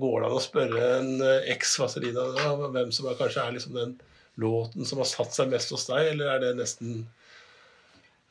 går 0.00 0.20
det 0.20 0.28
an 0.28 0.36
å 0.36 0.42
spørre 0.44 0.90
en 0.98 1.24
eh, 1.24 1.48
eks-Vazelina 1.54 2.26
hvem 2.74 2.92
som 2.94 3.08
er, 3.08 3.16
kanskje 3.18 3.46
er 3.46 3.56
liksom 3.56 3.78
den 3.78 3.96
låten 4.40 4.86
som 4.88 5.00
har 5.00 5.08
satt 5.08 5.34
seg 5.34 5.50
mest 5.52 5.72
hos 5.74 5.88
deg, 5.88 6.12
eller 6.12 6.34
er 6.34 6.44
det 6.44 6.52
nesten 6.60 7.02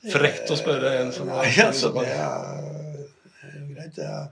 frekt 0.08 0.52
å 0.52 0.58
spørre 0.60 0.94
en 1.02 1.12
som 1.16 1.28
Nei, 1.28 1.50
altså, 1.64 1.92
det 1.98 2.08
er 2.14 2.70
er 3.50 3.60
jo 3.60 3.68
greit. 3.74 3.96
Det 3.96 4.08
er 4.08 4.30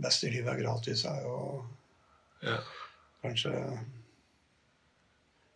best 0.00 0.24
i 0.24 0.32
livet 0.32 0.52
er 0.54 0.62
gratis, 0.62 1.04
er 1.06 1.22
jo 1.24 1.36
ja. 2.42 2.58
kanskje 3.22 3.54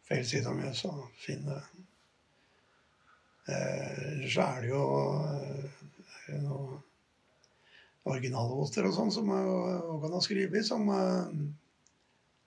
feil 0.05 0.25
side 0.29 0.51
av 0.51 0.75
så 0.77 0.93
finne 1.17 1.61
eh, 3.49 4.25
Så 4.29 4.45
er 4.45 4.61
det 4.61 4.71
jo 4.71 4.85
eh, 5.25 6.41
noe 6.45 6.83
originallåter 8.05 8.85
og 8.85 8.93
sånn 8.93 9.13
som 9.15 9.31
Håkon 9.33 10.13
har 10.13 10.25
skrevet, 10.25 10.67
som 10.67 10.91
eh, 10.93 11.31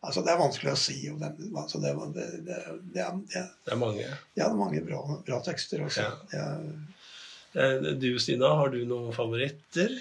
Altså, 0.05 0.21
det 0.23 0.31
er 0.31 0.39
vanskelig 0.39 0.71
å 0.71 0.77
si. 0.79 0.97
om 1.09 1.17
den, 1.19 1.55
altså, 1.57 1.79
det, 1.81 1.95
det, 2.13 2.27
det, 2.45 2.57
det, 2.93 3.01
er, 3.01 3.17
det, 3.33 3.41
Det 3.65 3.73
er 3.73 3.81
mange. 3.81 4.03
ja, 4.05 4.19
det 4.35 4.45
er 4.51 4.59
mange 4.59 4.83
bra, 4.85 5.01
bra 5.25 5.39
tekster 5.45 5.81
også. 5.87 6.05
Ja. 6.33 6.43
Er, 6.45 6.69
Eh, 7.57 7.81
Du, 7.97 8.19
Stina, 8.19 8.51
har 8.59 8.69
du 8.69 8.83
noen 8.85 9.13
favoritter? 9.15 9.93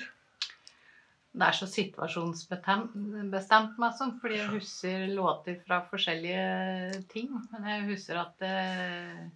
Det 1.37 1.45
er 1.45 1.53
så 1.57 1.67
situasjonsbestemt, 1.69 2.95
meg 2.97 3.97
sånn, 3.99 4.15
fordi 4.21 4.39
jeg 4.39 4.53
husker 4.55 5.07
låter 5.13 5.59
fra 5.67 5.83
forskjellige 5.91 7.03
ting. 7.13 7.29
Men 7.53 7.69
jeg 7.71 7.85
husker 7.91 8.23
at 8.23 8.47
eh, 8.47 9.27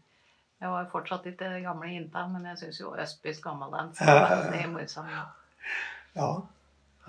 Jeg 0.61 0.69
var 0.69 0.89
fortsatt 0.93 1.25
ikke 1.31 1.49
det 1.55 1.63
gamle 1.65 1.89
jenta, 1.89 2.27
men 2.29 2.45
jeg 2.51 2.59
syns 2.61 2.81
jo 2.83 2.91
Østbys 2.93 3.39
Gammeldans 3.41 4.01
er 4.05 4.19
veldig 4.29 4.67
morsom. 4.75 5.07
ja. 5.09 5.23
ja. 6.19 6.31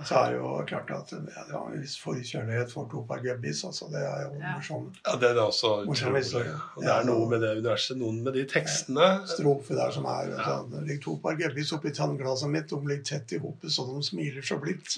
Så 0.01 0.15
er 0.17 0.31
det 0.31 0.37
jo 0.39 0.51
klart 0.65 0.89
at 0.95 1.11
ja, 1.11 1.41
det 1.45 1.53
var 1.53 1.67
en 1.73 1.81
viss 1.83 1.97
forkjærlighet 2.01 2.71
for 2.71 2.87
Topar 2.89 3.19
Gebbis. 3.21 3.59
Altså, 3.67 3.85
det 3.91 3.99
er 4.01 4.21
jo 4.23 4.39
Ja. 4.39 4.53
morsomt. 4.55 4.95
Ja, 5.05 5.15
det 5.21 5.29
er 5.29 5.41
også 5.43 5.85
Morsom 5.85 6.15
historie. 6.15 6.53
Og 6.75 6.83
det 6.83 6.89
er 6.93 7.03
noe 7.05 7.27
med 7.29 7.41
det 7.43 7.51
universet, 7.59 7.97
noen 7.99 8.23
med 8.23 8.33
de 8.33 8.45
tekstene. 8.49 9.09
Strofe 9.27 9.75
der 9.77 9.91
som 9.91 10.05
er 10.09 10.31
ja. 10.31 10.55
Det 10.71 10.81
ligger 10.87 11.03
Topar 11.03 11.35
Gebbis 11.37 11.71
oppi 11.77 11.91
tannglasset 11.93 12.49
mitt, 12.49 12.69
de 12.71 12.79
ligger 12.87 13.03
tett 13.03 13.31
i 13.33 13.37
hopet 13.43 13.69
så 13.71 13.85
de 13.91 14.01
smiler 14.03 14.41
så 14.41 14.57
blidt. 14.63 14.97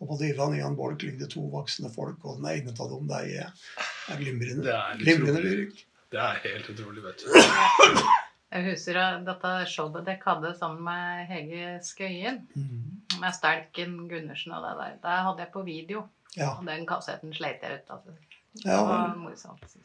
Og 0.00 0.08
på 0.10 0.18
divaen 0.20 0.58
i 0.58 0.60
en 0.60 0.76
bolk 0.76 1.00
ligger 1.06 1.18
det 1.24 1.30
to 1.32 1.40
voksne 1.48 1.88
folk, 1.94 2.18
og 2.24 2.36
den 2.42 2.50
ene 2.52 2.74
av 2.78 2.90
dem, 2.92 3.06
det 3.08 3.16
er 3.16 3.30
jeg. 3.32 3.50
Det 3.78 4.14
er 4.14 4.20
glimrende. 4.20 4.62
Det 4.66 4.74
er 4.74 4.98
Glimrende 5.00 5.40
lyrikk. 5.46 5.84
Det 6.12 6.20
er 6.20 6.42
helt 6.44 6.68
utrolig, 6.74 7.02
vet 7.06 7.24
du. 7.24 8.04
Jeg 8.52 8.64
husker 8.70 8.96
at 9.00 9.24
dette 9.26 9.54
showet 9.72 10.04
dere 10.06 10.20
hadde 10.22 10.52
sammen 10.58 10.84
med 10.84 11.26
Hege 11.30 11.80
Skøyen, 11.82 12.42
Mhm. 12.54 13.00
Med 13.20 13.34
Stelken 13.34 13.96
Gundersen 14.10 14.52
og 14.56 14.62
det 14.66 14.74
der. 14.80 14.96
Det 15.02 15.16
hadde 15.26 15.44
jeg 15.44 15.52
på 15.52 15.62
video, 15.66 16.06
Ja. 16.36 16.50
og 16.58 16.66
den 16.66 16.86
kassetten 16.86 17.32
sleit 17.34 17.62
jeg 17.62 17.78
ut. 17.80 17.90
Altså. 17.90 18.16
Det 18.56 18.70
ja. 18.72 18.82
var 18.84 19.14
morsomt. 19.16 19.76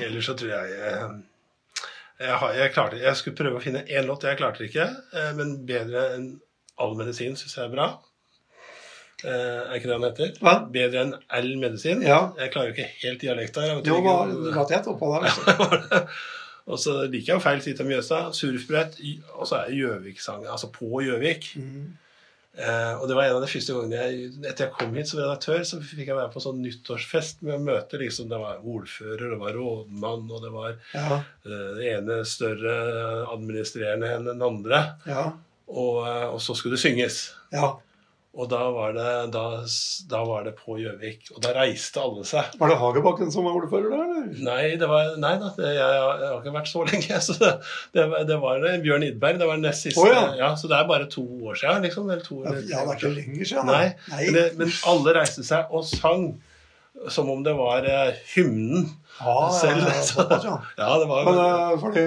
Ellers 0.00 0.24
så 0.24 0.34
tror 0.38 0.48
jeg 0.48 0.70
jeg, 0.78 1.22
jeg, 2.20 2.56
jeg 2.56 2.72
klarte 2.72 2.96
Jeg 3.02 3.16
skulle 3.16 3.36
prøve 3.36 3.58
å 3.58 3.62
finne 3.64 3.82
én 3.88 4.06
låt. 4.08 4.24
Jeg 4.24 4.38
klarte 4.38 4.62
det 4.62 4.70
ikke. 4.70 4.86
eh, 5.12 5.32
Men 5.36 5.66
bedre 5.68 6.04
enn 6.16 6.28
All 6.78 6.94
medisin 6.96 7.36
syns 7.36 7.56
jeg 7.56 7.64
er 7.66 7.72
bra. 7.72 7.86
Eh, 9.24 9.30
er 9.32 9.74
ikke 9.78 9.88
det 9.88 9.96
han 9.96 10.04
heter? 10.10 10.32
Hva? 10.44 10.54
Bedre 10.72 11.02
enn 11.06 11.14
all 11.32 11.50
medisin. 11.60 12.02
Ja. 12.04 12.18
Jeg 12.36 12.52
klarer 12.52 12.68
jo 12.70 12.74
ikke 12.76 12.88
helt 13.02 13.20
dialekta. 13.24 13.60
her, 13.64 13.80
Jo, 13.84 13.96
ikke 14.00 14.10
var, 14.12 14.32
du 14.32 14.50
var 14.58 14.66
tett 14.68 14.88
oppå 14.92 15.12
der. 15.22 16.08
Og 16.66 16.80
så 16.82 16.96
liker 17.06 17.30
jeg 17.32 17.36
jo 17.38 17.42
feil 17.44 17.60
side 17.64 17.80
av 17.80 17.86
Mjøsa. 17.88 18.18
Surfbrett. 18.36 18.96
Og 19.38 19.46
så 19.48 19.60
er 19.62 19.70
det 19.70 19.78
Gjøvik-sangen. 19.80 20.48
Altså 20.52 20.68
på 20.74 21.00
Gjøvik. 21.06 21.52
Mhm. 21.56 21.86
Eh, 22.56 22.92
og 22.96 23.04
det 23.08 23.16
var 23.18 23.26
en 23.28 23.34
av 23.36 23.42
de 23.44 23.48
første 23.52 23.74
gangene 23.76 23.98
jeg 24.00 24.28
etter 24.48 24.64
jeg 24.64 24.72
kom 24.78 24.94
hit 24.96 25.10
som 25.10 25.18
redaktør, 25.20 25.58
så 25.68 25.76
fikk 25.84 26.06
jeg 26.08 26.16
være 26.16 26.30
på 26.32 26.40
sånn 26.40 26.62
nyttårsfest 26.64 27.42
med 27.44 27.58
å 27.58 27.64
møte 27.66 27.98
liksom, 28.00 28.30
Det 28.32 28.38
var 28.40 28.62
ordfører, 28.64 29.26
det 29.34 29.38
var 29.42 29.52
rådmann, 29.58 30.24
og 30.32 30.40
det 30.46 30.52
var 30.54 30.70
Ja, 30.94 31.18
eh, 31.44 31.66
det 31.76 31.90
ene 31.98 32.22
større 32.24 32.76
administrerende 33.34 34.08
enn 34.16 34.24
den 34.30 34.42
andre. 34.42 34.80
ja, 35.06 35.32
Og, 35.68 36.06
eh, 36.06 36.28
og 36.32 36.40
så 36.40 36.54
skulle 36.56 36.76
det 36.78 36.84
synges. 36.86 37.34
ja. 37.52 37.74
Og 38.36 38.50
da 38.52 38.58
var 38.68 38.90
det, 38.92 39.10
da, 39.32 39.42
da 40.10 40.18
var 40.28 40.42
det 40.44 40.50
på 40.58 40.74
Gjøvik. 40.76 41.30
Og 41.32 41.38
da 41.40 41.54
reiste 41.56 42.02
alle 42.02 42.20
seg. 42.28 42.50
Var 42.60 42.68
det 42.68 42.76
Hagebakken 42.82 43.30
som 43.32 43.46
var 43.48 43.56
ordfører 43.56 43.86
der, 43.94 44.02
eller? 44.04 44.26
Nei, 44.44 44.66
det 44.76 44.88
var, 44.90 45.14
nei 45.22 45.30
da, 45.40 45.48
det, 45.56 45.70
jeg, 45.72 45.94
jeg 45.96 46.28
har 46.28 46.42
ikke 46.42 46.52
vært 46.58 46.68
så 46.68 46.84
lenge. 46.84 47.20
Så 47.26 47.36
det, 47.40 47.52
det, 47.96 48.04
var- 48.12 48.26
det 48.28 48.36
var 48.42 48.66
Bjørn 48.84 49.06
Idberg. 49.08 49.38
Det 49.40 49.48
var 49.48 49.62
nest 49.62 49.86
siste. 49.88 50.04
Oh, 50.04 50.36
ja. 50.36 50.50
Så 50.60 50.68
det 50.68 50.76
er 50.76 50.90
bare 50.90 51.08
to 51.16 51.24
år 51.48 51.56
siden. 51.62 51.86
Liksom, 51.88 52.10
eller 52.12 52.26
to, 52.28 52.42
Ja, 52.44 52.52
eller 52.52 52.66
det 52.66 52.76
er 52.76 52.92
ikke 53.00 53.14
lenger 53.22 53.50
siden. 53.54 53.72
Nei, 53.72 53.86
Nei. 54.12 54.26
Men, 54.36 54.52
men 54.60 54.76
alle 54.92 55.16
reiste 55.16 55.46
seg 55.48 55.72
og 55.72 55.88
sang 55.88 56.28
som 57.12 57.30
om 57.30 57.42
det 57.46 57.52
var 57.56 57.84
eh, 57.86 58.14
hymnen 58.34 58.86
Ja, 59.20 59.50
selv. 59.60 59.82
ja, 59.84 59.94
ja, 59.94 60.02
såpass, 60.02 60.44
ja. 60.44 60.54
Ja, 60.80 60.98
det 60.98 61.08
var 61.10 61.24
Men 61.24 61.40
uh, 61.40 61.80
fordi 61.80 62.04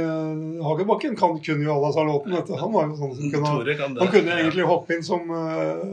Hagebakken 0.65 1.15
kan, 1.19 1.37
kunne 1.43 1.65
jo 1.65 1.75
alle 1.75 1.91
disse 1.91 2.05
låtene. 2.09 2.59
Han 2.61 2.73
var 2.73 2.89
jo 2.89 2.97
sånn 2.99 3.15
som 3.17 3.31
kunne, 3.33 3.75
kan 3.79 3.95
det. 3.95 4.03
han 4.03 4.13
kunne 4.13 4.39
egentlig 4.41 4.67
hoppe 4.69 4.97
inn 4.97 5.05
som 5.05 5.29
uh, 5.33 5.83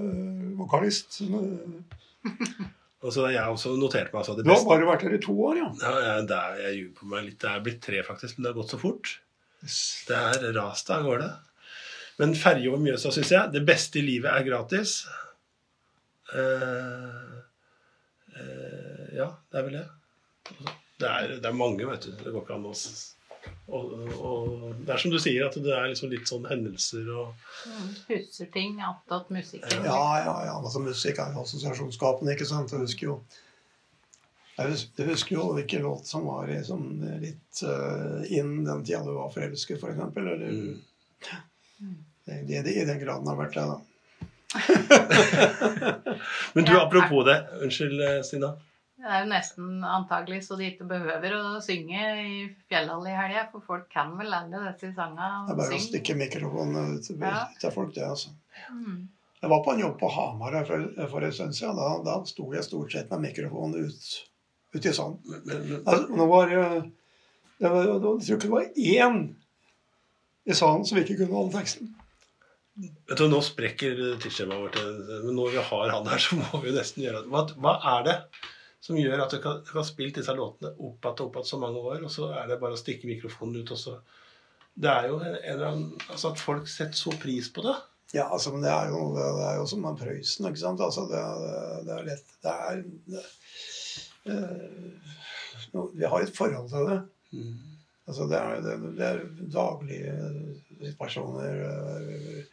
vokalist. 0.61 1.21
Og 3.07 3.13
så 3.15 3.27
har 3.27 3.37
jeg 3.37 3.55
også 3.55 3.77
notert 3.79 4.11
meg 4.11 4.23
altså, 4.23 4.35
det 4.35 4.47
Du 4.47 4.51
har 4.51 4.65
bare 4.67 4.89
vært 4.89 5.05
her 5.07 5.15
i 5.15 5.23
to 5.23 5.35
år, 5.47 5.61
ja. 5.61 5.69
Ja, 5.85 6.15
det 6.27 6.37
er, 6.37 6.57
jeg 6.65 6.79
ljuger 6.81 6.95
på 7.01 7.11
meg 7.13 7.27
litt. 7.29 7.39
Det 7.43 7.51
er 7.53 7.63
blitt 7.63 7.83
tre, 7.85 8.01
faktisk, 8.07 8.37
men 8.37 8.47
det 8.47 8.51
har 8.51 8.59
gått 8.59 8.75
så 8.75 8.81
fort. 8.83 9.13
Det 10.09 10.17
er 10.17 10.49
rast 10.57 10.91
av 10.95 11.07
gårde. 11.07 11.29
Men 12.21 12.35
ferje 12.39 12.71
over 12.73 12.81
Mjøsa, 12.83 13.13
syns 13.15 13.31
jeg. 13.35 13.53
Det 13.53 13.63
beste 13.69 14.01
i 14.01 14.05
livet 14.07 14.33
er 14.33 14.47
gratis. 14.47 14.99
Eh, 16.33 16.41
eh, 16.41 17.36
ja, 19.17 19.29
det 19.53 19.59
er 19.61 19.67
vel 19.69 19.77
det. 19.81 19.87
Det 21.01 21.09
er, 21.11 21.37
det 21.43 21.49
er 21.51 21.57
mange, 21.57 21.85
vet 21.89 22.07
du. 22.09 22.13
Det 22.23 22.33
går 22.33 22.43
ikke 22.45 22.57
an 22.57 22.67
å 22.71 22.75
og, 23.71 23.93
og 24.19 24.47
det 24.83 24.91
er 24.91 24.99
som 24.99 25.13
du 25.13 25.19
sier, 25.23 25.45
at 25.47 25.55
det 25.63 25.71
er 25.71 25.85
liksom 25.93 26.11
litt 26.11 26.27
sånn 26.27 26.47
hendelser 26.51 27.07
og 27.15 27.45
Mm, 27.67 27.91
Husker 28.09 28.49
ting 28.55 28.77
attåt 28.83 29.29
musikken. 29.35 29.85
Ja, 29.87 30.01
ja, 30.23 30.35
ja. 30.49 30.55
Altså, 30.59 30.79
musikk 30.83 31.19
er 31.23 31.33
jo 31.35 31.43
assosiasjonsskapende, 31.43 32.35
ikke 32.37 32.47
sant. 32.47 32.71
Jeg 32.75 32.83
husker 32.87 33.07
jo 33.09 33.17
jeg 34.57 34.71
husker, 34.73 35.03
jeg 35.03 35.11
husker 35.13 35.35
jo 35.37 35.47
hvilken 35.57 35.83
låt 35.85 36.07
som 36.09 36.27
var 36.31 36.47
liksom 36.49 36.85
litt 37.23 37.63
uh, 37.67 38.23
inn 38.33 38.63
den 38.65 38.85
tida 38.87 39.03
du 39.05 39.11
var 39.19 39.33
forelsket, 39.35 39.77
f.eks. 39.77 39.83
For 39.83 39.91
eksempel, 39.95 40.31
eller 40.35 40.55
Mm. 41.77 41.97
det, 42.25 42.37
det, 42.49 42.63
det, 42.65 42.73
I 42.81 42.87
den 42.89 43.03
graden 43.03 43.29
har 43.29 43.37
vært 43.37 43.59
det, 43.59 43.67
da. 43.69 43.77
Men 46.55 46.65
du, 46.65 46.73
apropos 46.81 47.25
det. 47.29 47.37
Unnskyld, 47.63 48.01
eh, 48.01 48.23
Stina. 48.25 48.55
Det 49.07 49.13
er 49.15 49.21
jo 49.23 49.27
nesten 49.31 49.85
antagelig 49.87 50.41
så 50.43 50.57
de 50.59 50.67
ikke 50.73 50.87
behøver 50.91 51.35
å 51.37 51.43
synge 51.63 52.07
i 52.19 52.39
Fjellhall 52.67 53.05
i 53.07 53.13
helga, 53.15 53.45
for 53.53 53.63
folk 53.63 53.85
kan 53.93 54.17
vel 54.19 54.33
alle 54.35 54.63
disse 54.73 54.89
sangene. 54.97 55.45
Det 55.47 55.53
er 55.55 55.59
bare 55.61 55.77
å 55.77 55.83
stikke 55.85 56.17
mikrofonen 56.19 56.97
til, 57.05 57.21
Ja. 57.23 57.45
til 57.61 57.71
folk, 57.71 57.93
det, 57.95 58.03
altså. 58.03 58.33
Mm. 58.73 59.05
Jeg 59.45 59.53
var 59.53 59.63
på 59.63 59.75
en 59.77 59.83
jobb 59.85 59.95
på 60.01 60.09
Hamar 60.11 60.57
for, 60.67 60.89
for 61.13 61.23
en 61.23 61.37
stund 61.37 61.55
siden. 61.55 61.79
Da, 61.79 61.93
da 62.03 62.17
sto 62.27 62.49
jeg 62.57 62.67
stort 62.67 62.97
sett 62.97 63.13
med 63.15 63.29
mikrofonen 63.29 63.87
ut, 63.87 64.09
ut 64.75 64.91
i 64.91 64.95
sanden. 64.97 65.39
Altså, 65.85 66.03
nå 66.19 66.27
var 66.33 66.51
det, 66.51 66.65
det 67.63 67.71
var, 67.77 67.87
Jeg 67.87 68.03
tror 68.03 68.41
ikke 68.41 68.49
det 68.49 68.55
var 68.57 68.83
én 68.97 69.23
i 70.51 70.59
salen 70.65 70.83
som 70.89 70.99
ikke 70.99 71.21
kunne 71.23 71.37
holde 71.37 71.55
teksten. 71.61 71.95
Vet 73.07 73.23
du, 73.23 73.29
Nå 73.31 73.39
sprekker 73.45 74.03
tidsskjemaet 74.19 74.67
vårt, 74.67 74.83
men 75.29 75.39
når 75.39 75.55
vi 75.55 75.65
har 75.71 75.95
han 75.95 76.11
her, 76.11 76.27
så 76.27 76.43
må 76.43 76.65
vi 76.67 76.75
nesten 76.75 77.07
gjøre 77.07 77.23
det. 77.23 77.31
Hva, 77.31 77.47
hva 77.63 77.79
er 77.95 78.11
det 78.11 78.19
som 78.87 78.99
gjør 78.99 79.25
at 79.25 79.33
du 79.35 79.41
kan, 79.43 79.59
du 79.67 79.73
kan 79.75 79.87
spille 79.87 80.15
disse 80.15 80.35
låtene 80.37 80.71
opp 80.77 81.03
igjen 81.03 81.19
og 81.19 81.27
opp 81.27 81.41
igjen 81.41 81.49
så 81.49 81.59
mange 81.59 81.83
år, 81.83 82.05
og 82.07 82.13
så 82.13 82.31
er 82.39 82.47
det 82.51 82.61
bare 82.61 82.77
å 82.77 82.81
stikke 82.81 83.11
mikrofonen 83.11 83.59
ut, 83.63 83.75
og 83.75 83.83
så 83.83 83.99
Det 84.77 84.91
er 84.93 85.07
jo 85.09 85.17
en 85.25 85.37
eller 85.41 85.67
annen 85.71 85.93
Altså 86.13 86.35
at 86.35 86.43
folk 86.43 86.67
setter 86.69 86.99
så 87.01 87.15
pris 87.17 87.49
på 87.53 87.65
det. 87.65 87.75
Ja, 88.15 88.27
altså, 88.29 88.53
men 88.53 88.63
det 88.63 88.71
er 88.71 88.93
jo, 88.93 89.01
det 89.17 89.47
er 89.49 89.57
jo 89.59 89.65
som 89.67 89.81
med 89.83 89.97
Prøysen, 89.99 90.47
ikke 90.47 90.61
sant. 90.61 90.83
Altså, 90.85 91.07
det, 91.11 91.23
det 91.89 91.95
er 91.97 92.05
lett 92.07 92.37
Det 92.45 92.53
er 92.53 92.83
det, 93.15 93.25
øh, 94.35 95.89
Vi 95.97 96.07
har 96.13 96.23
et 96.23 96.37
forhold 96.37 96.69
til 96.71 96.93
det. 96.93 97.01
Altså, 98.07 98.29
det 98.31 98.39
er, 98.39 98.61
det, 98.63 98.77
det 99.01 99.09
er 99.09 99.25
daglige 99.57 100.15
situasjoner 100.85 101.59
øh, 101.73 102.47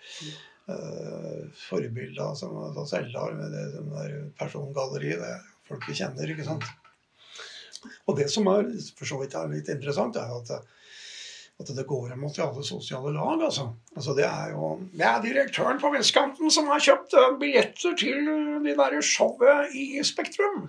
øh, 0.73 1.41
Forbilder 1.67 2.33
som 2.39 2.57
altså, 2.63 2.87
Selda 2.89 3.27
har 3.27 3.37
med 3.37 3.53
det 3.53 3.67
som 3.75 3.93
er 4.01 4.15
persongalleri. 4.39 5.13
Det 5.21 5.29
er 5.35 5.52
folk 5.67 5.89
vi 5.89 5.97
kjenner, 5.97 6.29
ikke 6.29 6.47
sant. 6.47 6.65
Og 8.07 8.17
det 8.17 8.29
som 8.31 8.47
er 8.51 8.69
for 8.97 9.09
så 9.09 9.19
vidt 9.21 9.35
er 9.37 9.51
litt 9.51 9.69
interessant, 9.71 10.17
er 10.19 10.31
at, 10.31 10.51
at 11.59 11.71
det 11.75 11.85
går 11.87 12.15
mot 12.19 12.37
i 12.37 12.43
alle 12.45 12.63
sosiale 12.67 13.13
lag. 13.15 13.43
altså. 13.49 13.69
Altså 13.95 14.15
Det 14.17 14.25
er 14.27 14.53
jo 14.53 14.73
det 14.93 15.05
er 15.07 15.21
direktøren 15.23 15.81
på 15.81 15.91
vestkanten 15.93 16.51
som 16.51 16.71
har 16.71 16.83
kjøpt 16.83 17.15
eh, 17.19 17.31
billetter 17.39 17.95
til 17.99 18.33
eh, 18.35 18.59
det 18.65 18.77
der 18.79 18.99
showet 19.01 19.75
i 19.75 20.03
Spektrum. 20.03 20.67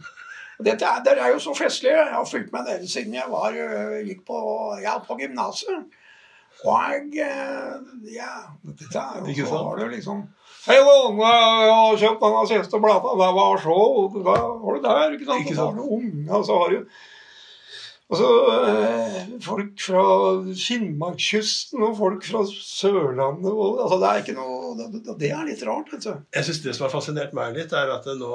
Dette 0.63 0.87
er, 0.87 1.03
dere 1.03 1.27
er 1.27 1.35
jo 1.35 1.43
så 1.43 1.55
festlige. 1.59 1.99
Jeg 1.99 2.15
har 2.15 2.31
fulgt 2.31 2.53
med 2.55 2.69
dere 2.69 2.89
siden 2.91 3.15
jeg 3.17 3.31
var, 3.31 3.55
eh, 3.59 4.01
gikk 4.07 4.25
på, 4.27 4.41
ja, 4.83 4.99
på 5.03 5.19
gymnaset. 5.19 6.01
Og 6.65 6.75
jeg, 6.95 7.25
ja, 8.15 8.29
dette 8.63 9.01
er 9.03 9.27
jo 9.27 9.47
så 9.51 9.59
var 9.59 9.77
det 9.77 9.89
jo 9.89 9.95
liksom 9.97 10.21
Hei, 10.65 10.79
unge, 10.81 11.29
jeg 11.29 11.73
har 11.77 11.99
kjøpt 12.01 12.23
denne 12.23 12.45
siste 12.49 12.79
plata. 12.81 13.11
Det 13.21 13.27
var 13.37 13.59
så 13.61 13.75
Da 14.15 14.37
var 14.63 14.79
du 14.79 14.87
der, 14.87 15.13
ikke 15.13 15.27
sant? 15.29 15.43
Ikke 15.45 15.57
så 15.59 15.67
sant? 15.67 15.77
du 15.77 15.91
unge, 15.99 16.41
så 16.49 16.57
har 16.63 16.73
du 16.73 17.03
Altså, 18.15 18.29
folk 19.45 19.81
fra 19.81 20.03
Finnmarkskysten 20.61 21.85
og 21.85 21.95
folk 21.99 22.27
fra 22.29 22.43
Sørlandet 22.49 23.49
og, 23.51 23.79
altså, 23.81 24.01
Det 24.03 24.33
er 24.33 24.37
noe 24.39 24.75
det, 24.79 25.15
det 25.21 25.31
er 25.33 25.47
litt 25.49 25.65
rart, 25.69 25.93
vet 25.93 26.05
du. 26.05 26.13
Jeg 26.37 26.49
syns 26.49 26.61
det 26.65 26.75
som 26.77 26.87
har 26.87 26.93
fascinert 26.93 27.37
meg 27.37 27.57
litt, 27.57 27.73
er 27.73 27.93
at 27.93 28.09
det 28.09 28.19
nå 28.21 28.33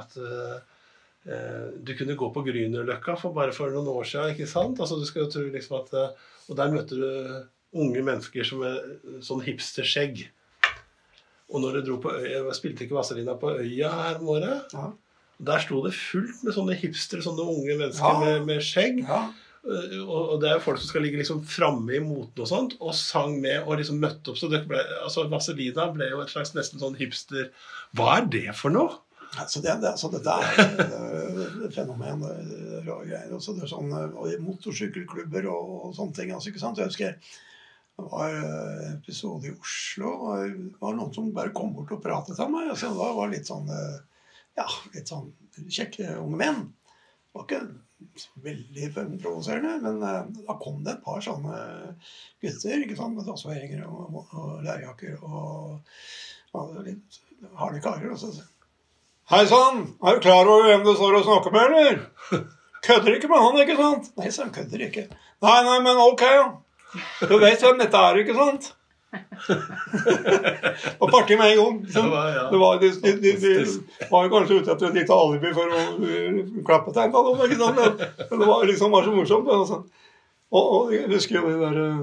at 0.00 0.18
eh, 0.22 1.68
du 1.78 1.94
kunne 1.98 2.18
gå 2.18 2.32
på 2.34 2.42
Grünerløkka 2.46 3.14
for 3.18 3.34
bare 3.34 3.54
for 3.56 3.74
noen 3.74 3.90
år 3.90 4.10
siden. 4.10 4.34
ikke 4.34 4.50
sant? 4.50 4.82
Altså, 4.82 4.98
du 4.98 5.06
skal 5.08 5.26
jo 5.26 5.30
tro 5.34 5.46
liksom 5.46 5.80
at, 5.82 5.94
eh, 5.94 6.28
Og 6.50 6.58
der 6.58 6.74
møter 6.74 6.98
du 6.98 7.80
unge 7.80 8.02
mennesker 8.02 8.46
som 8.46 8.62
er 8.66 8.82
sånn 9.22 9.42
hipsterskjegg. 9.46 10.26
Og 11.50 11.62
når 11.64 11.78
du 11.80 11.82
dro 11.90 11.98
på 12.02 12.12
øya, 12.14 12.44
jeg 12.46 12.56
spilte 12.58 12.84
ikke 12.86 12.94
Vazelina 12.98 13.34
på 13.40 13.50
Øya 13.58 13.88
her 13.90 14.18
om 14.20 14.28
året. 14.36 14.72
Ja. 14.76 14.88
Der 15.50 15.62
sto 15.64 15.80
det 15.86 15.94
fullt 15.96 16.42
med 16.46 16.54
sånne 16.54 16.76
hipstere, 16.78 17.22
sånne 17.24 17.42
unge 17.48 17.74
mennesker 17.80 18.06
Ja. 18.06 18.18
med, 18.24 18.44
med 18.46 18.60
skjegg. 18.62 19.00
Ja. 19.08 19.22
Og, 19.66 20.20
og 20.34 20.36
det 20.40 20.48
er 20.48 20.54
jo 20.56 20.62
folk 20.64 20.78
som 20.80 20.88
skal 20.88 21.02
ligge 21.04 21.18
liksom 21.20 21.42
framme 21.44 21.92
i 21.98 22.00
moten 22.00 22.40
og 22.44 22.48
sånt, 22.48 22.76
og 22.80 22.94
sang 22.96 23.34
med 23.42 23.66
og 23.66 23.76
liksom 23.80 23.98
møtte 24.00 24.32
opp. 24.32 24.38
Så 24.40 24.48
det 24.52 24.62
ble, 24.70 24.78
altså 25.04 25.26
Vazelina 25.32 25.88
ble 25.92 26.08
jo 26.12 26.22
et 26.22 26.32
slags 26.32 26.54
nesten 26.56 26.80
sånn 26.80 26.96
hipster 27.00 27.50
Hva 27.98 28.14
er 28.20 28.30
det 28.32 28.46
for 28.56 28.72
noe? 28.72 29.00
Så 29.46 29.60
det, 29.62 29.76
det, 29.82 29.92
så 30.00 30.08
dette 30.10 30.32
er 30.32 30.72
det 30.78 30.86
et 31.68 31.74
fenomen. 31.76 32.24
er 32.26 32.80
rare 32.88 33.04
greier. 33.06 33.28
Også 33.36 33.52
det 33.58 33.66
er 33.66 33.70
sånn, 33.74 33.92
og 33.92 34.26
i 34.32 34.38
motorsykkelklubber 34.42 35.46
og, 35.52 35.68
og 35.90 35.94
sånne 35.98 36.16
ting. 36.16 36.32
Altså, 36.34 36.50
ikke 36.54 36.62
sant? 36.64 36.80
Jeg 36.80 36.90
husker 36.90 37.14
det 38.00 38.10
var 38.12 38.34
en 38.34 38.96
episode 38.96 39.50
i 39.50 39.54
Oslo. 39.54 40.14
Det 40.40 40.80
var 40.80 40.96
noen 40.96 41.12
som 41.14 41.30
bare 41.36 41.54
kom 41.56 41.74
bort 41.76 41.92
og 41.94 42.02
pratet 42.04 42.38
med 42.40 42.56
meg. 42.56 42.72
Så 42.78 42.90
det 42.96 43.12
var 43.20 43.30
litt 43.32 43.48
sånn 43.50 43.68
eh, 43.70 43.98
ja, 44.58 44.66
litt 44.94 45.10
sånn 45.10 45.30
kjekke 45.68 46.16
unge 46.18 46.40
menn. 46.40 46.62
Det 47.30 47.38
var 47.38 47.46
ikke 47.46 47.62
veldig 48.44 48.88
provoserende, 49.22 49.76
men 49.84 50.00
eh, 50.02 50.30
da 50.46 50.56
kom 50.62 50.80
det 50.84 50.96
et 50.96 51.04
par 51.04 51.20
sånne 51.24 51.58
gutter 52.42 52.86
ikke 52.86 52.98
sant, 52.98 53.18
med 53.18 53.28
tatoveringer 53.28 53.84
og, 53.86 54.22
og, 54.32 54.54
lærjakker 54.66 55.20
og, 55.20 55.92
og 56.56 56.80
litt 56.86 57.20
harde 57.60 57.84
karer. 57.84 58.10
Og 58.14 58.18
så 58.18 58.32
Hei 59.30 59.44
sann, 59.46 59.84
er 60.02 60.16
du 60.16 60.24
klar 60.24 60.48
over 60.50 60.64
hvem 60.66 60.80
du 60.82 60.90
står 60.96 61.20
og 61.20 61.28
snakker 61.28 61.52
med, 61.54 61.68
eller? 61.70 62.00
Kødder 62.86 63.14
ikke 63.14 63.28
med 63.30 63.44
han, 63.44 63.58
ikke 63.62 63.76
sant? 63.78 64.08
Nei, 64.16 64.30
han, 64.34 64.50
kødder 64.56 64.82
ikke. 64.88 65.04
Nei, 65.44 65.58
nei, 65.68 65.76
men 65.84 66.00
ok, 66.02 66.24
ja. 66.26 66.48
Du 67.30 67.36
vet 67.38 67.62
hvem 67.62 67.78
dette 67.80 68.04
er, 68.08 68.20
ikke 68.24 68.36
sant? 68.38 68.70
og 71.00 71.10
party 71.10 71.34
med 71.38 71.52
en 71.52 71.58
gang. 71.60 71.78
Det 71.86 72.02
var- 72.10 72.28
ja. 72.34 72.44
Det 72.50 72.58
var, 72.60 72.78
de, 72.78 72.90
de, 73.02 73.12
de, 73.22 73.32
de 73.40 74.06
var 74.10 74.24
jo 74.26 74.30
kanskje 74.34 74.58
ute 74.60 74.72
etter 74.74 74.86
et 74.90 74.98
lite 75.00 75.16
alibi 75.16 75.52
for 75.56 75.66
å 75.74 75.80
uh, 75.98 76.40
klappe 76.66 76.94
tegn 76.94 77.12
på 77.14 77.22
noe. 77.26 77.46
ikke 77.48 77.58
sant? 77.58 77.80
Men, 77.80 77.96
men 78.30 78.42
det 78.44 78.50
var 78.52 78.66
liksom 78.70 78.94
var 78.94 79.08
så 79.08 79.14
morsomt. 79.16 79.50
Altså. 79.56 79.80
Og, 80.50 80.64
og 80.76 80.94
jeg 80.94 81.08
husker 81.10 81.40
jo 81.40 81.50
de 81.50 81.58
der 81.64 81.80
uh, 81.82 82.00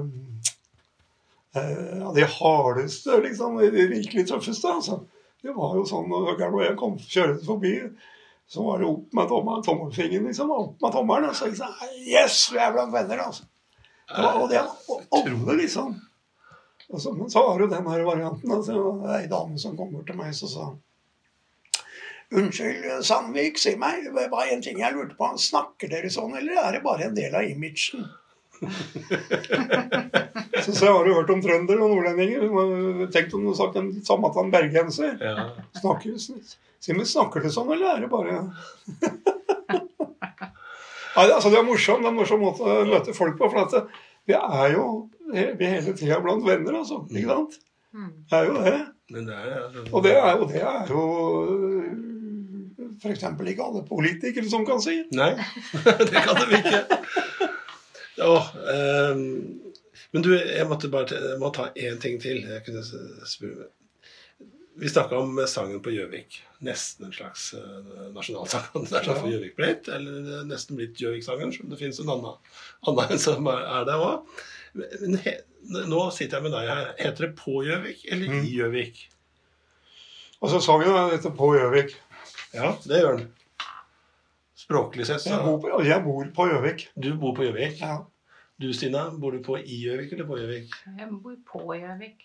ja, 1.58 2.12
De 2.16 2.28
hardeste, 2.38 3.20
liksom, 3.24 3.58
de 3.62 3.88
virkelig 3.94 4.28
tøffeste, 4.28 4.68
altså. 4.68 5.00
Det 5.42 5.52
var 5.54 5.76
jo 5.78 5.84
sånn 5.86 6.08
når 6.10 6.34
og 6.48 6.62
jeg 6.64 6.76
kom 6.80 6.96
kjørende 6.98 7.44
forbi, 7.46 7.74
så 8.48 8.64
var 8.64 8.80
det 8.80 8.88
opp 8.88 9.12
med 9.14 9.28
tommelen, 9.30 9.62
tommelfingeren, 9.64 10.26
liksom. 10.28 10.50
Opp 10.50 10.82
med 10.82 10.92
tommelen. 10.96 11.30
Og 11.30 11.36
så 11.38 11.48
liksom, 11.50 11.72
Yes, 12.08 12.48
vi 12.52 12.58
er 12.60 12.74
blant 12.74 12.92
venner, 12.92 13.22
altså. 13.30 13.46
Det 14.08 14.28
og 14.40 14.50
det 14.50 14.60
var 14.64 15.00
alle, 15.18 15.56
liksom. 15.60 15.96
Og 16.88 17.00
så, 17.00 17.12
men 17.12 17.30
så 17.30 17.42
det 17.58 17.66
jo 17.66 17.70
den 17.70 17.88
her 17.92 18.04
varianten. 18.06 18.52
Altså, 18.52 18.72
det 18.72 18.84
var 18.84 19.18
ei 19.18 19.26
dame 19.28 19.58
som 19.60 19.76
kom 19.76 19.90
bort 19.92 20.06
til 20.08 20.16
meg 20.16 20.32
og 20.32 20.52
sa 20.52 20.68
Unnskyld, 22.28 23.04
Sandvik, 23.08 23.56
si 23.56 23.72
meg, 23.80 24.04
det 24.12 24.26
var 24.28 24.50
en 24.52 24.62
ting 24.64 24.80
jeg 24.82 24.92
lurte 24.92 25.16
på. 25.16 25.30
Snakker 25.40 25.88
dere 25.88 26.10
sånn, 26.12 26.34
eller 26.36 26.58
er 26.60 26.76
det 26.76 26.82
bare 26.84 27.06
en 27.06 27.14
del 27.16 27.36
av 27.36 27.46
imagen? 27.48 28.04
så, 30.64 30.72
så 30.72 30.90
har 30.90 31.06
du 31.06 31.14
hørt 31.14 31.30
om 31.32 31.40
trøndere 31.40 31.80
og 31.80 31.94
nordlendinger. 31.94 33.08
Tenk 33.14 33.32
om 33.32 33.46
du 33.46 33.48
hadde 33.48 33.60
sagt 33.62 33.78
den 33.78 33.90
samme 34.04 34.28
til 34.34 34.44
en 34.44 34.52
bergenser. 34.52 35.16
Ja. 35.24 35.48
Snakker, 35.80 36.18
si 36.20 36.98
meg, 36.98 37.08
snakker 37.08 37.44
du 37.44 37.48
sånn, 37.54 37.72
eller 37.72 37.94
er 37.94 38.04
det 38.04 38.12
bare 38.12 39.80
altså 41.24 41.50
Det 41.50 41.58
er 41.58 41.66
morsomt, 41.66 42.04
det 42.04 42.10
er 42.10 42.14
en 42.14 42.20
morsom 42.20 42.44
måte 42.44 42.66
å 42.66 42.84
møte 42.88 43.14
folk 43.16 43.38
på. 43.40 43.48
For 43.52 43.64
at 43.64 43.94
vi 44.28 44.36
er 44.38 44.74
jo 44.74 44.84
vi 45.32 45.66
hele 45.68 45.94
tida 45.96 46.20
blant 46.24 46.46
venner, 46.46 46.78
altså. 46.80 47.02
Ikke 47.10 47.32
sant? 47.32 47.58
Mm. 47.92 48.12
Det 48.30 48.38
er 48.38 48.48
jo 48.48 48.62
det. 48.62 48.78
Men 49.10 49.26
det 49.26 49.34
er, 49.34 49.54
altså, 49.64 49.84
Og 49.92 50.04
det 50.04 50.12
er, 50.16 50.32
og 50.36 50.48
det 50.52 50.62
er 50.62 50.92
jo 50.92 51.02
f.eks. 52.98 53.22
ikke 53.22 53.64
alle 53.64 53.84
politikere 53.88 54.50
som 54.50 54.66
kan 54.66 54.82
si. 54.82 54.98
Nei, 55.16 55.30
det 56.10 56.24
kan 56.24 56.40
de 56.42 56.58
ikke. 56.58 56.82
Åh, 58.26 58.48
um, 59.14 59.24
men 60.12 60.24
du, 60.24 60.32
jeg 60.34 60.66
måtte 60.68 60.90
bare 60.90 61.14
jeg 61.14 61.38
må 61.40 61.50
ta 61.54 61.68
én 61.76 62.00
ting 62.02 62.18
til. 62.22 62.42
Jeg 62.42 62.64
kunne 62.66 62.84
spørre. 63.28 63.68
Vi 64.78 64.88
snakka 64.88 65.18
om 65.18 65.38
sangen 65.50 65.80
på 65.82 65.90
Gjøvik. 65.90 66.36
Nesten 66.62 67.08
en 67.08 67.12
slags 67.16 67.48
uh, 67.58 68.08
nasjonalsang. 68.14 68.68
Det 68.86 68.92
er 68.94 69.06
derfor 69.08 69.28
Gjøvik 69.32 69.56
blitt. 69.58 69.88
Eller 69.90 70.28
er 70.38 70.44
nesten 70.46 70.78
blitt 70.78 71.00
Gjøvik-sangen, 71.02 71.50
som 71.56 71.70
det 71.72 71.78
finnes 71.80 71.98
en 72.02 72.12
annen, 72.14 72.36
annen 72.86 73.14
en 73.16 73.22
som 73.22 73.48
er 73.50 73.64
er 73.80 73.88
der 73.88 74.04
òg. 74.04 74.42
Nå 75.90 76.02
sitter 76.14 76.38
jeg 76.38 76.44
med 76.46 76.54
deg 76.54 76.68
her. 76.70 76.92
Heter 77.00 77.26
det 77.26 77.32
på 77.40 77.62
Gjøvik 77.66 78.04
eller 78.12 78.30
Mm. 78.36 78.44
i 78.46 78.52
Gjøvik? 78.54 79.00
Altså 80.42 80.60
sangen 80.62 80.94
heter 81.10 81.34
På 81.34 81.50
Gjøvik. 81.56 81.96
Ja, 82.54 82.70
det 82.86 83.02
gjør 83.02 83.16
den. 83.18 83.32
Språklig 84.58 85.06
sett, 85.08 85.24
Jeg, 85.26 85.34
så 85.34 85.42
bor 85.44 85.58
på- 85.62 85.82
jeg 85.86 86.04
bor 86.04 86.24
på 86.36 86.46
Gjøvik. 86.52 86.86
Du 86.94 87.10
bor 87.18 87.34
på 87.34 87.42
Gjøvik. 87.48 87.80
Ja. 87.80 87.98
Du, 88.60 88.72
Stina, 88.74 89.08
bor 89.10 89.30
du 89.34 89.42
på 89.42 89.56
i 89.58 89.82
Gjøvik 89.86 90.12
eller 90.12 90.26
på 90.30 90.38
Gjøvik? 90.38 90.70
Jeg 90.98 91.08
bor 91.22 91.36
på 91.50 91.74
Gjøvik. 91.78 92.22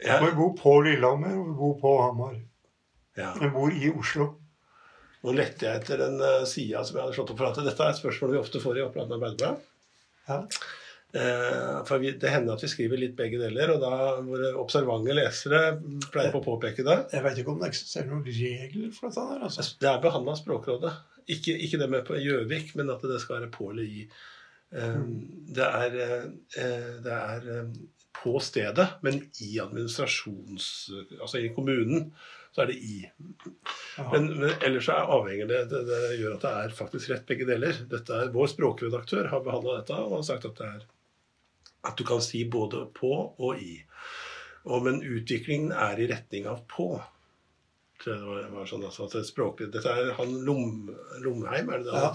Ja. 0.00 0.16
Jeg 0.16 0.36
bor 0.38 0.54
på 0.56 0.76
Lillehammer, 0.86 1.34
og 1.36 1.48
jeg 1.50 1.56
bor 1.58 1.74
på 1.80 1.96
Hamar. 2.00 2.36
ja. 3.18 3.32
Jeg 3.40 3.52
bor 3.52 3.72
i 3.74 3.90
Oslo. 3.92 4.28
Nå 5.20 5.34
lette 5.36 5.66
jeg 5.66 5.82
etter 5.82 6.00
den 6.00 6.16
uh, 6.22 6.46
sida 6.48 6.80
som 6.86 6.96
jeg 6.96 7.04
hadde 7.04 7.16
slått 7.18 7.32
opp 7.34 7.40
for 7.42 7.50
at 7.50 7.58
dette 7.60 7.84
er 7.84 7.92
et 7.92 7.98
spørsmål 7.98 8.30
vi 8.32 8.40
ofte 8.40 8.62
får 8.62 8.78
i 8.80 8.84
Oppland 8.86 9.12
Arbeiderblad. 9.12 9.66
Ja. 10.30 10.38
Eh, 11.12 11.84
for 11.84 11.98
vi, 11.98 12.12
det 12.22 12.30
hender 12.30 12.54
at 12.54 12.62
vi 12.62 12.70
skriver 12.70 13.00
litt 13.00 13.16
begge 13.18 13.40
deler, 13.40 13.72
og 13.74 13.82
da 13.82 13.94
våre 14.22 14.52
observante 14.60 15.14
lesere 15.16 15.62
pleier 16.06 16.30
på 16.30 16.38
å 16.38 16.46
påpeke 16.46 16.84
det. 16.86 16.98
Jeg 17.16 17.24
vet 17.24 17.40
ikke 17.42 17.54
om 17.54 17.62
det 17.62 17.70
eksisterer 17.72 18.10
noen 18.12 18.26
regler 18.26 18.92
for 18.94 19.10
dette 19.10 19.24
der. 19.32 19.46
altså. 19.48 19.66
Det 19.82 19.90
er 19.90 20.04
behandla 20.04 20.36
av 20.36 20.40
Språkrådet. 20.40 20.92
Ikke, 21.34 21.56
ikke 21.66 21.80
det 21.82 21.88
med 21.90 22.06
på 22.06 22.18
Gjøvik, 22.18 22.76
men 22.78 22.92
at 22.94 23.02
det 23.06 23.18
skal 23.22 23.40
være 23.40 23.50
på 23.54 23.72
eller 23.72 23.88
i. 23.90 24.04
Eh, 24.70 25.00
det 25.58 25.66
er, 25.66 25.98
eh, 26.06 26.92
det 27.02 27.16
er 27.16 27.50
eh, 27.56 27.74
på 28.16 28.36
stedet, 28.42 28.86
men 29.06 29.22
i 29.44 29.54
administrasjons... 29.62 30.66
Altså 31.20 31.40
i 31.40 31.52
kommunen, 31.54 32.10
så 32.54 32.64
er 32.64 32.72
det 32.72 32.78
i. 32.82 32.96
Men, 34.10 34.30
men 34.40 34.54
ellers 34.58 34.88
så 34.88 34.96
er 34.96 35.12
avhengig 35.16 35.46
det, 35.50 35.60
det, 35.70 35.84
det 35.86 36.00
gjør 36.18 36.38
at 36.38 36.46
det 36.46 36.54
er 36.62 36.78
faktisk 36.80 37.12
rett 37.12 37.28
begge 37.28 37.46
deler. 37.48 37.84
Dette 37.90 38.16
er, 38.16 38.32
vår 38.34 38.50
språkredaktør 38.54 39.30
har 39.30 39.44
behandla 39.46 39.78
dette 39.78 40.00
og 40.00 40.18
har 40.18 40.26
sagt 40.26 40.48
at 40.50 40.58
det 40.58 40.72
er 40.72 40.88
at 41.80 41.96
du 41.96 42.04
kan 42.04 42.20
si 42.20 42.42
både 42.44 42.84
på 42.96 43.12
og 43.38 43.62
i. 43.62 43.78
Og, 44.68 44.82
men 44.84 45.00
utviklingen 45.00 45.72
er 45.72 46.00
i 46.00 46.08
retning 46.10 46.48
av 46.50 46.60
på. 46.68 46.92
Det 48.04 48.16
var, 48.20 48.46
var 48.52 48.68
sånn 48.68 48.84
altså, 48.88 49.06
at 49.06 49.14
det 49.16 49.26
språklig, 49.28 49.68
Dette 49.74 49.92
er 49.92 50.14
han 50.16 50.30
Lom, 50.44 50.88
Lomheim, 51.20 51.68
er 51.68 51.82
det 51.82 51.88
det? 51.88 51.96
Ja, 52.00 52.12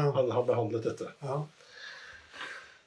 han. 0.00 0.12
Han 0.16 0.30
har 0.32 0.46
behandlet 0.48 0.88
dette. 0.88 1.10
Ja. 1.20 1.42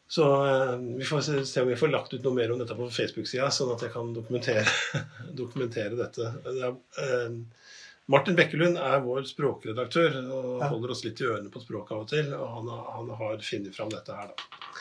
Så 0.10 0.26
eh, 0.45 0.76
vi 0.97 1.05
får 1.05 1.22
se, 1.22 1.45
se 1.45 1.62
om 1.62 1.68
vi 1.70 1.76
får 1.78 1.91
lagt 1.93 2.14
ut 2.14 2.24
noe 2.26 2.34
mer 2.34 2.51
om 2.51 2.57
dette 2.57 2.74
på 2.74 2.88
Facebook-sida, 2.89 3.51
sånn 3.53 3.76
at 3.76 3.84
jeg 3.86 3.93
kan 3.93 4.10
dokumentere, 4.16 4.64
dokumentere 5.41 5.93
dette. 5.99 6.32
Det 6.47 6.64
er, 6.66 6.80
eh, 7.03 7.68
Martin 8.10 8.38
Bekkelund 8.39 8.80
er 8.82 9.03
vår 9.05 9.28
språkredaktør 9.30 10.16
og 10.24 10.64
holder 10.64 10.95
oss 10.95 11.03
litt 11.05 11.22
i 11.22 11.28
ørene 11.30 11.51
på 11.53 11.62
språket 11.62 11.93
av 11.93 12.01
og 12.07 12.10
til. 12.10 12.32
Og 12.34 12.55
han, 12.55 12.72
han 12.95 13.12
har 13.20 13.43
funnet 13.45 13.78
fram 13.78 13.91
dette 13.93 14.16
her, 14.18 14.32
da. 14.34 14.74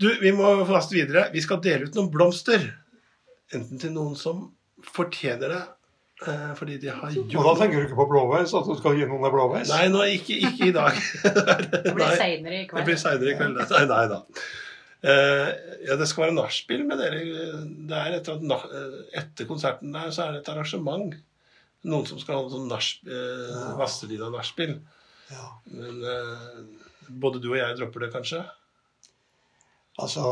Du, 0.00 0.10
vi 0.20 0.32
må 0.32 0.52
fast 0.68 0.92
videre. 0.92 1.26
Vi 1.32 1.40
skal 1.44 1.62
dele 1.64 1.88
ut 1.88 1.96
noen 1.96 2.12
blomster. 2.12 2.62
Enten 3.56 3.80
til 3.80 3.96
noen 3.96 4.12
som 4.16 4.50
fortjener 4.84 5.52
det, 5.54 5.62
fordi 6.58 6.76
de 6.82 6.90
har 6.92 7.14
Og 7.16 7.44
da 7.46 7.52
tenker 7.62 7.80
du 7.80 7.86
ikke 7.86 7.96
på 7.98 8.08
blåveis? 8.10 8.52
At 8.56 8.66
du 8.68 8.74
skal 8.78 8.98
gi 8.98 9.06
noen 9.08 9.24
en 9.24 9.32
blåveis? 9.32 9.70
Nei, 9.72 9.86
nå, 9.92 10.02
ikke, 10.18 10.36
ikke 10.48 10.68
i 10.68 10.74
dag. 10.76 10.98
Det 11.86 11.94
blir 11.96 12.16
seinere 12.20 12.58
i 12.58 12.66
Det 12.66 12.74
blir 12.74 12.84
kveld. 12.84 13.00
seinere 13.00 13.32
i 13.32 13.38
kveld. 13.38 13.62
Nei, 13.70 13.84
nei 13.88 14.02
da. 14.12 14.20
Uh, 15.00 15.48
ja, 15.88 15.94
det 15.96 16.06
skal 16.10 16.26
være 16.26 16.36
nachspiel 16.36 16.82
med 16.84 17.00
dere. 17.00 17.22
Det 17.88 17.96
er 17.96 18.18
etter, 18.18 18.36
at, 18.36 18.66
eh, 18.76 18.98
etter 19.22 19.48
konserten 19.48 19.94
der 19.96 20.10
så 20.12 20.26
er 20.26 20.34
det 20.36 20.42
et 20.42 20.50
arrangement. 20.52 21.14
Noen 21.88 22.04
som 22.04 22.20
skal 22.20 22.36
ha 22.42 22.50
sånn 22.52 22.68
nach, 22.68 22.90
eh, 23.08 23.46
Ja. 23.54 23.70
Vazelina-nachspiel. 23.80 24.74
Ja. 25.32 25.46
Men 25.72 26.04
uh, 26.04 26.60
både 27.08 27.40
du 27.40 27.48
og 27.54 27.56
jeg 27.62 27.78
dropper 27.80 28.04
det, 28.04 28.12
kanskje? 28.18 28.42
Altså 30.00 30.26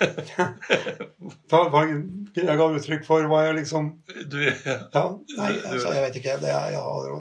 hva, 0.00 1.60
hva 1.72 1.82
jeg 1.86 2.56
ga 2.60 2.66
uttrykk 2.76 3.04
for 3.06 3.26
hva 3.28 3.42
jeg 3.48 3.58
liksom 3.60 3.90
Du, 4.32 4.38
ja. 4.40 4.78
Ja, 4.94 5.04
nei, 5.36 5.52
altså, 5.58 5.92
jeg 5.96 6.04
vet 6.06 6.18
ikke. 6.22 6.38
Det 6.42 6.50
er, 6.52 6.72
ja, 6.74 6.82
har 6.84 7.20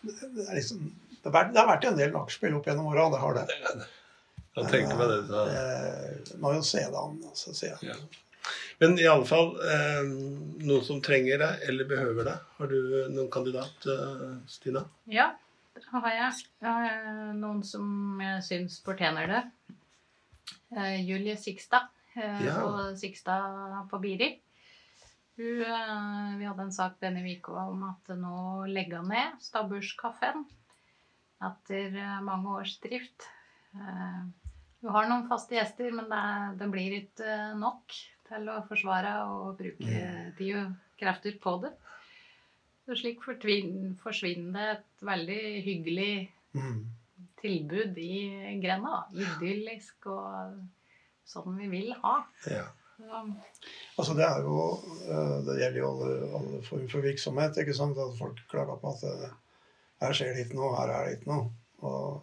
det, 0.00 0.46
er 0.46 0.56
liksom, 0.56 0.86
det, 1.10 1.26
har 1.26 1.34
vært, 1.34 1.52
det 1.52 1.60
har 1.60 1.68
vært 1.68 1.88
en 1.90 1.98
del 1.98 2.14
nachspiel 2.14 2.56
opp 2.56 2.68
gjennom 2.70 2.88
åra, 2.92 3.10
det 3.12 3.20
har 3.20 3.36
det. 3.36 3.44
Jeg 4.56 4.72
tenker 4.72 4.98
meg 4.98 5.12
det. 5.12 5.20
Da. 5.28 5.44
Eh, 5.54 6.34
må 6.42 6.54
jo 6.56 6.64
se 6.66 6.82
det 6.82 6.98
an. 6.98 7.20
Altså, 7.28 7.54
se. 7.56 7.70
Ja. 7.84 7.96
Men 8.80 8.96
i 8.98 9.06
alle 9.10 9.28
fall 9.28 9.52
eh, 9.60 10.08
noen 10.64 10.84
som 10.86 11.02
trenger 11.04 11.42
deg 11.42 11.68
eller 11.68 11.88
behøver 11.90 12.30
deg. 12.30 12.48
Har 12.58 12.72
du 12.72 12.78
noen 13.12 13.28
kandidat, 13.32 13.86
eh, 13.92 14.32
Stina? 14.50 14.86
Ja, 15.12 15.30
det 15.76 15.84
har 15.92 16.08
jeg. 16.16 16.46
jeg 16.64 16.70
har 16.70 17.34
noen 17.36 17.60
som 17.66 18.22
jeg 18.24 18.46
syns 18.46 18.80
fortjener 18.86 19.28
det. 19.30 19.44
Eh, 20.76 21.00
Julie 21.06 21.36
Sikstad 21.36 21.88
eh, 22.16 22.44
Ja. 22.46 22.54
på 22.60 22.96
Sikstad 22.96 23.88
på 23.90 23.98
Biri. 24.02 24.30
Hun, 25.36 25.62
eh, 25.62 26.38
vi 26.38 26.44
hadde 26.48 26.66
en 26.66 26.72
sak 26.72 26.98
denne 27.00 27.22
uka 27.24 27.52
om 27.70 27.82
at 27.88 28.12
nå 28.16 28.66
legger 28.68 29.00
hun 29.02 29.08
ned 29.14 29.40
Stabburskaffen 29.42 30.44
etter 31.40 32.20
mange 32.22 32.52
års 32.60 32.74
drift. 32.82 33.24
Hun 33.72 34.90
har 34.92 35.06
noen 35.08 35.28
faste 35.28 35.54
gjester, 35.56 35.92
men 35.96 36.10
det, 36.10 36.58
det 36.60 36.66
blir 36.68 36.96
ikke 36.98 37.36
nok 37.56 37.94
til 38.28 38.50
å 38.52 38.58
forsvare 38.68 39.14
og 39.30 39.54
bruke 39.56 40.02
tid 40.36 40.58
og 40.58 40.74
krefter 41.00 41.38
på 41.40 41.54
det. 41.62 41.70
Så 42.84 42.98
slik 42.98 43.22
forsvinner 43.24 44.52
det 44.52 44.68
et 44.74 45.06
veldig 45.06 45.42
hyggelig 45.64 46.12
Mm. 46.50 46.80
Tilbud 47.40 47.98
i 48.00 48.58
grenda. 48.62 49.04
Idyllisk 49.14 50.10
og 50.12 50.60
sånn 51.28 51.56
vi 51.60 51.70
vil 51.72 51.90
ha. 52.02 52.20
Ja. 52.50 52.66
Altså 53.96 54.12
det 54.12 54.26
er 54.26 54.42
jo 54.44 54.56
eh, 55.08 55.36
Det 55.46 55.54
gjelder 55.56 55.78
jo 55.80 55.86
alle, 55.88 56.08
alle 56.36 56.58
form 56.66 56.88
for 56.92 57.04
virksomhet. 57.04 57.56
ikke 57.62 57.76
sant? 57.76 57.96
At 57.96 58.18
folk 58.18 58.42
klager 58.50 58.80
på 58.82 58.92
at 58.92 59.06
eh, 59.08 59.30
her 60.04 60.16
skjer 60.16 60.34
det 60.36 60.46
ikke 60.46 60.58
noe, 60.58 60.74
her 60.76 60.92
er 60.92 61.06
det 61.06 61.18
ikke 61.18 61.30
noe. 61.32 61.46
Og, 61.80 62.20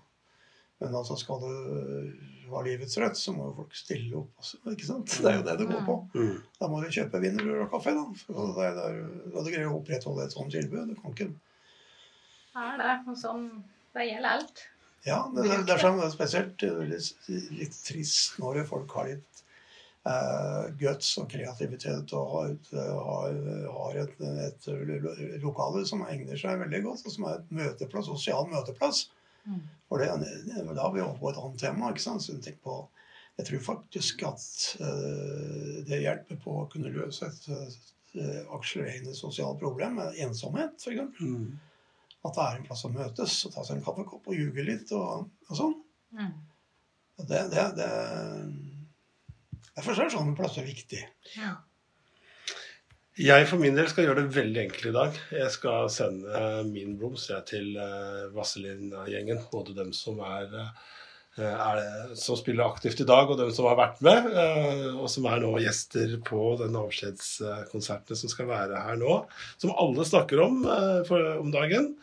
men 0.84 0.98
altså 1.00 1.18
skal 1.18 1.42
du 1.42 1.50
eh, 1.50 2.28
ha 2.52 2.62
livets 2.64 2.98
rett, 3.02 3.18
så 3.18 3.34
må 3.34 3.50
jo 3.50 3.58
folk 3.64 3.74
stille 3.76 4.22
opp. 4.22 4.46
Ikke 4.70 4.88
sant? 4.88 5.18
Det 5.18 5.32
er 5.32 5.40
jo 5.40 5.48
det 5.50 5.58
det 5.64 5.70
går 5.72 5.84
på. 5.88 5.98
Mm. 6.14 6.38
Da 6.62 6.70
må 6.72 6.80
du 6.84 6.94
kjøpe 6.94 7.22
wienerbrød 7.26 7.66
og 7.66 7.74
kaffe. 7.74 7.98
da. 7.98 8.06
For 8.22 8.56
det 8.60 8.70
er, 8.70 9.04
da 9.34 9.44
du 9.44 9.52
greier 9.52 9.70
å 9.72 9.82
opprettholde 9.82 10.30
et 10.30 10.38
sånt 10.38 10.54
tilbud. 10.54 10.94
Du 10.94 11.02
kan 11.02 11.18
ikke 11.18 11.32
er 12.58 12.80
det 12.82 12.94
og 13.06 13.18
sånn 13.20 13.44
Det 13.94 14.06
gjelder 14.08 14.40
alt. 14.40 14.64
Ja, 15.08 15.22
det, 15.34 15.48
det, 15.48 15.60
det 15.68 15.76
er 15.78 15.84
sånn, 15.84 16.00
det 16.02 16.08
er 16.10 16.14
spesielt 16.14 16.64
eh, 16.68 16.80
litt, 16.92 17.28
litt 17.56 17.78
trist 17.88 18.40
når 18.42 18.64
folk 18.68 18.92
har 18.98 19.08
litt 19.12 19.44
eh, 20.08 20.64
guts 20.82 21.14
og 21.22 21.30
kreativitet 21.32 22.14
og 22.18 22.34
har, 22.34 22.56
har, 23.08 23.40
har 23.78 24.02
et, 24.04 24.22
et 24.48 24.70
lokale 25.44 25.86
som 25.88 26.04
egner 26.08 26.40
seg 26.40 26.60
veldig 26.64 26.84
godt, 26.90 27.08
og 27.08 27.16
som 27.16 27.30
er 27.30 27.40
et 27.40 27.56
møteplass, 27.62 28.12
sosial 28.12 28.50
møteplass. 28.52 29.06
Mm. 29.48 29.64
For 29.88 30.04
det, 30.04 30.12
det, 30.20 30.64
da 30.76 30.88
er 30.88 30.96
vi 30.96 31.04
over 31.04 31.20
på 31.22 31.32
et 31.32 31.42
annet 31.42 31.62
tema. 31.62 31.92
ikke 31.92 32.04
sant? 32.04 32.26
Så 32.26 32.36
jeg, 32.36 32.58
på, 32.64 32.82
jeg 33.40 33.48
tror 33.50 33.64
faktisk 33.70 34.26
at 34.28 34.48
eh, 34.84 35.78
det 35.88 36.04
hjelper 36.04 36.42
på 36.44 36.58
å 36.64 36.68
kunne 36.72 36.92
løse 36.92 37.30
et 37.30 37.48
eh, 37.54 38.44
akselererende 38.56 39.16
sosialt 39.16 39.62
problem 39.64 40.02
med 40.02 40.20
ensomhet, 40.26 40.76
f.eks. 40.84 41.22
Mm. 41.22 41.48
At 42.28 42.36
det 42.38 42.44
er 42.44 42.58
en 42.58 42.68
plass 42.68 42.86
å 42.88 42.92
møtes 42.94 43.38
og 43.48 43.54
ta 43.56 43.64
seg 43.64 43.78
en 43.78 43.86
kaffekopp 43.86 44.28
og 44.28 44.36
ljuge 44.36 44.66
litt 44.68 44.92
og, 44.98 45.30
og 45.48 45.60
sånn. 45.60 45.78
Mm. 46.18 46.34
Det, 47.18 47.40
det, 47.52 47.64
det, 47.78 47.88
derfor 49.74 50.04
er 50.04 50.12
sånne 50.14 50.36
plasser 50.38 50.68
viktig. 50.68 51.02
Ja. 51.38 51.56
Jeg 53.18 53.48
for 53.50 53.58
min 53.58 53.74
del 53.74 53.88
skal 53.90 54.06
gjøre 54.06 54.28
det 54.28 54.36
veldig 54.36 54.60
enkelt 54.62 54.92
i 54.92 54.94
dag. 54.94 55.16
Jeg 55.34 55.54
skal 55.56 55.88
sende 55.90 56.42
min 56.70 56.94
blomst 57.00 57.32
til 57.50 57.72
uh, 57.74 58.28
Vazelina-gjengen. 58.36 59.42
Både 59.50 59.74
dem 59.74 59.90
som 59.96 60.22
er, 60.22 60.46
eh, 60.54 60.68
er 60.68 60.97
det, 61.38 62.16
som 62.18 62.38
spiller 62.38 62.66
aktivt 62.66 63.02
i 63.02 63.08
dag, 63.08 63.30
og 63.30 63.38
dem 63.40 63.52
som 63.54 63.68
har 63.70 63.78
vært 63.78 64.02
med. 64.06 64.30
eh, 64.34 64.88
og 64.98 65.10
som 65.14 65.28
er 65.30 65.44
nå 65.44 65.54
gjester 65.62 66.18
på 66.26 66.56
den 66.62 66.78
avskjedskonserten 66.80 68.18
som 68.18 68.32
skal 68.34 68.50
være 68.50 68.82
her 68.88 68.98
nå. 68.98 69.20
Som 69.62 69.76
alle 69.78 70.06
snakker 70.06 70.42
om 70.44 70.66
eh, 70.66 71.04
for, 71.08 71.38
om 71.38 71.54
dagen. 71.54 71.94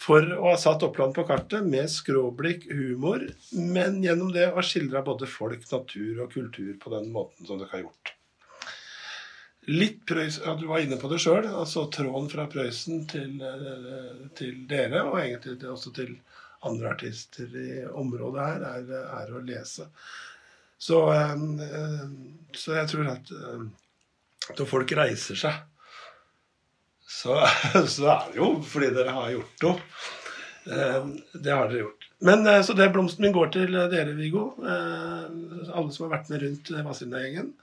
For 0.00 0.24
å 0.32 0.46
ha 0.46 0.56
satt 0.56 0.86
Oppland 0.86 1.12
på 1.16 1.26
kartet 1.28 1.66
med 1.66 1.90
skråblikk, 1.92 2.70
humor, 2.72 3.26
men 3.52 3.98
gjennom 4.04 4.30
det 4.32 4.46
å 4.48 4.64
skildre 4.64 5.02
både 5.04 5.28
folk, 5.28 5.66
natur 5.68 6.22
og 6.24 6.32
kultur 6.32 6.72
på 6.80 6.94
den 6.94 7.10
måten 7.12 7.44
som 7.46 7.60
dere 7.60 7.74
har 7.74 7.84
gjort. 7.84 8.14
Litt 9.68 10.00
Prøysen, 10.08 10.46
ja, 10.46 10.54
Du 10.56 10.64
var 10.70 10.80
inne 10.80 10.96
på 10.96 11.10
det 11.12 11.20
sjøl. 11.20 11.44
Altså 11.46 11.84
tråden 11.92 12.30
fra 12.32 12.46
Prøysen 12.48 13.04
til, 13.10 13.42
eh, 13.44 14.24
til 14.38 14.64
dere, 14.70 15.04
og 15.10 15.20
egentlig 15.20 15.58
også 15.68 15.92
til 15.94 16.16
andre 16.68 16.90
artister 16.92 17.48
i 17.56 17.84
området 17.88 18.44
her, 18.46 18.64
er, 18.74 18.90
er 19.22 19.32
å 19.32 19.42
lese. 19.44 19.86
Så, 20.80 21.00
eh, 21.12 21.34
eh, 21.66 22.06
så 22.56 22.76
jeg 22.78 22.90
tror 22.92 23.10
at 23.14 23.32
eh, 23.36 23.64
når 24.58 24.68
folk 24.68 24.92
reiser 24.98 25.38
seg, 25.40 25.60
så, 27.10 27.36
så 27.96 28.06
er 28.14 28.30
det 28.30 28.38
jo 28.40 28.52
fordi 28.64 28.92
dere 28.96 29.16
har 29.16 29.32
gjort 29.34 29.66
noe. 29.66 29.78
Det 30.64 31.50
har 31.52 31.68
dere 31.70 31.82
gjort. 31.86 32.06
Men 32.20 32.46
eh, 32.46 32.62
Så 32.62 32.76
det 32.76 32.90
blomsten 32.92 33.24
min 33.24 33.32
går 33.36 33.52
til 33.54 33.74
eh, 33.74 33.88
dere, 33.92 34.12
Viggo. 34.16 34.50
eh, 34.60 35.70
Alle 35.72 35.88
som 35.94 36.06
har 36.06 36.18
vært 36.18 36.28
med 36.32 36.42
rundt 36.44 36.72
Vazelina-gjengen. 36.84 37.54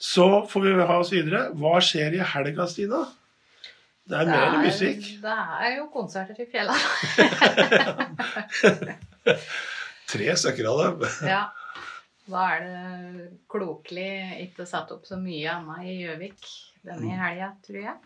Så 0.00 0.26
får 0.48 0.64
vi 0.64 0.74
ha 0.80 0.98
oss 1.00 1.12
videre. 1.12 1.46
Hva 1.60 1.80
skjer 1.84 2.14
i 2.16 2.22
helga, 2.24 2.66
Stina? 2.68 3.02
Det 4.10 4.16
er 4.16 4.26
mer 4.30 4.46
enn 4.48 4.64
musikk. 4.64 5.04
Det 5.22 5.34
er 5.64 5.74
jo 5.76 5.84
konserter 5.92 6.40
i 6.40 6.46
fjella. 6.50 6.74
Tre 10.10 10.36
stykker 10.42 10.68
av 10.70 10.82
dem. 10.82 11.08
ja. 11.34 11.42
Da 12.30 12.44
er 12.54 12.66
det 12.66 13.28
klokelig 13.50 14.10
ikke 14.46 14.66
satt 14.68 14.92
opp 14.94 15.08
så 15.08 15.18
mye 15.18 15.50
annet 15.50 15.88
i 15.90 15.96
Gjøvik 16.04 16.50
denne 16.86 17.16
helga, 17.18 17.52
tror 17.64 17.80
jeg. 17.82 17.96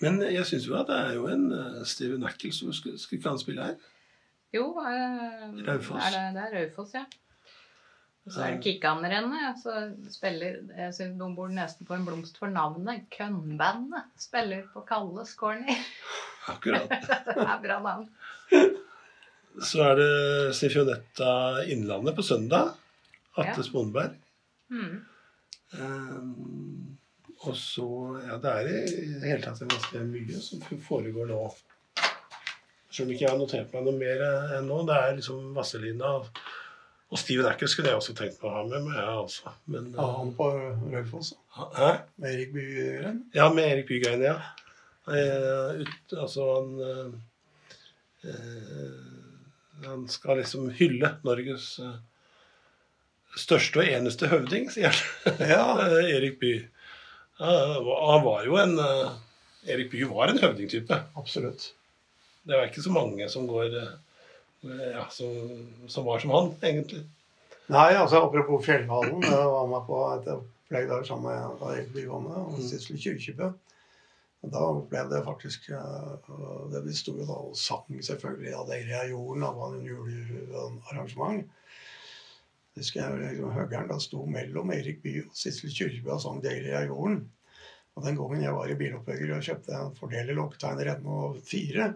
Men 0.00 0.20
jeg 0.24 0.44
syns 0.48 0.66
jo 0.68 0.76
at 0.80 0.88
det 0.88 0.98
er 0.98 1.16
jo 1.16 1.26
en 1.28 1.48
eh, 1.52 1.80
Steven 1.88 2.24
Ackles 2.28 2.60
som 2.60 2.72
skulle, 2.72 3.00
skulle 3.00 3.20
ikke 3.20 3.40
spille 3.40 3.64
her? 3.64 3.88
Jo, 4.54 4.64
øh, 4.80 5.66
Raufoss. 5.66 6.04
Er 6.06 6.14
det, 6.14 6.22
det 6.36 6.44
er 6.46 6.54
Raufoss, 6.56 6.94
ja. 6.96 7.04
Og 8.26 8.32
så 8.32 8.42
er 8.44 8.56
det. 8.60 9.52
Så 9.62 9.74
spiller 10.12 10.58
Jeg 10.76 10.94
synes 10.94 11.16
de 11.20 11.34
bor 11.36 11.48
nesten 11.48 11.86
på 11.86 11.94
en 11.96 12.06
blomst 12.06 12.38
for 12.38 12.46
navnet. 12.46 13.06
Kønnbandet 13.16 14.04
spiller 14.18 14.62
på 14.72 14.84
Kalles 14.88 15.32
corner. 15.36 15.80
Akkurat. 16.48 16.88
det 17.26 17.36
er 17.36 17.62
bra 17.62 17.80
navn. 17.82 18.08
Så 19.58 19.82
er 19.84 19.98
det 19.98 20.10
Sifionetta 20.56 21.64
Innlandet 21.68 22.14
på 22.16 22.22
søndag. 22.22 22.74
Atte 23.36 23.60
Ja. 23.60 23.66
Sponberg. 23.66 24.14
Mm. 24.70 25.00
Um, 25.72 26.96
og 27.46 27.56
så 27.56 27.86
Ja, 28.26 28.36
det 28.42 28.50
er 28.50 28.68
i 28.68 29.18
det 29.20 29.26
hele 29.28 29.42
tatt 29.42 29.60
ganske 29.64 30.02
mye 30.06 30.40
som 30.42 30.62
foregår 30.86 31.26
nå. 31.30 31.42
Selv 32.90 33.06
om 33.08 33.12
ikke 33.14 33.24
jeg 33.24 33.30
har 33.30 33.38
notert 33.38 33.74
meg 33.74 33.84
noe 33.86 33.98
mer 33.98 34.24
enn 34.58 34.66
nå. 34.70 34.80
Det 34.88 34.96
er 34.96 35.14
liksom 35.18 35.52
Vazelina 35.54 36.10
og, 36.20 36.40
og 37.10 37.18
Steven 37.22 37.46
Ackers 37.46 37.74
skulle 37.74 37.92
jeg 37.92 38.00
også 38.00 38.14
tenkt 38.18 38.40
på 38.40 38.50
å 38.50 38.54
ha 38.56 38.64
med 38.66 38.82
meg. 38.86 38.96
Ja, 38.98 39.14
altså. 39.22 39.54
Men, 39.70 39.92
Ja, 39.94 40.08
han 40.18 40.34
på 40.38 40.50
Raufoss. 40.94 41.34
Hæ? 41.54 41.92
Med 42.18 42.34
Erik 42.34 42.52
Bygren. 42.54 43.22
Ja, 43.34 43.48
med 43.54 43.70
Erik 43.70 43.88
Bygrein, 43.90 44.26
ja. 44.26 44.36
Eh, 45.10 45.80
ut, 45.80 46.12
altså 46.18 46.44
han 46.54 46.74
eh, 46.86 47.14
eh, 48.30 49.19
Han 49.84 50.08
skal 50.08 50.40
liksom 50.40 50.70
hylle 50.76 51.14
Norges 51.24 51.78
eh, 51.82 51.96
største 53.38 53.82
og 53.82 53.88
eneste 53.88 54.28
høvding, 54.30 54.68
sier 54.72 54.92
han. 54.92 55.40
Ja. 55.50 55.64
Eh, 55.86 56.12
Erik 56.16 56.38
Bye. 56.40 56.68
Han 57.40 58.24
var 58.26 58.44
jo 58.44 58.58
en 58.60 58.76
eh, 58.82 59.12
Erik 59.72 59.92
Bye 59.92 60.08
var 60.10 60.32
en 60.32 60.40
høvdingtype. 60.42 61.00
Absolutt. 61.20 61.70
Det 62.42 62.56
var 62.56 62.68
ikke 62.68 62.84
så 62.84 62.92
mange 62.92 63.28
som 63.28 63.46
går 63.48 63.74
ja, 64.60 65.04
som, 65.12 65.34
som 65.88 66.04
var 66.04 66.20
som 66.20 66.32
han, 66.34 66.48
egentlig. 66.64 67.02
Nei, 67.70 67.92
altså 67.94 68.24
apropos 68.24 68.64
Fjellhallen. 68.64 69.22
Jeg 69.22 69.50
var 69.52 69.68
med 69.70 69.84
på 69.86 69.98
et 70.16 70.30
opplegg 70.32 70.88
der 70.90 71.04
sammen 71.06 71.28
med 71.28 71.66
Erik 71.70 71.92
Bye 71.94 72.08
var 72.10 72.24
med, 72.24 72.38
og 72.40 72.64
Sissel 72.64 72.98
Kyrkjebø. 73.00 73.52
Da 74.40 74.60
ble 74.88 75.02
det 75.10 75.20
faktisk 75.26 75.68
eh, 75.76 76.28
det 76.72 76.80
de 76.86 76.94
jo 76.94 77.26
da 77.28 77.36
og 77.36 77.56
sang 77.58 77.98
selvfølgelig 78.02 78.54
av 78.56 78.70
det 78.70 78.78
er 78.88 79.10
jorden. 79.10 79.44
Det 79.44 79.50
var 79.58 79.74
en 79.74 79.88
julearrangement. 79.88 81.50
Husker 82.78 83.02
jeg 83.02 83.20
liksom, 83.20 83.52
Høgeren 83.52 83.90
da 83.90 83.98
sto 84.00 84.24
mellom 84.24 84.72
Erik 84.72 85.02
Bye 85.04 85.26
og 85.26 85.36
Sissel 85.36 85.74
Kyrkjebø 85.74 86.14
og 86.14 86.22
sang 86.24 86.40
'Deilig 86.40 86.72
er 86.72 86.88
jorden'. 86.88 87.26
Og 87.96 88.06
den 88.06 88.16
gangen 88.16 88.42
jeg 88.42 88.54
var 88.54 88.70
i 88.70 88.78
biloppbygger 88.78 89.34
og 89.36 89.44
kjøpte 89.44 89.76
en 89.76 89.96
fordeler 89.98 90.36
lokketegner 90.38 90.92
104, 90.94 91.88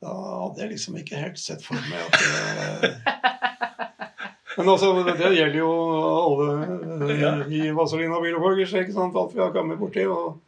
da 0.00 0.14
hadde 0.16 0.62
jeg 0.62 0.70
liksom 0.72 0.96
ikke 0.96 1.20
helt 1.20 1.38
sett 1.38 1.62
for 1.62 1.76
meg 1.90 2.00
at 2.08 2.82
det 2.82 2.94
Men 4.56 4.68
altså, 4.68 4.90
det, 5.04 5.14
det 5.20 5.28
gjelder 5.36 5.58
jo 5.60 5.70
alle 6.10 6.48
eh, 7.14 7.52
i 7.60 7.60
Vazelina 7.76 8.18
biloppbyggers, 8.20 8.72
ikke 8.80 8.96
sant? 8.96 9.14
Alt 9.16 9.36
vi 9.36 9.40
har 9.44 9.52
kommet 9.54 9.78
borti. 9.78 10.02
Og 10.10 10.40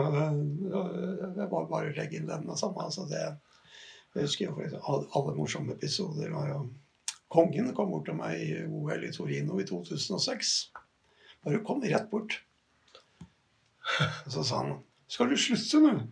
Jeg 0.00 1.48
var 1.50 1.70
bare 1.70 1.94
legge 1.96 2.18
inn 2.18 2.28
den 2.28 2.50
og 2.50 2.58
samme. 2.58 2.86
Altså 2.86 3.06
det, 3.10 3.22
jeg 4.14 4.26
husker 4.26 4.50
jo 4.50 5.08
alle 5.16 5.34
morsomme 5.38 5.76
episoder 5.76 6.32
var 6.34 6.52
jo 6.54 6.62
Kongen 7.30 7.68
kom 7.78 7.92
bort 7.92 8.08
til 8.08 8.16
meg 8.18 8.40
i 8.42 8.54
OL 8.66 9.04
i 9.06 9.12
Torino 9.14 9.60
i 9.62 9.64
2006. 9.68 10.48
Bare 11.46 11.60
kom 11.62 11.78
rett 11.84 12.08
bort. 12.10 12.40
Og 14.26 14.32
så 14.34 14.42
sa 14.42 14.64
han 14.64 14.80
'Skal 15.06 15.30
du 15.30 15.36
slutte 15.36 15.80
nå?' 15.80 16.08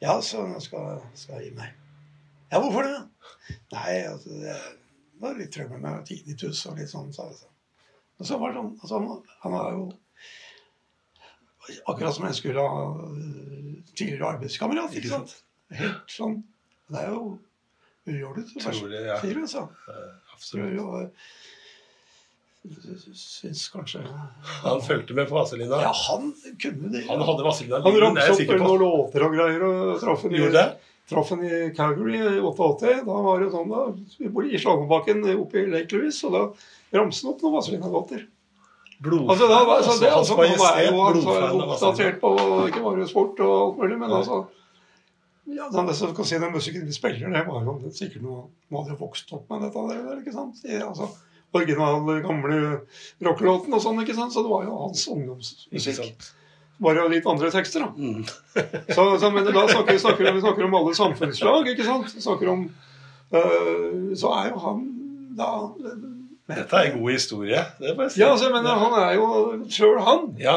Ja, 0.00 0.20
så 0.22 0.60
skal, 0.60 1.02
skal 1.14 1.34
jeg 1.34 1.50
gi 1.50 1.56
meg. 1.58 1.74
Ja, 2.52 2.60
hvorfor 2.60 2.82
det? 2.86 2.98
Nei, 3.72 3.94
altså, 4.08 4.30
det 4.30 4.56
var 5.20 5.34
litt 5.34 5.52
trøbbel 5.52 5.80
med 5.82 6.04
tinnitus 6.06 6.66
og 6.66 6.78
litt 6.78 6.90
sånn. 6.92 7.12
Så, 7.12 7.26
og 8.18 8.26
så 8.26 8.38
var 8.38 8.54
det 8.54 8.60
sånn 8.60 8.76
altså, 8.78 8.98
han, 8.98 9.24
han 9.42 9.52
var 9.52 9.72
jo 9.72 9.88
Akkurat 11.86 12.14
som 12.16 12.24
jeg 12.28 12.38
skulle 12.38 12.64
ha 12.64 12.86
tidligere 13.98 14.32
arbeidskamerat. 14.36 14.94
ikke 14.96 15.10
sant? 15.12 15.36
Helt 15.74 16.12
sånn. 16.12 16.40
Det 16.88 17.02
er 17.02 17.12
jo 17.12 17.22
ujålete 18.08 18.56
Utrolig, 18.56 19.02
ja. 19.04 19.18
fyr, 19.20 19.42
altså. 19.42 19.66
Absolutt. 20.32 20.78
Og, 20.80 21.10
Syns 23.14 23.68
kanskje 23.72 24.00
Han 24.64 24.80
fulgte 24.84 25.14
med 25.16 25.28
på 25.30 25.36
Vazelina. 25.36 25.78
Ja, 25.82 25.92
han 25.94 26.32
kunne 26.60 26.90
det. 26.92 27.04
Han 27.08 27.22
hadde 27.24 27.44
Vazelina 27.46 27.80
Han 27.84 27.98
ramset 28.02 28.42
opp 28.50 28.62
noen 28.64 28.82
låter 28.82 29.24
og 29.24 29.36
greier 29.36 29.64
og 29.68 30.00
traff 30.02 30.24
en 30.26 30.34
i, 30.34 30.40
Gjorde 30.42 30.56
det? 30.58 30.94
traff 31.08 31.30
en 31.32 31.44
i 31.46 31.60
Calgary 31.76 32.18
i 32.18 32.40
88. 32.44 32.96
Da 33.06 33.20
var 33.28 33.40
det 33.44 33.52
sånn 33.54 33.70
da, 33.72 33.84
Vi 34.18 34.32
bor 34.34 34.44
i 34.48 34.60
Slangebakken 34.60 35.22
oppe 35.38 35.62
i 35.62 35.70
Lake 35.70 35.96
Louise, 35.96 36.26
og 36.28 36.34
da 36.34 36.98
ramset 36.98 37.24
han 37.24 37.32
opp 37.32 37.44
noen 37.46 37.56
Vazelina-låter. 37.56 38.26
Blodfan. 39.02 39.30
Altså, 39.30 39.46
det, 39.46 39.54
var- 39.54 39.76
altså, 39.76 39.92
det, 40.00 40.08
altså, 40.12 40.36
han 40.36 40.44
er 40.44 40.86
jo 40.90 41.02
altså, 41.06 41.34
oppdatert 41.64 42.16
på 42.22 42.30
ikke 42.66 42.80
bare 42.82 43.08
sport 43.08 43.40
og 43.46 43.52
alt 43.60 43.76
mulig, 43.82 43.98
men 44.00 44.10
altså 44.18 44.38
ja, 45.48 45.68
den, 45.72 45.86
det, 45.88 45.94
kan 46.16 46.26
si, 46.28 46.34
den 46.42 46.52
musikken 46.52 46.86
vi 46.86 46.92
spiller, 46.92 47.30
det 47.32 47.44
var 47.46 47.62
jo 47.64 47.76
sikkert 47.94 48.24
noe 48.26 48.42
Man 48.68 48.84
hadde 48.84 48.98
vokst 49.00 49.30
opp 49.32 49.46
med 49.48 49.62
dette 49.64 49.84
der, 49.88 50.18
ikke 50.20 50.34
sant? 50.34 50.58
I, 50.66 50.76
altså, 50.84 51.06
originale, 51.56 52.18
gamle 52.26 52.58
rockelåten 53.24 53.72
og 53.72 53.80
sånn, 53.80 54.02
ikke 54.02 54.16
sant? 54.18 54.34
Så 54.34 54.42
det 54.44 54.50
var 54.52 54.66
jo 54.66 54.74
hans 54.82 55.06
ungdomsmusikk. 55.08 56.26
Bare 56.84 57.06
litt 57.10 57.26
andre 57.26 57.48
tekster, 57.50 57.86
da. 57.86 57.88
Mm. 57.96 58.26
Så, 58.94 59.06
så, 59.18 59.30
men 59.34 59.48
da 59.48 59.64
snakker 59.70 59.96
vi 59.96 60.02
snakker, 60.02 60.28
vi 60.36 60.42
snakker 60.44 60.66
om 60.68 60.76
alle 60.78 60.92
samfunnslag, 60.94 61.72
ikke 61.72 61.86
sant? 61.86 62.12
Vi 62.14 62.22
snakker 62.22 62.52
om 62.52 62.66
øh, 63.32 64.12
Så 64.18 64.30
er 64.36 64.52
jo 64.52 64.60
han 64.62 64.84
da 65.38 65.48
Dette 66.48 66.76
er 66.80 66.88
en 66.90 66.98
god 67.02 67.10
historie. 67.12 67.60
Det 67.78 67.94
må 67.96 68.06
jeg 68.06 68.14
si. 68.14 68.20
Ja, 68.22 68.30
altså, 68.32 68.48
men 68.54 68.64
han 68.66 68.94
er 69.02 69.14
jo 69.18 69.26
sjøl 69.72 69.98
han. 70.06 70.22
Ja, 70.40 70.56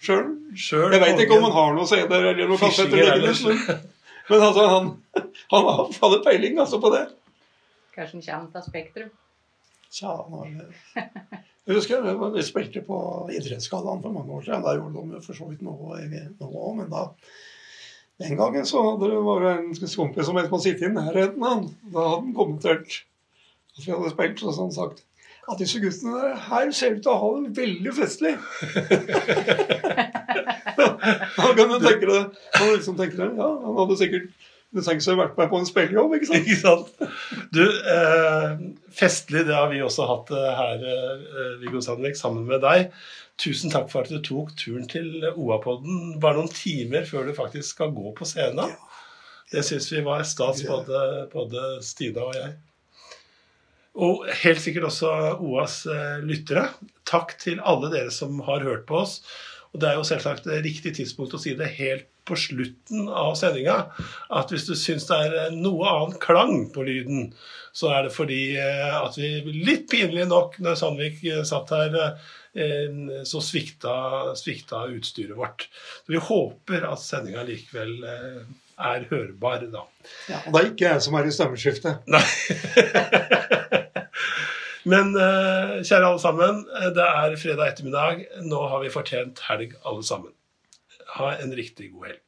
Sjøl. 0.00 0.30
selv 0.56 0.94
Jeg 0.96 1.00
veit 1.02 1.20
ikke 1.22 1.36
om 1.36 1.44
han 1.44 1.52
har 1.52 1.74
noe 1.76 1.86
seder 1.86 2.24
eller 2.32 2.54
Fischinger 2.58 3.18
liggende, 3.20 3.34
men, 3.44 3.82
men 4.30 4.44
altså, 4.46 4.62
han, 4.72 4.86
han 5.52 5.66
har- 5.68 5.90
hadde 6.00 6.22
peiling 6.24 6.58
altså, 6.58 6.80
på 6.82 6.90
det. 6.94 7.02
Kanskje 7.94 8.16
han 8.32 8.46
kommer 8.48 8.54
fra 8.54 8.62
Spektrum. 8.64 9.10
Tja, 9.92 10.14
han 10.16 10.38
har 10.38 10.46
Jeg 11.68 11.76
husker 11.76 12.00
jeg, 12.08 12.16
vi 12.34 12.42
spilte 12.46 12.80
på 12.86 12.96
Idrettsgallaen 13.36 14.00
for 14.02 14.14
mange 14.16 14.32
år 14.34 14.42
siden. 14.48 14.64
Da 14.64 14.72
gjorde 14.78 15.04
de 15.12 15.20
for 15.22 15.36
så 15.36 15.46
vidt 15.50 15.60
noe 15.62 16.00
nå 16.00 16.48
òg, 16.48 16.76
men 16.80 16.88
da 16.90 17.04
Den 18.20 18.36
gangen 18.40 18.66
så 18.68 18.80
hadde 18.84 19.12
det 19.12 19.20
var 19.24 19.44
det 19.44 19.52
en 19.58 19.70
kompis 19.96 20.26
som 20.26 20.36
het 20.40 20.48
på 20.50 20.58
å 20.58 20.64
sitte 20.64 20.88
i 20.88 20.92
nærheten 20.96 21.44
av 21.44 21.52
han. 21.54 21.68
Da 21.92 22.02
hadde 22.08 22.24
han 22.24 22.34
kommentert 22.36 22.98
at 23.76 23.84
vi 23.86 23.92
hadde 23.92 24.10
spilt, 24.16 24.42
og 24.42 24.48
så 24.48 24.50
hadde 24.56 24.66
han 24.66 24.74
sagt 24.80 25.04
at 25.50 25.60
disse 25.60 25.80
guttene 25.82 26.20
der 26.20 26.36
her 26.48 26.70
ser 26.76 26.96
ut 26.96 27.02
til 27.04 27.12
å 27.12 27.20
ha 27.22 27.30
det 27.40 27.56
veldig 27.58 27.96
festlig. 27.96 28.36
Da 30.80 31.50
kan 31.56 31.70
du 31.70 31.76
tenke 31.82 32.06
deg 32.06 32.38
Han 32.56 32.70
liksom 32.74 32.96
tenker 32.98 33.18
det, 33.18 33.28
ja, 33.38 33.48
han 33.64 33.78
hadde 33.80 33.96
sikkert 33.98 34.28
tenkt 34.70 35.02
seg 35.02 35.16
å 35.16 35.22
vært 35.24 35.38
med 35.38 35.48
på 35.50 35.58
en 35.58 35.66
spillejobb, 35.66 36.12
ikke 36.14 36.28
sant? 36.28 36.44
Ikke 36.44 36.58
sant? 36.60 36.92
Du, 37.56 37.64
eh, 37.66 38.60
festlig 38.94 39.42
det 39.48 39.56
har 39.56 39.66
vi 39.72 39.82
også 39.82 40.06
hatt 40.06 40.30
eh, 40.36 40.60
her, 40.60 40.84
eh, 40.92 41.56
Viggo 41.62 41.82
Sandvik, 41.82 42.18
sammen 42.18 42.46
med 42.46 42.62
deg. 42.62 42.94
Tusen 43.40 43.72
takk 43.72 43.90
for 43.90 44.04
at 44.04 44.12
du 44.12 44.20
tok 44.22 44.54
turen 44.60 44.86
til 44.90 45.26
OA-podden 45.32 46.20
bare 46.22 46.38
noen 46.38 46.54
timer 46.54 47.08
før 47.08 47.26
du 47.26 47.34
faktisk 47.34 47.74
skal 47.74 47.94
gå 47.96 48.14
på 48.14 48.28
scenen. 48.28 48.76
Det 49.50 49.64
syns 49.66 49.90
vi 49.90 50.04
var 50.06 50.22
stas, 50.28 50.62
både, 50.68 51.26
både 51.32 51.80
Stina 51.82 52.28
og 52.28 52.36
jeg. 52.38 52.54
Og 53.98 54.26
helt 54.44 54.62
sikkert 54.62 54.86
også 54.90 55.10
OAs 55.42 55.82
eh, 55.90 56.20
lyttere. 56.22 56.68
Takk 57.08 57.34
til 57.40 57.62
alle 57.66 57.90
dere 57.90 58.12
som 58.14 58.38
har 58.46 58.62
hørt 58.66 58.86
på 58.86 59.00
oss. 59.02 59.18
Og 59.74 59.82
det 59.82 59.90
er 59.90 59.98
jo 59.98 60.06
selvsagt 60.06 60.46
det 60.46 60.62
riktig 60.64 60.94
tidspunkt 60.98 61.34
å 61.34 61.40
si 61.42 61.54
det 61.58 61.72
helt 61.76 62.06
på 62.26 62.36
slutten 62.38 63.08
av 63.08 63.32
sendinga. 63.38 63.76
At 64.30 64.52
hvis 64.52 64.68
du 64.68 64.76
syns 64.78 65.08
det 65.08 65.18
er 65.26 65.36
eh, 65.40 65.56
noe 65.58 65.90
annen 65.90 66.20
klang 66.22 66.68
på 66.74 66.86
lyden, 66.86 67.32
så 67.74 67.90
er 67.96 68.06
det 68.06 68.14
fordi 68.14 68.42
eh, 68.60 68.94
at 69.00 69.18
vi 69.18 69.32
litt 69.66 69.88
pinlig 69.90 70.28
nok, 70.30 70.60
når 70.62 70.78
Sandvik 70.78 71.24
satt 71.46 71.74
her, 71.74 71.98
så 73.30 73.38
svikta, 73.46 73.92
svikta 74.34 74.80
utstyret 74.90 75.36
vårt. 75.38 75.68
Så 76.02 76.10
vi 76.10 76.18
håper 76.18 76.82
at 76.88 76.98
sendinga 76.98 77.44
likevel 77.46 77.92
er 78.02 79.06
hørbar, 79.10 79.62
da. 79.70 79.84
Ja, 80.26 80.40
og 80.46 80.56
det 80.56 80.62
er 80.62 80.72
ikke 80.72 80.88
jeg 80.88 81.04
som 81.06 81.18
er 81.20 81.28
i 81.28 81.36
stemmeskiftet. 81.36 82.10
Nei. 82.10 82.24
Men 84.88 85.12
eh, 85.18 85.80
kjære 85.84 86.06
alle 86.08 86.22
sammen, 86.22 86.64
eh, 86.78 86.88
det 86.96 87.04
er 87.04 87.36
fredag 87.40 87.74
ettermiddag. 87.74 88.24
Nå 88.48 88.62
har 88.72 88.80
vi 88.84 88.92
fortjent 88.92 89.42
helg 89.48 89.76
alle 89.84 90.04
sammen. 90.06 90.32
Ha 91.16 91.34
en 91.42 91.52
riktig 91.56 91.90
god 91.92 92.10
helg. 92.10 92.22